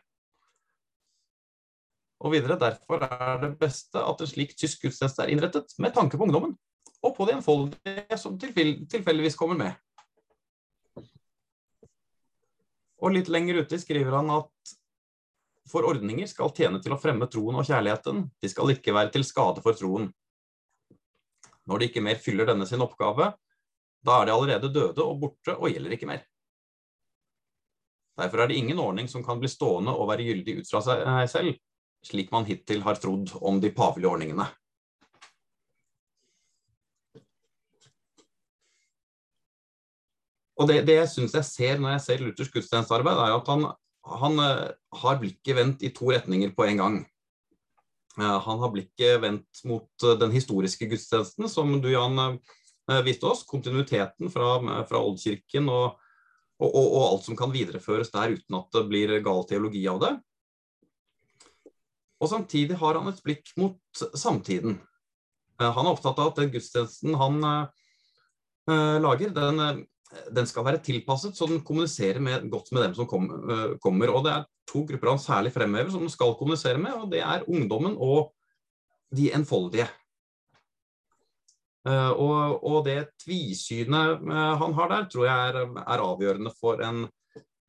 Og 2.24 2.32
videre, 2.32 2.60
derfor 2.60 3.04
er 3.04 3.40
det 3.42 3.54
beste 3.60 4.00
at 4.00 4.22
en 4.24 4.30
slik 4.30 4.54
tysk 4.60 4.86
gudstjeneste 4.86 5.26
er 5.26 5.32
innrettet 5.32 5.76
med 5.84 5.96
tanke 5.96 6.20
på 6.20 6.28
ungdommen, 6.28 6.56
og 7.04 7.16
på 7.18 7.28
de 7.28 7.36
enfoldige 7.38 8.20
som 8.20 8.38
tilfeldigvis 8.40 9.40
kommer 9.40 9.60
med. 9.60 9.80
Og 13.04 13.12
litt 13.12 13.32
lenger 13.32 13.64
ute 13.64 13.80
skriver 13.82 14.16
han 14.16 14.32
at 14.32 14.76
for 15.68 15.88
ordninger 15.88 16.28
skal 16.28 16.52
tjene 16.56 16.80
til 16.84 16.96
å 16.96 17.00
fremme 17.00 17.28
troen 17.32 17.60
og 17.60 17.68
kjærligheten, 17.68 18.24
de 18.40 18.52
skal 18.52 18.72
ikke 18.72 18.96
være 18.96 19.12
til 19.16 19.26
skade 19.28 19.64
for 19.64 19.76
troen. 19.76 20.10
Når 21.70 21.80
de 21.80 21.90
ikke 21.90 22.04
mer 22.04 22.20
fyller 22.20 22.50
denne 22.50 22.68
sin 22.68 22.84
oppgave, 22.84 23.32
da 24.04 24.16
er 24.20 24.28
de 24.28 24.36
allerede 24.36 24.72
døde 24.74 25.04
og 25.04 25.20
borte 25.22 25.56
og 25.56 25.70
gjelder 25.72 25.96
ikke 25.96 26.10
mer. 26.10 26.26
Derfor 28.20 28.44
er 28.44 28.52
det 28.52 28.58
ingen 28.60 28.80
ordning 28.80 29.08
som 29.10 29.24
kan 29.26 29.40
bli 29.42 29.50
stående 29.50 29.94
og 29.96 30.10
være 30.12 30.28
gyldig 30.28 30.60
ut 30.60 30.70
fra 30.70 30.84
seg 30.86 31.06
selv, 31.32 31.56
slik 32.06 32.34
man 32.36 32.46
hittil 32.46 32.84
har 32.86 33.00
trodd 33.00 33.32
om 33.42 33.62
de 33.64 33.72
pavelige 33.74 34.12
ordningene. 34.12 34.50
og 40.64 40.70
det, 40.70 40.84
det 40.88 41.00
jeg 41.00 41.12
syns 41.12 41.36
jeg 41.38 41.48
ser 41.48 41.82
når 41.82 41.96
jeg 41.96 42.04
ser 42.06 42.24
Luthers 42.24 42.52
gudstjenestearbeid, 42.54 43.20
er 43.20 43.36
at 43.36 43.50
han, 43.52 43.66
han 44.22 44.40
uh, 44.40 44.70
har 45.02 45.20
blikket 45.22 45.58
vendt 45.58 45.84
i 45.84 45.92
to 45.96 46.12
retninger 46.14 46.54
på 46.56 46.68
en 46.70 46.82
gang. 46.84 47.00
Uh, 48.20 48.38
han 48.46 48.60
har 48.60 48.72
blikket 48.74 49.22
vendt 49.24 49.64
mot 49.66 50.06
uh, 50.06 50.14
den 50.20 50.34
historiske 50.36 50.86
gudstjenesten, 50.90 51.50
som 51.50 51.72
du, 51.82 51.90
Jan, 51.92 52.40
viste 53.06 53.30
oss. 53.30 53.46
Kontinuiteten 53.48 54.32
fra, 54.32 54.58
fra 54.90 55.00
Oldkirken 55.00 55.70
og, 55.72 56.00
og, 56.60 56.68
og, 56.68 56.88
og, 56.88 57.04
alt 57.08 57.28
som 57.30 57.38
kan 57.40 57.54
videreføres 57.54 58.12
der 58.12 58.36
uten 58.36 58.58
at 58.60 58.76
det 58.76 58.82
blir 58.90 59.14
gal 59.24 59.46
teologi 59.48 59.86
av 59.88 60.02
det. 60.04 60.12
Og 62.20 62.30
samtidig 62.32 62.76
har 62.82 63.00
han 63.00 63.08
et 63.08 63.24
blikk 63.24 63.54
mot 63.60 64.04
samtiden. 64.20 64.76
Han 65.64 65.88
er 65.88 65.94
opptatt 65.94 66.20
av 66.20 66.34
at 66.34 66.42
den 66.42 66.52
gudstjenesten 66.52 67.16
han 67.20 67.40
lager, 69.04 69.32
den 69.32 69.86
den 70.34 70.48
skal 70.50 70.66
være 70.68 70.82
tilpasset 70.84 71.38
så 71.38 71.48
den 71.50 71.64
kommuniserer 71.66 72.22
med, 72.24 72.46
godt 72.52 72.72
med 72.74 72.88
dem 72.88 72.96
som 72.98 73.08
kom, 73.10 73.28
uh, 73.30 73.74
kommer. 73.84 74.12
Og 74.14 74.26
Det 74.26 74.34
er 74.34 74.46
to 74.70 74.84
grupper 74.90 75.14
han 75.14 75.22
særlig 75.22 75.54
fremhever 75.54 75.92
som 75.92 76.06
den 76.06 76.14
skal 76.14 76.36
kommunisere 76.40 76.78
med, 76.82 76.94
og 76.94 77.12
det 77.12 77.22
er 77.22 77.48
ungdommen 77.48 77.98
og 77.98 78.34
de 79.14 79.32
enfoldige. 79.34 79.88
Uh, 81.84 82.12
og, 82.16 82.64
og, 82.64 82.86
det 82.86 83.10
tvisynet 83.20 84.22
uh, 84.24 84.54
han 84.62 84.74
har 84.78 84.94
der, 84.94 85.10
tror 85.12 85.26
jeg 85.28 85.50
er, 85.50 85.60
er 85.84 86.06
avgjørende 86.06 86.54
for 86.60 86.80
en, 86.86 87.04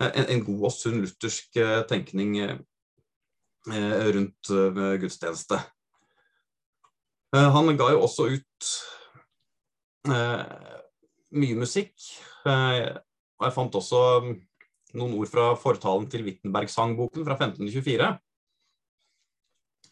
en, 0.05 0.29
en, 0.29 0.45
god 0.47 0.69
og 0.71 0.75
sunn 0.75 1.03
luthersk 1.03 1.59
tenkning 1.89 2.37
rundt 3.65 4.51
gudstjeneste. 5.01 5.57
han 7.33 7.77
ga 7.81 7.87
jo 7.95 8.03
også 8.05 8.27
ut 8.37 8.67
mye 11.35 11.59
musikk. 11.59 11.95
Eh, 12.47 12.91
og 13.39 13.47
jeg 13.49 13.55
fant 13.57 13.79
også 13.79 14.01
mm, 14.25 14.33
noen 15.01 15.17
ord 15.19 15.31
fra 15.31 15.51
fortalen 15.59 16.09
til 16.11 16.25
Wittenberg-sangboken 16.27 17.27
fra 17.27 17.37
1524. 17.39 18.11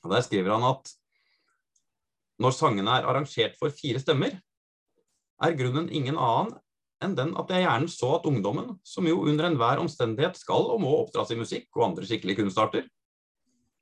Og 0.02 0.10
Der 0.14 0.24
skriver 0.26 0.56
han 0.56 0.66
at 0.70 0.92
når 2.42 2.56
sangene 2.56 2.96
er 2.98 3.06
arrangert 3.06 3.54
for 3.58 3.74
fire 3.74 4.00
stemmer, 4.02 4.34
er 5.42 5.58
grunnen 5.58 5.90
ingen 5.90 6.18
annen 6.18 6.56
enn 7.02 7.14
den 7.18 7.32
at 7.38 7.50
jeg 7.50 7.64
gjerne 7.64 7.90
så 7.90 8.12
at 8.16 8.26
ungdommen, 8.30 8.76
som 8.86 9.06
jo 9.08 9.24
under 9.26 9.48
enhver 9.48 9.80
omstendighet 9.82 10.38
skal 10.38 10.68
og 10.70 10.82
må 10.84 10.92
oppdras 11.00 11.32
i 11.34 11.38
musikk 11.38 11.66
og 11.74 11.88
andre 11.88 12.06
skikkelige 12.06 12.44
kunstarter, 12.44 12.86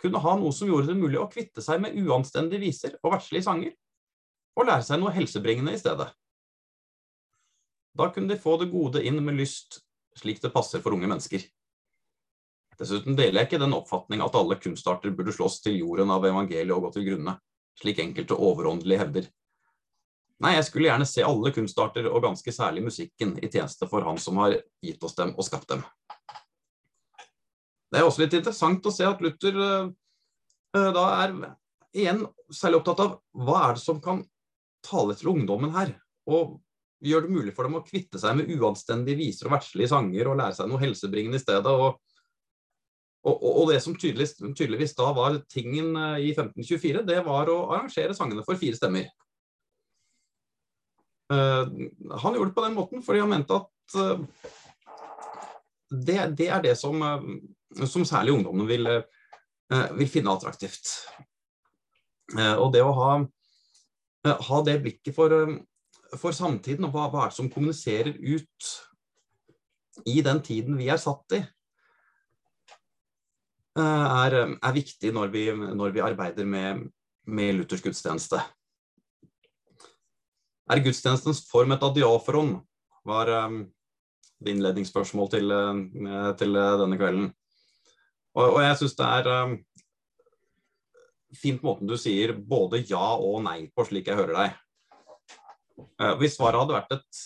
kunne 0.00 0.22
ha 0.24 0.36
noe 0.40 0.54
som 0.56 0.70
gjorde 0.70 0.88
det 0.88 0.96
mulig 0.96 1.20
å 1.20 1.28
kvitte 1.28 1.60
seg 1.64 1.82
med 1.84 1.98
uanstendige 2.00 2.64
viser 2.64 2.96
og 3.02 3.12
verdslige 3.12 3.44
sanger, 3.44 3.74
og 4.56 4.68
lære 4.68 4.86
seg 4.86 5.02
noe 5.02 5.12
helsebringende 5.12 5.76
i 5.76 5.80
stedet. 5.80 6.08
Da 7.98 8.08
kunne 8.14 8.30
de 8.30 8.38
få 8.40 8.56
det 8.60 8.70
gode 8.70 9.02
inn 9.06 9.18
med 9.24 9.38
lyst, 9.40 9.80
slik 10.18 10.42
det 10.42 10.52
passer 10.54 10.82
for 10.82 10.94
unge 10.94 11.08
mennesker. 11.10 11.42
Dessuten 12.80 13.16
deler 13.18 13.42
jeg 13.42 13.50
ikke 13.50 13.60
den 13.60 13.76
oppfatning 13.76 14.22
at 14.24 14.36
alle 14.38 14.56
kunstarter 14.56 15.12
burde 15.12 15.34
slåss 15.36 15.58
til 15.64 15.76
jorden 15.82 16.12
av 16.14 16.24
evangeliet 16.24 16.72
og 16.72 16.86
gå 16.86 16.94
til 16.94 17.10
grunne, 17.10 17.36
slik 17.80 18.00
enkelte 18.00 18.38
overåndelige 18.38 19.02
hevder. 19.02 19.28
Nei, 20.40 20.54
jeg 20.56 20.64
skulle 20.70 20.88
gjerne 20.88 21.08
se 21.08 21.24
alle 21.26 21.52
kunstarter, 21.52 22.06
og 22.08 22.22
ganske 22.24 22.52
særlig 22.54 22.86
musikken, 22.86 23.34
i 23.44 23.50
tjeneste 23.52 23.84
for 23.90 24.06
Han 24.06 24.16
som 24.18 24.40
har 24.40 24.56
gitt 24.80 25.02
oss 25.04 25.18
dem 25.18 25.34
og 25.36 25.44
skapt 25.44 25.68
dem. 25.68 25.82
Det 27.90 28.00
er 28.00 28.06
også 28.06 28.22
litt 28.22 28.38
interessant 28.38 28.86
å 28.86 28.94
se 28.94 29.04
at 29.04 29.20
Luther 29.20 29.58
uh, 29.60 29.90
da 30.72 31.04
er 31.18 31.34
igjen 31.92 32.22
særlig 32.54 32.80
opptatt 32.80 33.02
av 33.04 33.16
hva 33.36 33.64
er 33.66 33.76
det 33.76 33.82
som 33.82 34.00
kan 34.00 34.22
tale 34.86 35.16
til 35.18 35.34
ungdommen 35.34 35.74
her, 35.74 35.92
og 36.30 36.56
gjør 37.00 37.24
det 37.24 37.32
mulig 37.32 37.54
for 37.56 37.66
dem 37.66 37.78
å 37.78 37.84
kvitte 37.84 38.20
seg 38.20 38.36
med 38.38 38.50
uanstendige 38.52 39.18
viser 39.18 39.48
og 39.48 39.56
verdslige 39.56 39.90
sanger 39.92 40.28
og 40.28 40.38
lære 40.40 40.56
seg 40.58 40.68
noe 40.68 40.82
helsebringende 40.82 41.40
i 41.40 41.42
stedet. 41.42 41.72
Og, 41.72 41.96
og, 43.24 43.46
og 43.50 43.70
det 43.72 43.80
som 43.84 43.96
tydeligvis, 43.96 44.36
tydeligvis, 44.56 44.94
da 44.98 45.10
var 45.16 45.40
tingen 45.50 45.94
eh, 45.96 46.28
i 46.28 46.34
1524, 46.34 47.04
det 47.08 47.20
var 47.26 47.52
å 47.52 47.62
arrangere 47.70 48.16
sangene 48.16 48.44
for 48.46 48.60
fire 48.60 48.78
stemmer. 48.78 49.08
Uh, 51.30 51.62
han 52.18 52.34
gjorde 52.34 52.50
det 52.50 52.56
på 52.56 52.62
den 52.64 52.74
måten 52.74 53.02
fordi 53.06 53.20
han 53.22 53.30
mente 53.30 53.54
at 53.54 53.94
uh, 53.94 54.22
det, 55.94 56.16
det, 56.34 56.48
er 56.50 56.64
det 56.64 56.72
som, 56.74 56.96
uh, 56.98 57.84
som 57.86 58.02
særlig 58.02 58.34
ungdommen 58.34 58.66
vil, 58.66 58.88
vil 59.94 60.10
finne 60.10 60.32
attraktivt. 60.34 60.90
og 62.34 62.72
det 62.74 62.82
å 62.82 62.90
ha, 62.94 63.10
ha 64.26 64.58
det 64.66 64.80
blikket 64.82 65.14
for 65.14 65.30
for 66.18 66.34
samtiden, 66.34 66.86
og 66.88 66.94
hva, 66.94 67.08
hva 67.10 67.24
er 67.24 67.32
det 67.32 67.38
som 67.38 67.50
kommuniserer 67.52 68.14
ut 68.16 68.70
i 70.08 70.20
den 70.24 70.40
tiden 70.44 70.78
vi 70.78 70.88
er 70.90 71.00
satt 71.00 71.36
i, 71.36 71.40
eh, 73.78 74.06
er, 74.24 74.38
er 74.56 74.76
viktig 74.76 75.12
når 75.14 75.34
vi, 75.34 75.44
når 75.54 75.94
vi, 75.94 76.02
arbeider 76.04 76.48
med, 76.48 76.88
med 77.26 77.58
Luthers 77.58 77.84
gudstjeneste. 77.84 78.40
Er 80.70 80.82
gudstjenestens 80.84 81.44
form 81.50 81.74
et 81.74 81.86
adiaforon? 81.86 82.58
var 83.04 83.30
um, 83.46 83.62
det 84.44 84.52
innledningsspørsmål 84.52 85.30
til, 85.32 85.52
uh, 85.52 86.36
til 86.36 86.52
denne 86.52 86.98
kvelden. 87.00 87.30
Og, 88.36 88.44
og 88.44 88.60
jeg 88.62 88.76
syns 88.76 88.96
det 88.98 89.06
er 89.06 89.30
um, 89.44 89.54
fint 91.36 91.62
måten 91.64 91.88
du 91.88 91.96
sier 91.98 92.34
både 92.34 92.82
ja 92.88 93.14
og 93.16 93.40
nei 93.46 93.64
på, 93.74 93.86
slik 93.88 94.10
jeg 94.10 94.20
hører 94.20 94.36
deg. 94.36 94.58
Eh, 96.00 96.16
hvis 96.20 96.36
svaret 96.38 96.60
hadde 96.62 96.76
vært 96.76 96.96
et 96.96 97.20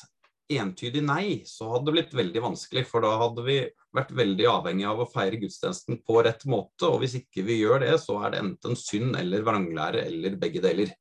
entydig 0.61 1.00
nei, 1.05 1.26
så 1.48 1.70
hadde 1.72 1.88
det 1.88 1.94
blitt 1.96 2.16
veldig 2.16 2.42
vanskelig. 2.44 2.84
For 2.88 3.05
da 3.05 3.14
hadde 3.20 3.44
vi 3.46 3.59
vært 3.96 4.12
veldig 4.16 4.48
avhengig 4.50 4.88
av 4.90 5.02
å 5.02 5.09
feire 5.11 5.40
gudstjenesten 5.40 6.00
på 6.05 6.20
rett 6.26 6.44
måte. 6.50 6.88
Og 6.90 7.00
hvis 7.02 7.16
ikke 7.22 7.46
vi 7.46 7.61
gjør 7.62 7.84
det, 7.86 7.94
så 8.02 8.18
er 8.24 8.34
det 8.34 8.42
enten 8.44 8.78
synd 8.78 9.18
eller 9.20 9.46
vranglære 9.46 10.05
eller 10.09 10.38
begge 10.40 10.62
deler. 10.64 10.92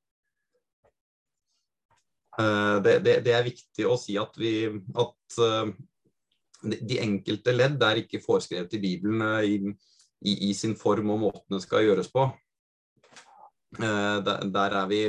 Eh, 2.39 2.78
det, 2.86 2.99
det, 3.06 3.18
det 3.28 3.36
er 3.38 3.49
viktig 3.49 3.89
å 3.89 3.97
si 3.99 4.18
at, 4.22 4.39
vi, 4.39 4.54
at 5.04 5.41
eh, 5.47 5.74
de 6.80 7.01
enkelte 7.04 7.56
ledd 7.56 7.84
er 7.84 8.04
ikke 8.04 8.24
foreskrevet 8.24 8.80
i 8.80 8.84
Bibelen 8.84 9.28
i, 9.43 9.60
i, 10.24 10.38
i 10.49 10.56
sin 10.58 10.78
form 10.80 11.12
og 11.14 11.24
måten 11.28 11.58
det 11.58 11.66
skal 11.66 11.86
gjøres 11.86 12.10
på. 12.14 12.30
Der, 13.74 14.43
der 14.54 14.76
er 14.78 14.86
vi 14.86 14.99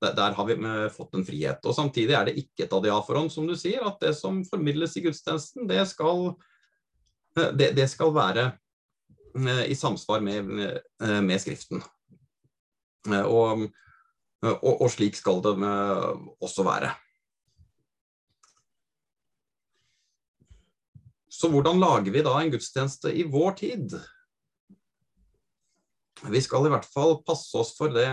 der, 0.00 0.34
har 0.36 0.44
vi 0.44 0.54
eh, 0.54 0.88
fått 0.92 1.14
en 1.14 1.24
frihet. 1.24 1.64
Og 1.64 1.74
Samtidig 1.74 2.14
er 2.16 2.28
det 2.28 2.36
ikke 2.40 2.66
et 2.66 2.76
adiaforhånd, 2.76 3.32
som 3.32 3.46
du 3.48 3.56
sier. 3.56 3.84
At 3.86 4.00
det 4.02 4.12
som 4.18 4.42
formidles 4.48 4.96
i 4.96 5.04
gudstjenesten, 5.06 5.66
det 5.70 5.80
skal, 5.88 6.34
eh, 7.38 7.50
det, 7.56 7.72
det 7.78 7.88
skal 7.92 8.12
være 8.16 8.50
eh, 8.50 9.64
i 9.72 9.78
samsvar 9.78 10.24
med, 10.24 10.52
med 11.00 11.40
Skriften. 11.40 11.82
Og, 13.06 13.68
og, 14.42 14.72
og, 14.72 14.88
slik 14.90 15.14
skal 15.14 15.38
det 15.44 15.54
også 16.42 16.64
være. 16.66 16.90
Så 21.30 21.46
hvordan 21.52 21.78
lager 21.78 22.10
vi 22.10 22.24
da 22.26 22.32
en 22.40 22.50
gudstjeneste 22.50 23.12
i 23.14 23.22
vår 23.30 23.54
tid? 23.60 23.94
Vi 26.26 26.40
skal 26.42 26.66
i 26.66 26.72
hvert 26.72 26.88
fall 26.88 27.20
passe 27.28 27.54
oss 27.60 27.76
for 27.78 27.94
det 27.94 28.08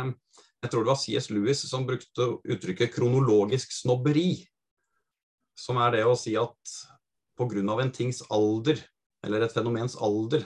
jeg 0.63 0.71
tror 0.71 0.85
det 0.85 0.93
var 0.93 0.99
C.S. 1.01 1.29
Lewis 1.33 1.61
som 1.67 1.85
brukte 1.87 2.29
uttrykket 2.47 2.93
'kronologisk 2.95 3.73
snobberi'. 3.75 4.45
Som 5.59 5.77
er 5.83 5.97
det 5.97 6.03
å 6.07 6.15
si 6.17 6.37
at 6.39 6.75
pga. 7.37 7.81
en 7.81 7.91
tings 7.91 8.23
alder, 8.31 8.79
eller 9.25 9.41
et 9.41 9.53
fenomens 9.53 9.95
alder, 9.95 10.45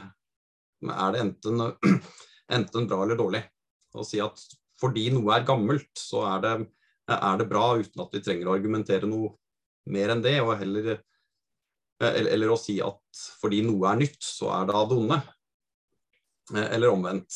er 0.82 1.12
det 1.14 1.22
enten, 1.22 1.62
enten 2.58 2.88
bra 2.88 3.04
eller 3.04 3.16
dårlig. 3.16 3.44
Å 3.94 4.04
si 4.04 4.20
at 4.20 4.42
fordi 4.82 5.10
noe 5.14 5.36
er 5.36 5.46
gammelt, 5.46 5.90
så 5.98 6.24
er 6.36 6.42
det, 6.42 6.56
er 7.10 7.38
det 7.38 7.50
bra 7.50 7.78
uten 7.78 8.02
at 8.02 8.14
vi 8.14 8.22
trenger 8.22 8.50
å 8.50 8.56
argumentere 8.58 9.10
noe 9.10 9.36
mer 9.86 10.10
enn 10.14 10.22
det. 10.22 10.38
heller 10.42 10.98
eller, 12.00 12.32
eller, 12.34 12.50
å 12.50 12.58
si 12.58 12.80
at 12.82 13.22
fordi 13.42 13.64
noe 13.66 13.90
er 13.90 14.02
nytt, 14.02 14.22
så 14.22 14.52
er 14.54 14.68
det 14.68 14.76
av 14.78 14.90
det 14.90 14.98
onde. 14.98 15.22
Eller 16.54 16.90
omvendt. 16.90 17.34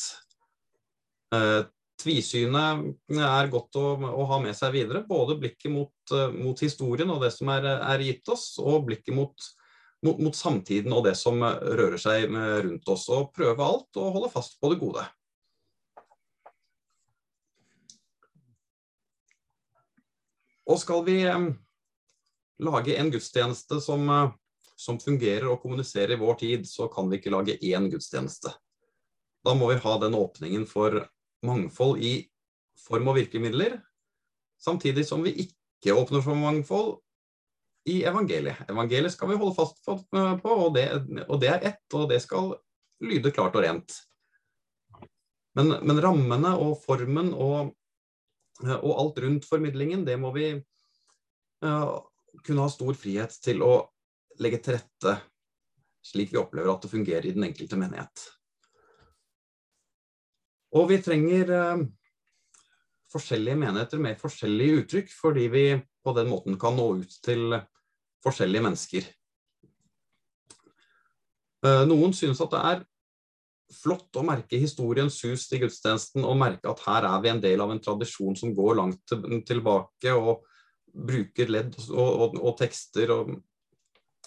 Eh, 2.02 2.04
Tvisynet 2.04 3.18
er 3.22 3.50
godt 3.52 3.76
å, 3.78 3.96
å, 3.96 4.26
ha 4.26 4.40
med 4.42 4.56
seg 4.58 4.74
videre. 4.74 5.04
Både 5.08 5.38
blikket 5.38 5.72
mot, 5.72 5.94
uh, 6.14 6.32
mot 6.34 6.60
historien 6.60 7.10
og 7.10 7.22
det 7.22 7.32
som 7.32 7.50
er, 7.50 7.66
er, 7.78 8.00
gitt 8.02 8.28
oss, 8.30 8.58
og 8.60 8.86
blikket 8.88 9.14
mot, 9.16 9.36
mot, 10.06 10.20
mot, 10.20 10.36
samtiden 10.36 10.94
og 10.94 11.06
det 11.06 11.16
som 11.16 11.42
rører 11.42 11.98
seg 12.02 12.30
rundt 12.66 12.88
oss. 12.90 13.08
Og 13.10 13.32
prøve 13.36 13.64
alt 13.64 13.98
og 13.98 14.14
holde 14.18 14.32
fast 14.34 14.60
på 14.60 14.74
det 14.74 14.80
gode. 14.82 15.06
Og 20.70 20.80
skal 20.80 21.02
vi 21.04 21.20
lage 22.62 22.96
en 22.96 23.10
gudstjeneste 23.12 23.82
som, 23.84 24.06
som 24.80 25.00
fungerer 25.02 25.50
og 25.50 25.60
kommuniserer 25.64 26.16
i 26.16 26.22
vår 26.22 26.38
tid, 26.40 26.68
så 26.70 26.88
kan 26.88 27.10
vi 27.12 27.20
ikke 27.20 27.34
lage 27.34 27.58
én 27.60 27.90
gudstjeneste. 27.92 28.54
Da 29.44 29.56
må 29.58 29.72
vi 29.72 29.82
ha 29.82 29.98
den 30.00 30.16
åpningen 30.16 30.68
for 30.70 31.02
mangfold 31.46 32.02
i 32.04 32.14
form 32.82 33.12
og 33.12 33.18
virkemidler, 33.20 33.80
samtidig 34.62 35.06
som 35.08 35.24
vi 35.26 35.34
ikke 35.46 35.96
åpner 35.98 36.24
for 36.26 36.38
mangfold 36.38 37.00
i 37.90 38.02
evangeliet. 38.06 38.62
Evangeliet 38.70 39.14
skal 39.16 39.32
vi 39.32 39.40
holde 39.42 39.58
fast 39.58 39.82
på, 39.86 39.98
og 40.52 40.74
det, 40.76 40.88
og 41.28 41.42
det 41.42 41.50
er 41.50 41.68
ett, 41.72 41.86
og 41.98 42.10
det 42.12 42.22
skal 42.24 42.54
lyde 43.02 43.34
klart 43.34 43.58
og 43.58 43.66
rent. 43.66 43.98
Men, 45.58 45.74
men 45.84 46.00
rammene 46.04 46.54
og 46.62 46.78
formen 46.86 47.34
og, 47.34 47.74
og, 48.62 48.92
alt 48.92 49.18
rundt 49.26 49.50
formidlingen, 49.50 50.06
det 50.08 50.16
må 50.22 50.32
vi 50.36 50.54
uh, 51.66 51.98
kunne 52.46 52.64
ha 52.64 52.72
stor 52.72 52.96
frihet 52.96 53.36
til 53.44 53.66
å 53.66 53.74
legge 54.42 54.62
til 54.64 54.78
rette 54.78 55.18
slik 56.02 56.32
vi 56.34 56.40
opplever 56.42 56.72
at 56.72 56.86
det 56.86 56.92
fungerer 56.92 57.26
i 57.26 57.34
den 57.36 57.46
enkelte 57.46 57.78
menighet. 57.80 58.24
Og 60.78 60.88
vi 60.92 61.00
trenger 61.04 61.52
uh, 61.52 61.82
forskjellige 63.12 63.60
menigheter 63.60 64.02
med 64.04 64.20
forskjellige 64.22 64.84
uttrykk, 64.84 65.12
fordi 65.14 65.48
vi 65.52 65.66
på 66.02 66.14
den 66.18 66.32
måten 66.32 66.60
kan 66.60 66.78
nå 66.78 66.88
ut 67.02 67.18
til 67.26 67.58
forskjellige 68.24 68.66
mennesker. 68.68 69.10
Uh, 71.66 71.84
noen 71.90 72.16
synes 72.18 72.42
at 72.42 72.56
det 72.56 72.64
er 72.72 72.86
flott 73.72 74.18
å 74.20 74.24
merke 74.28 74.60
historiens 74.60 75.16
hus 75.24 75.46
til 75.48 75.64
gudstjenesten 75.64 76.26
og 76.28 76.40
merke 76.40 76.72
at 76.72 76.82
her 76.88 77.08
er 77.08 77.22
vi 77.24 77.32
en 77.32 77.44
del 77.44 77.62
av 77.64 77.72
en 77.72 77.84
tradisjon 77.84 78.36
som 78.40 78.56
går 78.56 78.80
langt 78.80 79.14
tilbake, 79.48 80.16
og 80.16 80.44
bruker 80.92 81.52
ledd 81.52 81.78
og, 81.90 82.10
og, 82.10 82.36
og 82.42 82.58
tekster 82.60 83.14
og, 83.16 83.32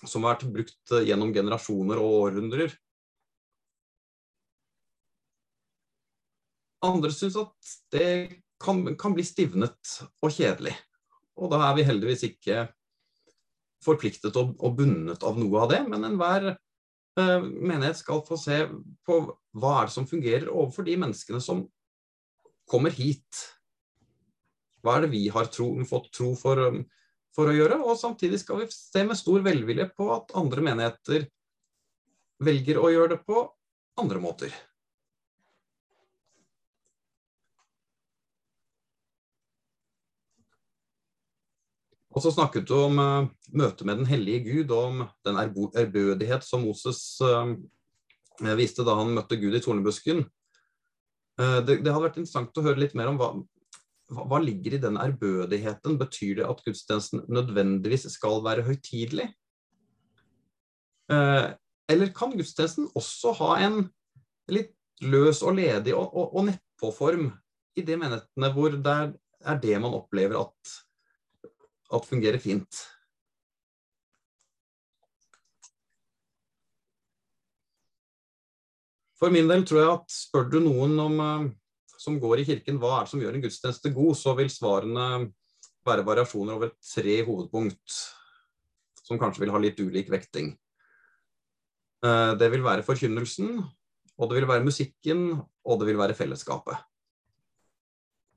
som 0.05 0.25
har 0.25 0.37
vært 0.37 0.49
brukt 0.53 0.95
gjennom 1.05 1.33
generasjoner 1.35 2.01
og 2.01 2.17
århundrer. 2.23 2.73
Andre 6.85 7.13
syns 7.15 7.39
at 7.41 7.75
det 7.95 8.09
kan, 8.61 8.83
kan, 9.01 9.15
bli 9.17 9.25
stivnet 9.27 9.95
og 10.23 10.35
kjedelig. 10.35 10.75
Og 11.41 11.51
da 11.53 11.63
er 11.69 11.79
vi 11.79 11.87
heldigvis 11.89 12.27
ikke 12.29 12.67
forpliktet 13.85 14.37
og, 14.41 14.55
og 14.61 14.77
bundet 14.79 15.25
av 15.27 15.39
noe 15.41 15.65
av 15.65 15.73
det, 15.73 15.81
men 15.89 16.07
enhver 16.07 16.55
Eh, 17.15 17.43
menighet 17.43 18.01
skal 18.01 18.25
få 18.27 18.37
se 18.41 18.65
på 19.07 19.21
hva 19.55 19.75
er 19.79 19.87
det 19.87 19.95
som 19.95 20.07
fungerer 20.09 20.51
overfor 20.51 20.87
de 20.87 20.97
menneskene 20.99 21.39
som 21.43 21.63
kommer 22.71 22.95
hit. 22.95 23.45
Hva 24.83 24.97
er 24.97 25.07
det 25.07 25.13
vi 25.13 25.29
har 25.33 25.47
tro, 25.53 25.69
fått 25.87 26.11
tro 26.17 26.33
for, 26.39 26.59
um, 26.59 26.83
for, 27.37 27.49
å 27.49 27.55
gjøre? 27.55 27.79
Og 27.87 28.01
samtidig 28.01 28.43
skal 28.43 28.65
vi 28.65 28.69
se 28.75 29.05
med 29.07 29.21
stor 29.21 29.47
velvilje 29.47 29.87
på 29.95 30.11
at 30.17 30.35
andre 30.37 30.65
menigheter 30.67 31.29
velger 32.45 32.83
å 32.83 32.91
gjøre 32.91 33.15
det 33.15 33.23
på 33.29 33.47
andre 34.03 34.21
måter. 34.21 34.57
Og 42.15 42.23
så 42.23 42.31
snakket 42.31 42.69
du 42.71 42.75
om 42.79 43.01
uh, 43.03 43.31
møtet 43.51 43.87
med 43.89 43.99
den 44.01 44.09
hellige 44.09 44.45
Gud, 44.47 44.75
og 44.75 44.91
om 44.91 45.01
den 45.27 45.41
ærbødighet 45.41 46.47
som 46.47 46.63
Moses 46.63 47.03
uh, 47.25 47.57
viste 48.59 48.87
da 48.87 48.95
han 49.01 49.15
møtte 49.17 49.39
Gud 49.41 49.57
i 49.59 49.63
tornebusken. 49.63 50.23
Uh, 51.41 51.59
det, 51.67 51.81
det, 51.83 51.91
hadde 51.91 52.05
vært 52.07 52.21
interessant 52.23 52.61
å 52.61 52.67
høre 52.69 52.85
litt 52.85 52.95
mer 52.99 53.11
om 53.11 53.19
hva, 53.19 53.33
hva, 54.15 54.41
ligger 54.43 54.77
i 54.77 54.83
den 54.85 55.01
ærbødigheten. 55.03 55.99
Betyr 55.99 56.39
det 56.39 56.47
at 56.47 56.63
gudstjenesten 56.67 57.27
nødvendigvis 57.27 58.07
skal 58.15 58.43
være 58.47 58.67
høytidelig? 58.69 59.33
eller 61.05 62.09
kan 62.17 62.31
gudstjenesten 62.33 62.87
også 62.97 63.35
ha 63.37 63.49
en 63.61 63.75
litt 64.49 64.71
løs 65.05 65.43
og 65.45 65.59
ledig 65.59 65.93
og, 65.93 66.07
og, 66.17 66.31
og 66.33 66.47
nedpå-form 66.49 67.27
i 67.77 67.85
de 67.85 67.99
menighetene 68.01 68.51
hvor 68.55 68.73
det 68.73 68.95
er 69.45 69.61
det 69.61 69.75
man 69.85 69.93
opplever 69.99 70.39
at 70.41 70.73
at 71.95 72.09
fungerer 72.09 72.43
fint. 72.43 72.83
For 79.21 79.33
min 79.33 79.49
del 79.49 79.63
tror 79.65 79.81
jeg 79.81 79.93
at 79.95 80.13
spør 80.13 80.51
du 80.53 80.59
noen 80.61 80.99
om, 81.01 81.21
eh, 81.23 81.47
som 81.97 82.19
går 82.21 82.43
i 82.43 82.49
kirken 82.51 82.81
hva 82.83 82.99
er 82.99 83.07
det 83.07 83.15
som 83.15 83.23
gjør 83.23 83.39
en 83.39 83.45
gudstjeneste 83.47 83.95
god, 83.95 84.13
så 84.21 84.35
vil 84.37 84.51
svarene 84.53 85.07
være 85.87 86.05
variasjoner 86.05 86.59
over 86.59 86.75
tre 86.83 87.15
hovedpunkt, 87.25 87.97
som 89.05 89.21
kanskje 89.21 89.45
vil 89.45 89.55
ha 89.55 89.61
litt 89.63 89.81
ulik 89.81 90.11
vekting. 90.13 90.53
Eh, 92.05 92.33
det 92.41 92.51
vil 92.53 92.65
være 92.67 92.85
forkynnelsen, 92.85 93.63
og 94.19 94.31
det 94.31 94.41
vil 94.41 94.51
være 94.51 94.67
musikken, 94.67 95.31
og 95.65 95.81
det 95.81 95.89
vil 95.89 96.01
være 96.01 96.17
fellesskapet. 96.19 96.77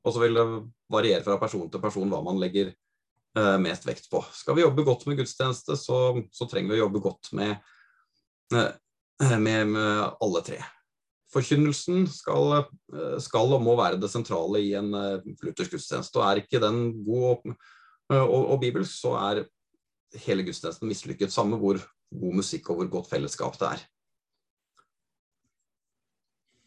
Og 0.07 0.13
så 0.15 0.23
vil 0.23 0.37
det 0.39 0.47
variere 0.87 1.25
fra 1.25 1.35
person 1.41 1.67
til 1.67 1.83
person 1.83 2.07
hva 2.07 2.21
man 2.23 2.39
legger 2.39 2.71
mest 3.61 3.85
vekt 3.87 4.09
på. 4.11 4.21
Skal 4.33 4.57
vi 4.57 4.63
jobbe 4.63 4.85
godt 4.87 5.05
med 5.09 5.19
gudstjeneste, 5.19 5.77
så, 5.79 5.97
så 6.33 6.47
trenger 6.49 6.73
vi 6.73 6.79
å 6.79 6.85
jobbe 6.85 7.01
godt 7.03 7.31
med, 7.37 7.57
eh, 8.55 9.37
med, 9.37 9.73
med 9.73 10.17
alle 10.23 10.43
tre. 10.47 10.61
Forkynnelsen 11.33 12.07
skal, 12.09 12.55
eh, 12.93 13.17
skal, 13.23 13.53
og 13.57 13.65
må 13.65 13.75
være 13.77 13.99
det 14.01 14.09
sentrale 14.13 14.63
i 14.63 14.71
en 14.79 14.89
luthersk 14.93 15.75
gudstjeneste. 15.75 16.17
og 16.21 16.25
Er 16.29 16.41
ikke 16.43 16.63
den 16.63 16.81
god 17.05 17.27
og, 17.35 17.53
og, 18.15 18.41
og 18.55 18.59
bibelsk, 18.63 18.95
så 18.95 19.13
er 19.19 19.43
hele 20.23 20.45
gudstjenesten 20.47 20.89
mislykket. 20.89 21.33
Samme 21.33 21.59
hvor 21.59 21.81
god 22.13 22.39
musikk 22.39 22.71
og 22.71 22.81
hvor 22.81 22.91
godt 22.97 23.11
fellesskap 23.11 23.59
det 23.59 23.69
er. 23.75 23.85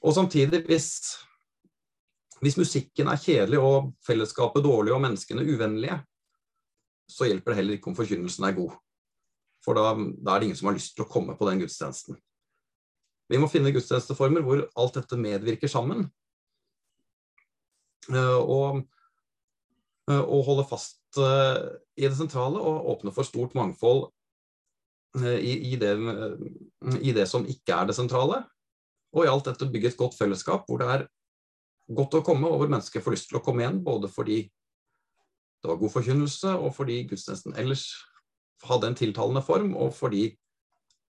Og 0.00 0.14
samtidig, 0.16 0.62
hvis, 0.64 1.16
hvis 2.40 2.56
musikken 2.56 3.08
er 3.12 3.20
kjedelig 3.20 3.60
og 3.60 3.90
fellesskapet 4.06 4.64
dårlig 4.64 4.94
og 4.94 5.02
menneskene 5.04 5.44
uvennlige, 5.44 5.98
så 7.10 7.28
hjelper 7.28 7.52
det 7.52 7.60
heller 7.60 7.78
ikke 7.78 7.90
om 7.90 7.98
forkynnelsen 7.98 8.46
er 8.46 8.56
god. 8.56 8.76
For 9.64 9.76
da, 9.76 9.92
da, 9.92 10.34
er 10.34 10.40
det 10.40 10.50
ingen 10.50 10.60
som 10.60 10.70
har 10.70 10.78
lyst 10.78 10.94
til 10.96 11.04
å 11.04 11.10
komme 11.10 11.36
på 11.36 11.48
den 11.48 11.60
gudstjenesten. 11.60 12.16
Vi 13.30 13.38
må 13.38 13.50
finne 13.50 13.72
gudstjenesteformer 13.74 14.44
hvor 14.46 14.64
alt 14.80 14.96
dette 14.96 15.18
medvirker 15.20 15.70
sammen. 15.70 16.08
Eh, 18.10 18.38
og, 18.40 18.80
eh, 20.10 20.22
og 20.22 20.46
holde 20.48 20.66
fast 20.70 21.20
eh, 21.20 21.60
i 22.00 22.08
det 22.08 22.16
sentrale 22.18 22.58
og 22.58 22.88
åpne 22.96 23.12
for 23.14 23.28
stort 23.28 23.54
mangfold 23.58 24.08
i, 25.20 25.72
i, 25.72 25.74
det, 25.74 25.90
i 27.02 27.10
det 27.10 27.24
som 27.26 27.42
ikke 27.50 27.74
er 27.74 27.88
det 27.88 27.96
sentrale. 27.98 28.44
Og 29.10 29.26
i 29.26 29.30
alt 29.30 29.48
dette 29.48 29.66
bygge 29.66 29.90
et 29.90 29.98
godt 29.98 30.14
fellesskap 30.14 30.68
hvor 30.70 30.78
det 30.78 30.86
er 30.86 31.08
godt 31.90 32.14
å 32.14 32.22
komme, 32.22 32.46
og 32.46 32.60
hvor 32.60 32.70
mennesker 32.70 33.02
får 33.02 33.16
lyst 33.16 33.26
til 33.32 33.40
å 33.40 33.42
komme 33.42 33.64
igjen. 33.64 33.80
Både 33.82 34.10
fordi 34.10 34.44
det 35.60 35.68
var 35.68 35.80
god 35.80 35.92
forkynnelse, 35.92 36.54
og 36.56 36.72
fordi 36.76 37.02
gudstjenesten 37.10 37.56
ellers 37.60 37.88
hadde 38.64 38.90
en 38.90 38.96
tiltalende 38.96 39.42
form, 39.44 39.74
og 39.76 39.92
fordi 39.96 40.30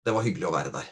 det 0.07 0.13
var 0.15 0.23
hyggelig 0.23 0.47
å 0.47 0.53
være 0.55 0.71
der. 0.75 0.87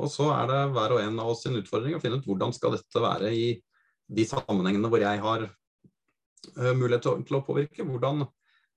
Og 0.00 0.08
så 0.08 0.30
er 0.32 0.48
det 0.48 0.60
hver 0.74 0.96
og 0.96 1.02
en 1.02 1.18
av 1.20 1.32
oss 1.32 1.44
sin 1.44 1.56
utfordring 1.58 1.96
å 1.96 2.00
finne 2.00 2.20
ut 2.20 2.28
hvordan 2.28 2.54
skal 2.56 2.76
dette 2.76 3.02
være 3.04 3.32
i 3.36 3.48
de 4.10 4.24
sammenhengene 4.26 4.88
hvor 4.90 5.02
jeg 5.02 5.20
har 5.22 5.44
uh, 5.46 6.72
mulighet 6.76 7.04
til, 7.04 7.36
å 7.36 7.44
påvirke. 7.44 7.84
Hvordan, 7.84 8.24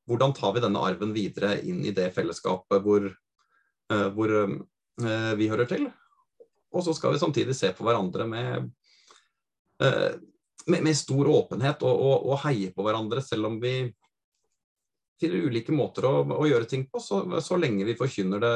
hvordan, 0.10 0.36
tar 0.36 0.56
vi 0.56 0.64
denne 0.66 0.84
arven 0.84 1.16
videre 1.16 1.56
inn 1.64 1.80
i 1.88 1.96
det 1.96 2.10
fellesskapet 2.16 2.84
hvor, 2.84 3.08
uh, 3.08 4.08
hvor 4.16 4.36
uh, 4.36 5.34
vi 5.40 5.50
hører 5.52 5.70
til? 5.70 5.88
Og 6.74 6.84
så 6.84 6.96
skal 6.98 7.16
vi 7.16 7.24
samtidig 7.24 7.56
se 7.56 7.72
på 7.76 7.86
hverandre 7.88 8.28
med 8.28 8.72
med, 10.68 10.84
med 10.84 10.98
stor 10.98 11.30
åpenhet 11.30 11.84
og, 11.84 11.94
og, 11.94 12.26
og, 12.30 12.40
heie 12.46 12.72
på 12.74 12.86
hverandre, 12.86 13.22
selv 13.24 13.50
om 13.50 13.60
vi 13.62 13.76
finner 15.22 15.48
ulike 15.48 15.76
måter 15.76 16.08
å, 16.08 16.14
å 16.24 16.48
gjøre 16.48 16.68
ting 16.70 16.86
på, 16.90 17.02
så, 17.04 17.24
så 17.44 17.58
lenge 17.60 17.86
vi 17.88 17.98
forkynner 18.00 18.44
det, 18.44 18.54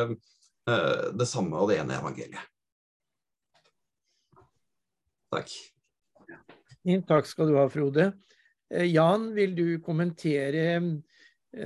eh, 0.70 1.10
det 1.16 1.28
samme 1.30 1.60
og 1.60 1.72
det 1.72 1.82
ene 1.84 2.00
evangeliet. 2.00 2.54
Takk. 5.34 5.52
Takk 7.08 7.28
skal 7.28 7.52
du 7.52 7.58
ha, 7.60 7.68
Frode. 7.72 8.12
Eh, 8.72 8.88
Jan, 8.90 9.30
vil 9.36 9.56
du 9.58 9.66
kommentere 9.84 10.68
eh, 10.80 10.92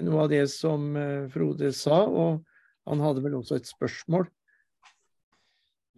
noe 0.02 0.26
av 0.26 0.32
det 0.34 0.46
som 0.54 0.92
Frode 1.34 1.74
sa? 1.78 2.04
Og 2.06 2.42
han 2.90 3.04
hadde 3.06 3.24
vel 3.26 3.38
også 3.38 3.60
et 3.60 3.70
spørsmål? 3.70 4.26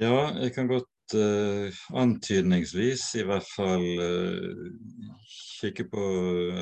Ja, 0.01 0.33
jeg 0.41 0.51
kan 0.55 0.67
godt 0.67 0.89
uh, 1.17 1.81
antydningsvis 1.99 3.05
i 3.19 3.25
hvert 3.27 3.47
fall 3.55 3.85
uh, 3.99 4.67
kikke 5.61 5.87
på 5.91 6.03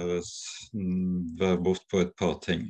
eller 0.01 0.31
være 1.41 1.61
bortpå 1.65 2.03
et 2.05 2.15
par 2.19 2.37
ting. 2.43 2.69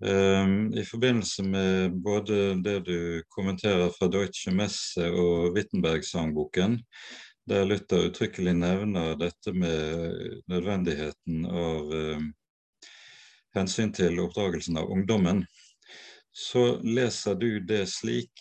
Um, 0.00 0.72
I 0.72 0.84
forbindelse 0.88 1.44
med 1.44 1.96
både 2.00 2.54
det 2.64 2.78
du 2.86 3.22
kommenterer 3.28 3.90
fra 3.92 4.08
Deutsche 4.08 4.52
Messe 4.56 5.10
og 5.12 5.52
Wittenberg-sangboken, 5.56 6.78
der 7.50 7.66
Luther 7.68 8.08
uttrykkelig 8.08 8.54
nevner 8.56 9.18
dette 9.20 9.52
med 9.52 10.40
nødvendigheten 10.48 11.44
av 11.44 11.92
uh, 11.92 12.28
hensyn 13.56 13.92
til 13.92 14.22
oppdragelsen 14.24 14.80
av 14.80 14.88
ungdommen, 14.94 15.44
så 16.40 16.80
leser 16.82 17.34
du 17.34 17.60
det 17.60 17.82
slik, 17.86 18.32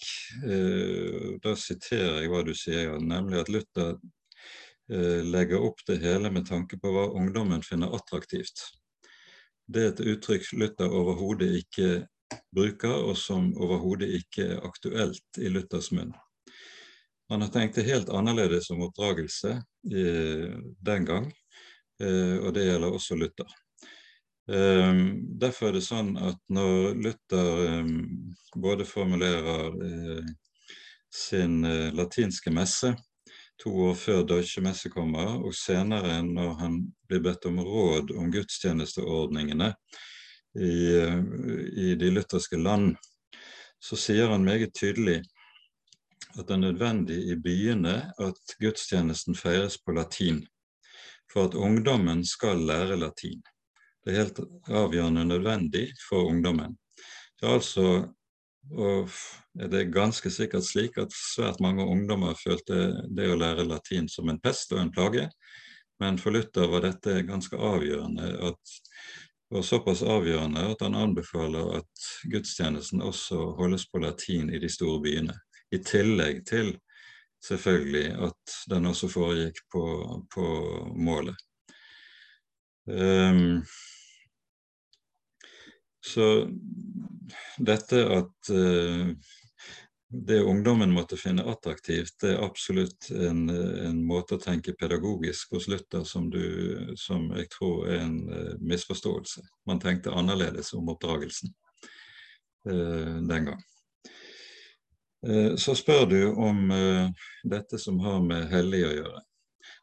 eh, 0.47 1.35
da 1.43 1.51
siterer 1.59 2.21
jeg 2.21 2.31
hva 2.31 2.43
du 2.47 2.53
sier, 2.55 2.95
nemlig 3.03 3.41
at 3.41 3.51
Luther 3.51 3.97
eh, 4.91 5.19
legger 5.27 5.65
opp 5.67 5.83
det 5.87 5.97
hele 6.03 6.31
med 6.31 6.47
tanke 6.47 6.79
på 6.79 6.93
hva 6.95 7.09
ungdommen 7.19 7.65
finner 7.65 7.91
attraktivt. 7.97 8.63
Det 9.67 9.83
er 9.83 9.91
et 9.91 10.01
uttrykk 10.13 10.47
Luther 10.61 10.95
overhodet 10.95 11.51
ikke 11.59 11.89
bruker, 12.55 12.95
og 13.03 13.17
som 13.19 13.51
overhodet 13.59 14.13
ikke 14.21 14.47
er 14.55 14.65
aktuelt 14.65 15.43
i 15.43 15.51
Luthers 15.51 15.91
munn. 15.91 16.15
Han 17.29 17.43
har 17.43 17.51
tenkt 17.53 17.75
det 17.77 17.89
helt 17.89 18.09
annerledes 18.09 18.71
om 18.71 18.85
oppdragelse 18.87 19.57
eh, 19.91 20.55
den 20.87 21.09
gang, 21.09 21.27
eh, 21.99 22.37
og 22.39 22.55
det 22.55 22.69
gjelder 22.69 22.95
også 22.95 23.19
Luther. 23.19 23.59
Eh, 24.49 24.93
derfor 25.41 25.69
er 25.69 25.75
det 25.77 25.85
sånn 25.85 26.15
at 26.17 26.39
når 26.49 26.95
Luther 26.97 27.49
eh, 27.67 27.89
både 28.57 28.87
formulerer 28.87 29.75
eh, 29.85 30.31
sin 31.13 31.61
eh, 31.67 31.91
latinske 31.93 32.53
messe 32.53 32.95
to 33.61 33.73
år 33.89 33.97
før 33.99 34.23
Deutsche 34.23 34.63
Messe 34.65 34.89
kommer, 34.89 35.35
og 35.43 35.53
senere 35.53 36.21
når 36.25 36.53
han 36.61 36.79
blir 37.09 37.21
bedt 37.27 37.45
om 37.45 37.59
råd 37.61 38.15
om 38.15 38.31
gudstjenesteordningene 38.31 39.73
i, 40.55 40.75
i 41.83 41.89
de 41.99 42.11
lutherske 42.15 42.57
land, 42.57 42.93
så 43.83 43.99
sier 43.99 44.31
han 44.31 44.47
meget 44.47 44.71
tydelig 44.79 45.19
at 46.37 46.47
det 46.47 46.55
er 46.55 46.63
nødvendig 46.63 47.19
i 47.33 47.35
byene 47.35 47.97
at 48.15 48.55
gudstjenesten 48.63 49.35
feires 49.35 49.75
på 49.83 49.91
latin, 49.97 50.41
for 51.31 51.49
at 51.49 51.59
ungdommen 51.59 52.23
skal 52.25 52.63
lære 52.63 52.97
latin. 53.03 53.43
Det 54.05 54.13
er 54.13 54.21
helt 54.23 54.39
avgjørende 54.67 55.25
nødvendig 55.27 55.89
for 56.07 56.29
ungdommen. 56.31 56.77
Det 57.39 57.47
er 57.47 57.57
altså 57.59 57.85
og 58.69 59.09
er 59.57 59.89
ganske 59.89 60.29
sikkert 60.29 60.65
slik 60.67 60.97
at 61.01 61.13
svært 61.15 61.59
mange 61.63 61.85
ungdommer 61.85 62.37
følte 62.37 63.05
det 63.15 63.29
å 63.31 63.37
lære 63.39 63.65
latin 63.65 64.09
som 64.11 64.29
en 64.29 64.39
pest 64.39 64.73
og 64.75 64.83
en 64.83 64.91
plage, 64.93 65.25
men 65.99 66.19
for 66.21 66.35
Luther 66.35 66.69
var 66.69 66.85
dette 66.85 67.23
ganske 67.27 67.57
avgjørende 67.57 68.29
at, 68.51 68.75
og 69.51 69.65
såpass 69.65 70.03
avgjørende 70.05 70.67
at 70.71 70.85
han 70.85 70.95
anbefaler 70.95 71.79
at 71.79 72.05
gudstjenesten 72.31 73.01
også 73.01 73.55
holdes 73.57 73.87
på 73.89 74.03
latin 74.03 74.53
i 74.53 74.61
de 74.61 74.69
store 74.69 75.01
byene. 75.03 75.35
I 75.73 75.81
tillegg 75.83 76.45
til 76.47 76.75
selvfølgelig 77.45 78.07
at 78.29 78.55
den 78.69 78.87
også 78.89 79.09
foregikk 79.11 79.59
på, 79.73 79.83
på 80.33 80.45
målet. 80.95 81.35
Um, 82.85 83.63
så 86.05 86.49
dette 87.57 88.05
at 88.05 88.49
uh, 88.51 89.09
det 90.09 90.41
ungdommen 90.41 90.91
måtte 90.91 91.17
finne 91.17 91.45
attraktivt, 91.45 92.15
det 92.21 92.31
er 92.33 92.45
absolutt 92.45 93.11
en, 93.13 93.43
en, 93.49 93.99
måte 94.07 94.39
å 94.39 94.41
tenke 94.41 94.73
pedagogisk 94.73 95.53
hos 95.53 95.67
Luther 95.69 96.05
som, 96.07 96.31
som 96.97 97.27
jeg 97.37 97.49
tror 97.53 97.85
er 97.91 98.05
en 98.07 98.19
uh, 98.31 98.55
misforståelse. 98.57 99.43
Man 99.69 99.81
tenkte 99.83 100.15
annerledes 100.15 100.73
om 100.73 100.89
oppdragelsen 100.95 101.53
uh, 102.69 103.19
den 103.29 103.51
gang. 103.51 103.65
Så 105.59 105.73
spør 105.75 106.05
du 106.07 106.21
om 106.31 106.69
dette 107.43 107.75
som 107.75 107.97
har 107.99 108.21
med 108.23 108.45
hellig 108.53 108.85
å 108.87 108.91
gjøre. 108.93 109.23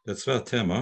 Det 0.01 0.09
er 0.09 0.15
et 0.15 0.23
svært 0.23 0.47
tema. 0.49 0.79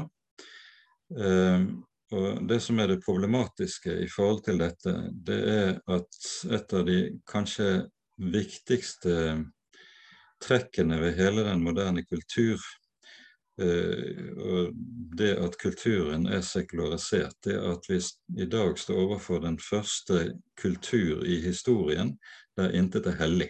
Eh, 2.11 2.17
og 2.17 2.47
Det 2.47 2.59
som 2.61 2.79
er 2.79 2.87
det 2.87 3.03
problematiske 3.05 3.99
i 4.03 4.07
forhold 4.11 4.43
til 4.45 4.61
dette, 4.61 4.93
det 5.11 5.41
er 5.49 5.69
at 5.87 6.21
et 6.51 6.73
av 6.73 6.85
de 6.85 6.99
kanskje 7.27 7.69
viktigste 8.17 9.15
trekkene 10.41 10.99
ved 11.01 11.17
hele 11.17 11.43
den 11.43 11.63
moderne 11.63 12.03
kultur, 12.05 12.59
og 13.55 14.73
det 15.15 15.29
at 15.39 15.53
kulturen 15.61 16.25
er 16.27 16.41
sekularisert, 16.43 17.37
det 17.47 17.55
at 17.55 17.87
vi 17.87 18.01
i 18.43 18.47
dag 18.51 18.75
står 18.75 18.99
overfor 19.05 19.39
den 19.45 19.55
første 19.63 20.33
kultur 20.59 21.23
i 21.23 21.39
historien 21.39 22.17
der 22.57 22.75
intet 22.75 23.07
er 23.07 23.15
hellig. 23.21 23.47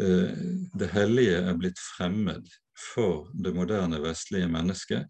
Eh, 0.00 0.32
det 0.78 0.88
hellige 0.94 1.40
er 1.44 1.56
blitt 1.58 1.80
fremmed 1.96 2.46
for 2.94 3.28
det 3.34 3.52
moderne 3.54 4.00
vestlige 4.00 4.48
mennesket. 4.48 5.08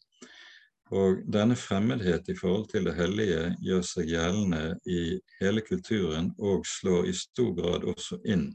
Og 0.91 1.21
denne 1.31 1.55
fremmedhet 1.55 2.29
i 2.29 2.35
forhold 2.35 2.67
til 2.73 2.89
det 2.89 2.97
hellige 2.99 3.53
gjør 3.63 3.83
seg 3.87 4.09
gjeldende 4.11 4.63
i 4.91 5.03
hele 5.39 5.63
kulturen 5.63 6.33
og 6.39 6.67
slår 6.67 7.07
i 7.07 7.15
stor 7.15 7.53
grad 7.55 7.87
også 7.93 8.19
inn 8.27 8.49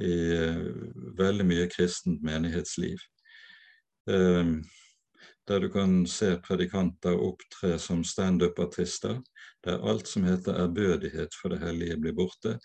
i 0.00 0.14
uh, 0.32 0.64
veldig 1.18 1.44
mye 1.44 1.66
kristent 1.68 2.24
menighetsliv. 2.24 3.02
Uh, 4.08 4.56
der 5.48 5.60
du 5.64 5.68
kan 5.72 6.00
se 6.08 6.34
predikanter 6.44 7.20
opptre 7.20 7.76
som 7.80 8.00
standup-artister, 8.04 9.20
der 9.64 9.84
alt 9.84 10.08
som 10.08 10.24
heter 10.28 10.56
ærbødighet 10.64 11.36
for 11.36 11.52
det 11.52 11.60
hellige, 11.64 12.00
blir 12.00 12.16
borte. 12.16 12.56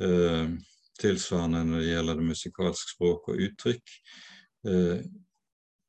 Uh, 0.00 0.56
Tilsvarende 0.98 1.60
når 1.62 1.82
det 1.84 1.90
gjelder 1.92 2.16
det 2.18 2.26
musikalske 2.26 2.90
språk 2.96 3.28
og 3.30 3.42
uttrykk. 3.44 3.92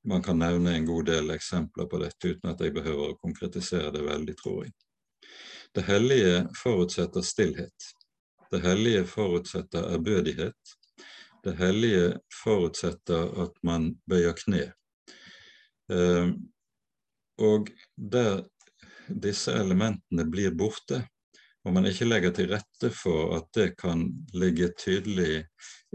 Man 0.07 0.23
kan 0.23 0.39
nevne 0.39 0.75
en 0.75 0.85
god 0.85 1.05
del 1.05 1.31
eksempler 1.35 1.87
på 1.91 1.99
dette 1.99 2.31
uten 2.33 2.51
at 2.51 2.61
jeg 2.63 2.73
behøver 2.75 3.11
å 3.11 3.19
konkretisere 3.19 3.91
det 3.91 4.03
veldig, 4.05 4.35
tror 4.39 4.61
jeg. 4.65 4.73
Det 5.75 5.83
hellige 5.85 6.35
forutsetter 6.57 7.25
stillhet. 7.25 7.89
Det 8.49 8.61
hellige 8.63 9.03
forutsetter 9.05 9.91
ærbødighet. 9.93 10.75
Det 11.43 11.53
hellige 11.59 12.19
forutsetter 12.43 13.35
at 13.43 13.59
man 13.63 13.91
bøyer 14.09 14.33
kne. 14.39 14.63
Eh, 15.91 16.31
og 17.39 17.69
der 17.95 18.41
disse 19.09 19.53
elementene 19.55 20.25
blir 20.29 20.55
borte, 20.57 21.03
og 21.65 21.75
man 21.75 21.87
ikke 21.89 22.07
legger 22.07 22.33
til 22.35 22.53
rette 22.53 22.91
for 22.95 23.35
at 23.37 23.47
det 23.55 23.73
kan 23.79 24.05
ligge 24.37 24.71
tydelig 24.79 25.43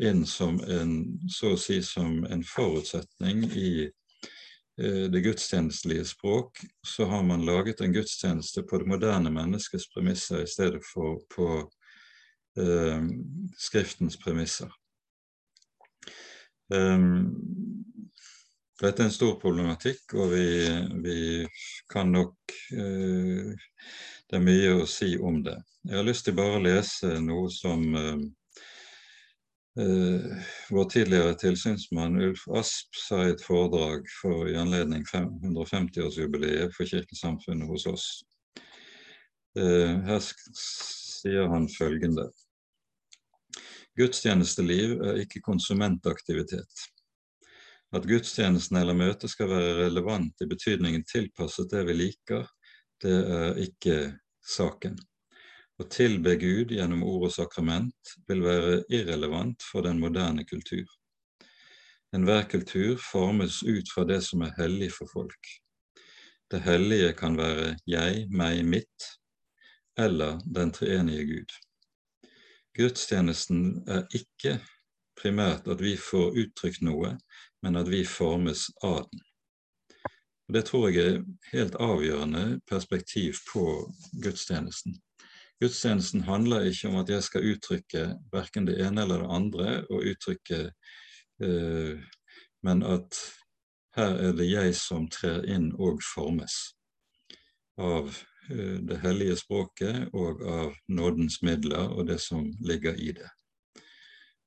inn 0.02 0.24
som 0.28 0.58
en, 0.60 0.96
så 1.30 1.54
å 1.54 1.60
si 1.60 1.80
som 1.84 2.24
en 2.28 2.44
forutsetning 2.44 3.46
i 3.56 3.70
eh, 3.86 5.04
det 5.12 5.22
gudstjenestelige 5.24 6.04
språk, 6.12 6.60
så 6.84 7.08
har 7.08 7.24
man 7.24 7.46
laget 7.46 7.80
en 7.80 7.94
gudstjeneste 7.94 8.66
på 8.68 8.82
det 8.82 8.90
moderne 8.92 9.32
menneskets 9.32 9.88
premisser 9.94 10.44
i 10.44 10.50
stedet 10.50 10.82
for 10.84 11.22
på 11.32 11.50
eh, 12.60 13.10
Skriftens 13.58 14.18
premisser. 14.20 14.72
Um, 16.72 17.32
dette 18.80 19.04
er 19.04 19.06
en 19.06 19.14
stor 19.14 19.36
problematikk, 19.38 20.16
og 20.18 20.32
vi, 20.34 20.46
vi 21.04 21.18
kan 21.90 22.10
nok 22.10 22.54
eh, 22.74 23.52
det 24.30 24.38
er 24.38 24.44
mye 24.44 24.70
å 24.80 24.86
si 24.88 25.14
om 25.18 25.42
det. 25.44 25.58
Jeg 25.84 25.98
har 25.98 26.06
lyst 26.06 26.24
til 26.28 26.36
bare 26.38 26.58
å 26.58 26.64
lese 26.64 27.10
noe 27.20 27.50
som 27.52 27.82
uh, 27.94 28.22
vår 30.72 30.86
tidligere 30.92 31.34
tilsynsmann 31.40 32.20
Ulf 32.22 32.46
Asp 32.56 32.96
sa 32.96 33.24
i 33.24 33.34
et 33.34 33.44
foredrag 33.44 34.08
for 34.20 34.48
i 34.48 34.56
anledning 34.56 35.04
150-årsjubileet 35.10 36.72
for 36.76 36.88
kirkesamfunnet 36.88 37.68
hos 37.68 37.86
oss. 37.90 38.06
Uh, 39.58 40.00
her 40.08 40.24
sier 40.24 41.52
han 41.52 41.68
følgende. 41.70 42.30
Gudstjenesteliv 43.94 44.98
er 45.06 45.20
ikke 45.22 45.44
konsumentaktivitet. 45.44 46.88
At 47.94 48.08
gudstjenesten 48.10 48.80
eller 48.80 48.96
møtet 48.98 49.30
skal 49.30 49.52
være 49.52 49.84
relevant 49.84 50.42
i 50.42 50.48
betydningen 50.50 51.04
tilpasset 51.06 51.70
det 51.70 51.84
vi 51.86 51.94
liker, 52.00 52.48
det 53.02 53.16
er 53.38 53.58
ikke 53.64 53.96
saken. 54.44 54.98
Å 55.80 55.86
tilbe 55.90 56.36
Gud 56.38 56.70
gjennom 56.70 57.02
ord 57.02 57.26
og 57.28 57.34
sakrament 57.34 58.14
vil 58.28 58.44
være 58.44 58.76
irrelevant 58.94 59.64
for 59.66 59.86
den 59.86 59.98
moderne 60.02 60.44
kultur. 60.46 60.86
Enhver 62.14 62.46
kultur 62.46 62.94
formes 63.02 63.62
ut 63.66 63.90
fra 63.90 64.04
det 64.06 64.20
som 64.22 64.44
er 64.46 64.54
hellig 64.60 64.92
for 64.94 65.10
folk. 65.10 65.50
Det 66.50 66.60
hellige 66.62 67.10
kan 67.18 67.34
være 67.34 67.72
jeg, 67.90 68.28
meg, 68.30 68.60
mitt, 68.62 69.08
eller 69.98 70.38
den 70.46 70.70
treenige 70.74 71.26
Gud. 71.26 71.56
Gudstjenesten 72.78 73.82
er 73.90 74.06
ikke 74.14 74.60
primært 75.18 75.66
at 75.70 75.82
vi 75.82 75.96
får 75.98 76.38
uttrykt 76.44 76.82
noe, 76.86 77.16
men 77.62 77.78
at 77.78 77.90
vi 77.90 78.04
formes 78.06 78.68
av 78.82 79.02
den. 79.10 79.26
Og 80.48 80.54
Det 80.54 80.64
tror 80.64 80.88
jeg 80.88 81.14
er 81.14 81.24
helt 81.52 81.74
avgjørende 81.80 82.60
perspektiv 82.68 83.34
på 83.52 83.92
gudstjenesten. 84.22 84.98
Gudstjenesten 85.60 86.20
handler 86.20 86.60
ikke 86.68 86.88
om 86.88 86.96
at 87.00 87.08
jeg 87.08 87.22
skal 87.22 87.46
uttrykke 87.52 88.02
verken 88.32 88.66
det 88.66 88.76
ene 88.86 89.02
eller 89.02 89.22
det 89.22 89.30
andre, 89.30 89.86
og 89.90 90.04
uttrykke, 90.10 90.60
eh, 91.42 92.02
men 92.62 92.82
at 92.82 93.20
her 93.96 94.16
er 94.26 94.32
det 94.32 94.50
jeg 94.50 94.74
som 94.76 95.08
trer 95.08 95.44
inn 95.48 95.70
og 95.78 96.02
formes 96.14 96.56
av 97.78 98.10
eh, 98.50 98.80
det 98.84 98.98
hellige 99.06 99.38
språket 99.40 100.10
og 100.12 100.42
av 100.42 100.74
nådens 100.88 101.40
midler 101.42 101.88
og 101.88 102.10
det 102.10 102.20
som 102.20 102.50
ligger 102.60 102.98
i 102.98 103.14
det. 103.16 103.30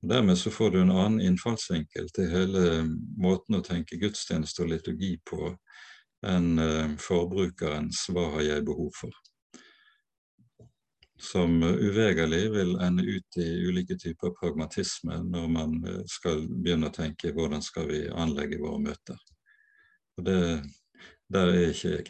Dermed 0.02 0.38
så 0.38 0.52
får 0.52 0.72
du 0.72 0.82
en 0.82 0.92
annen 0.92 1.22
innfallsvinkel 1.22 2.10
til 2.14 2.30
hele 2.30 2.84
måten 3.18 3.58
å 3.58 3.64
tenke 3.66 3.98
gudstjeneste 3.98 4.62
og 4.64 4.70
liturgi 4.76 5.16
på 5.26 5.50
enn 6.28 6.60
eh, 6.60 6.94
forbrukerens 7.02 8.06
'hva 8.10 8.28
har 8.36 8.46
jeg 8.46 8.66
behov 8.66 8.92
for', 8.98 9.18
som 11.18 11.64
uvegerlig 11.64 12.44
vil 12.54 12.76
ende 12.82 13.04
ut 13.04 13.38
i 13.42 13.48
ulike 13.70 13.98
typer 13.98 14.36
pragmatisme 14.38 15.18
når 15.24 15.48
man 15.50 15.78
eh, 15.86 16.04
skal 16.06 16.46
begynne 16.48 16.92
å 16.92 16.98
tenke 16.98 17.34
hvordan 17.34 17.62
skal 17.62 17.90
vi 17.90 18.06
anlegge 18.10 18.62
våre 18.62 18.80
møter. 18.80 19.18
Og 20.18 20.26
det, 20.26 20.42
Der 21.30 21.50
er 21.52 21.70
ikke 21.74 21.90
jeg. 21.90 22.06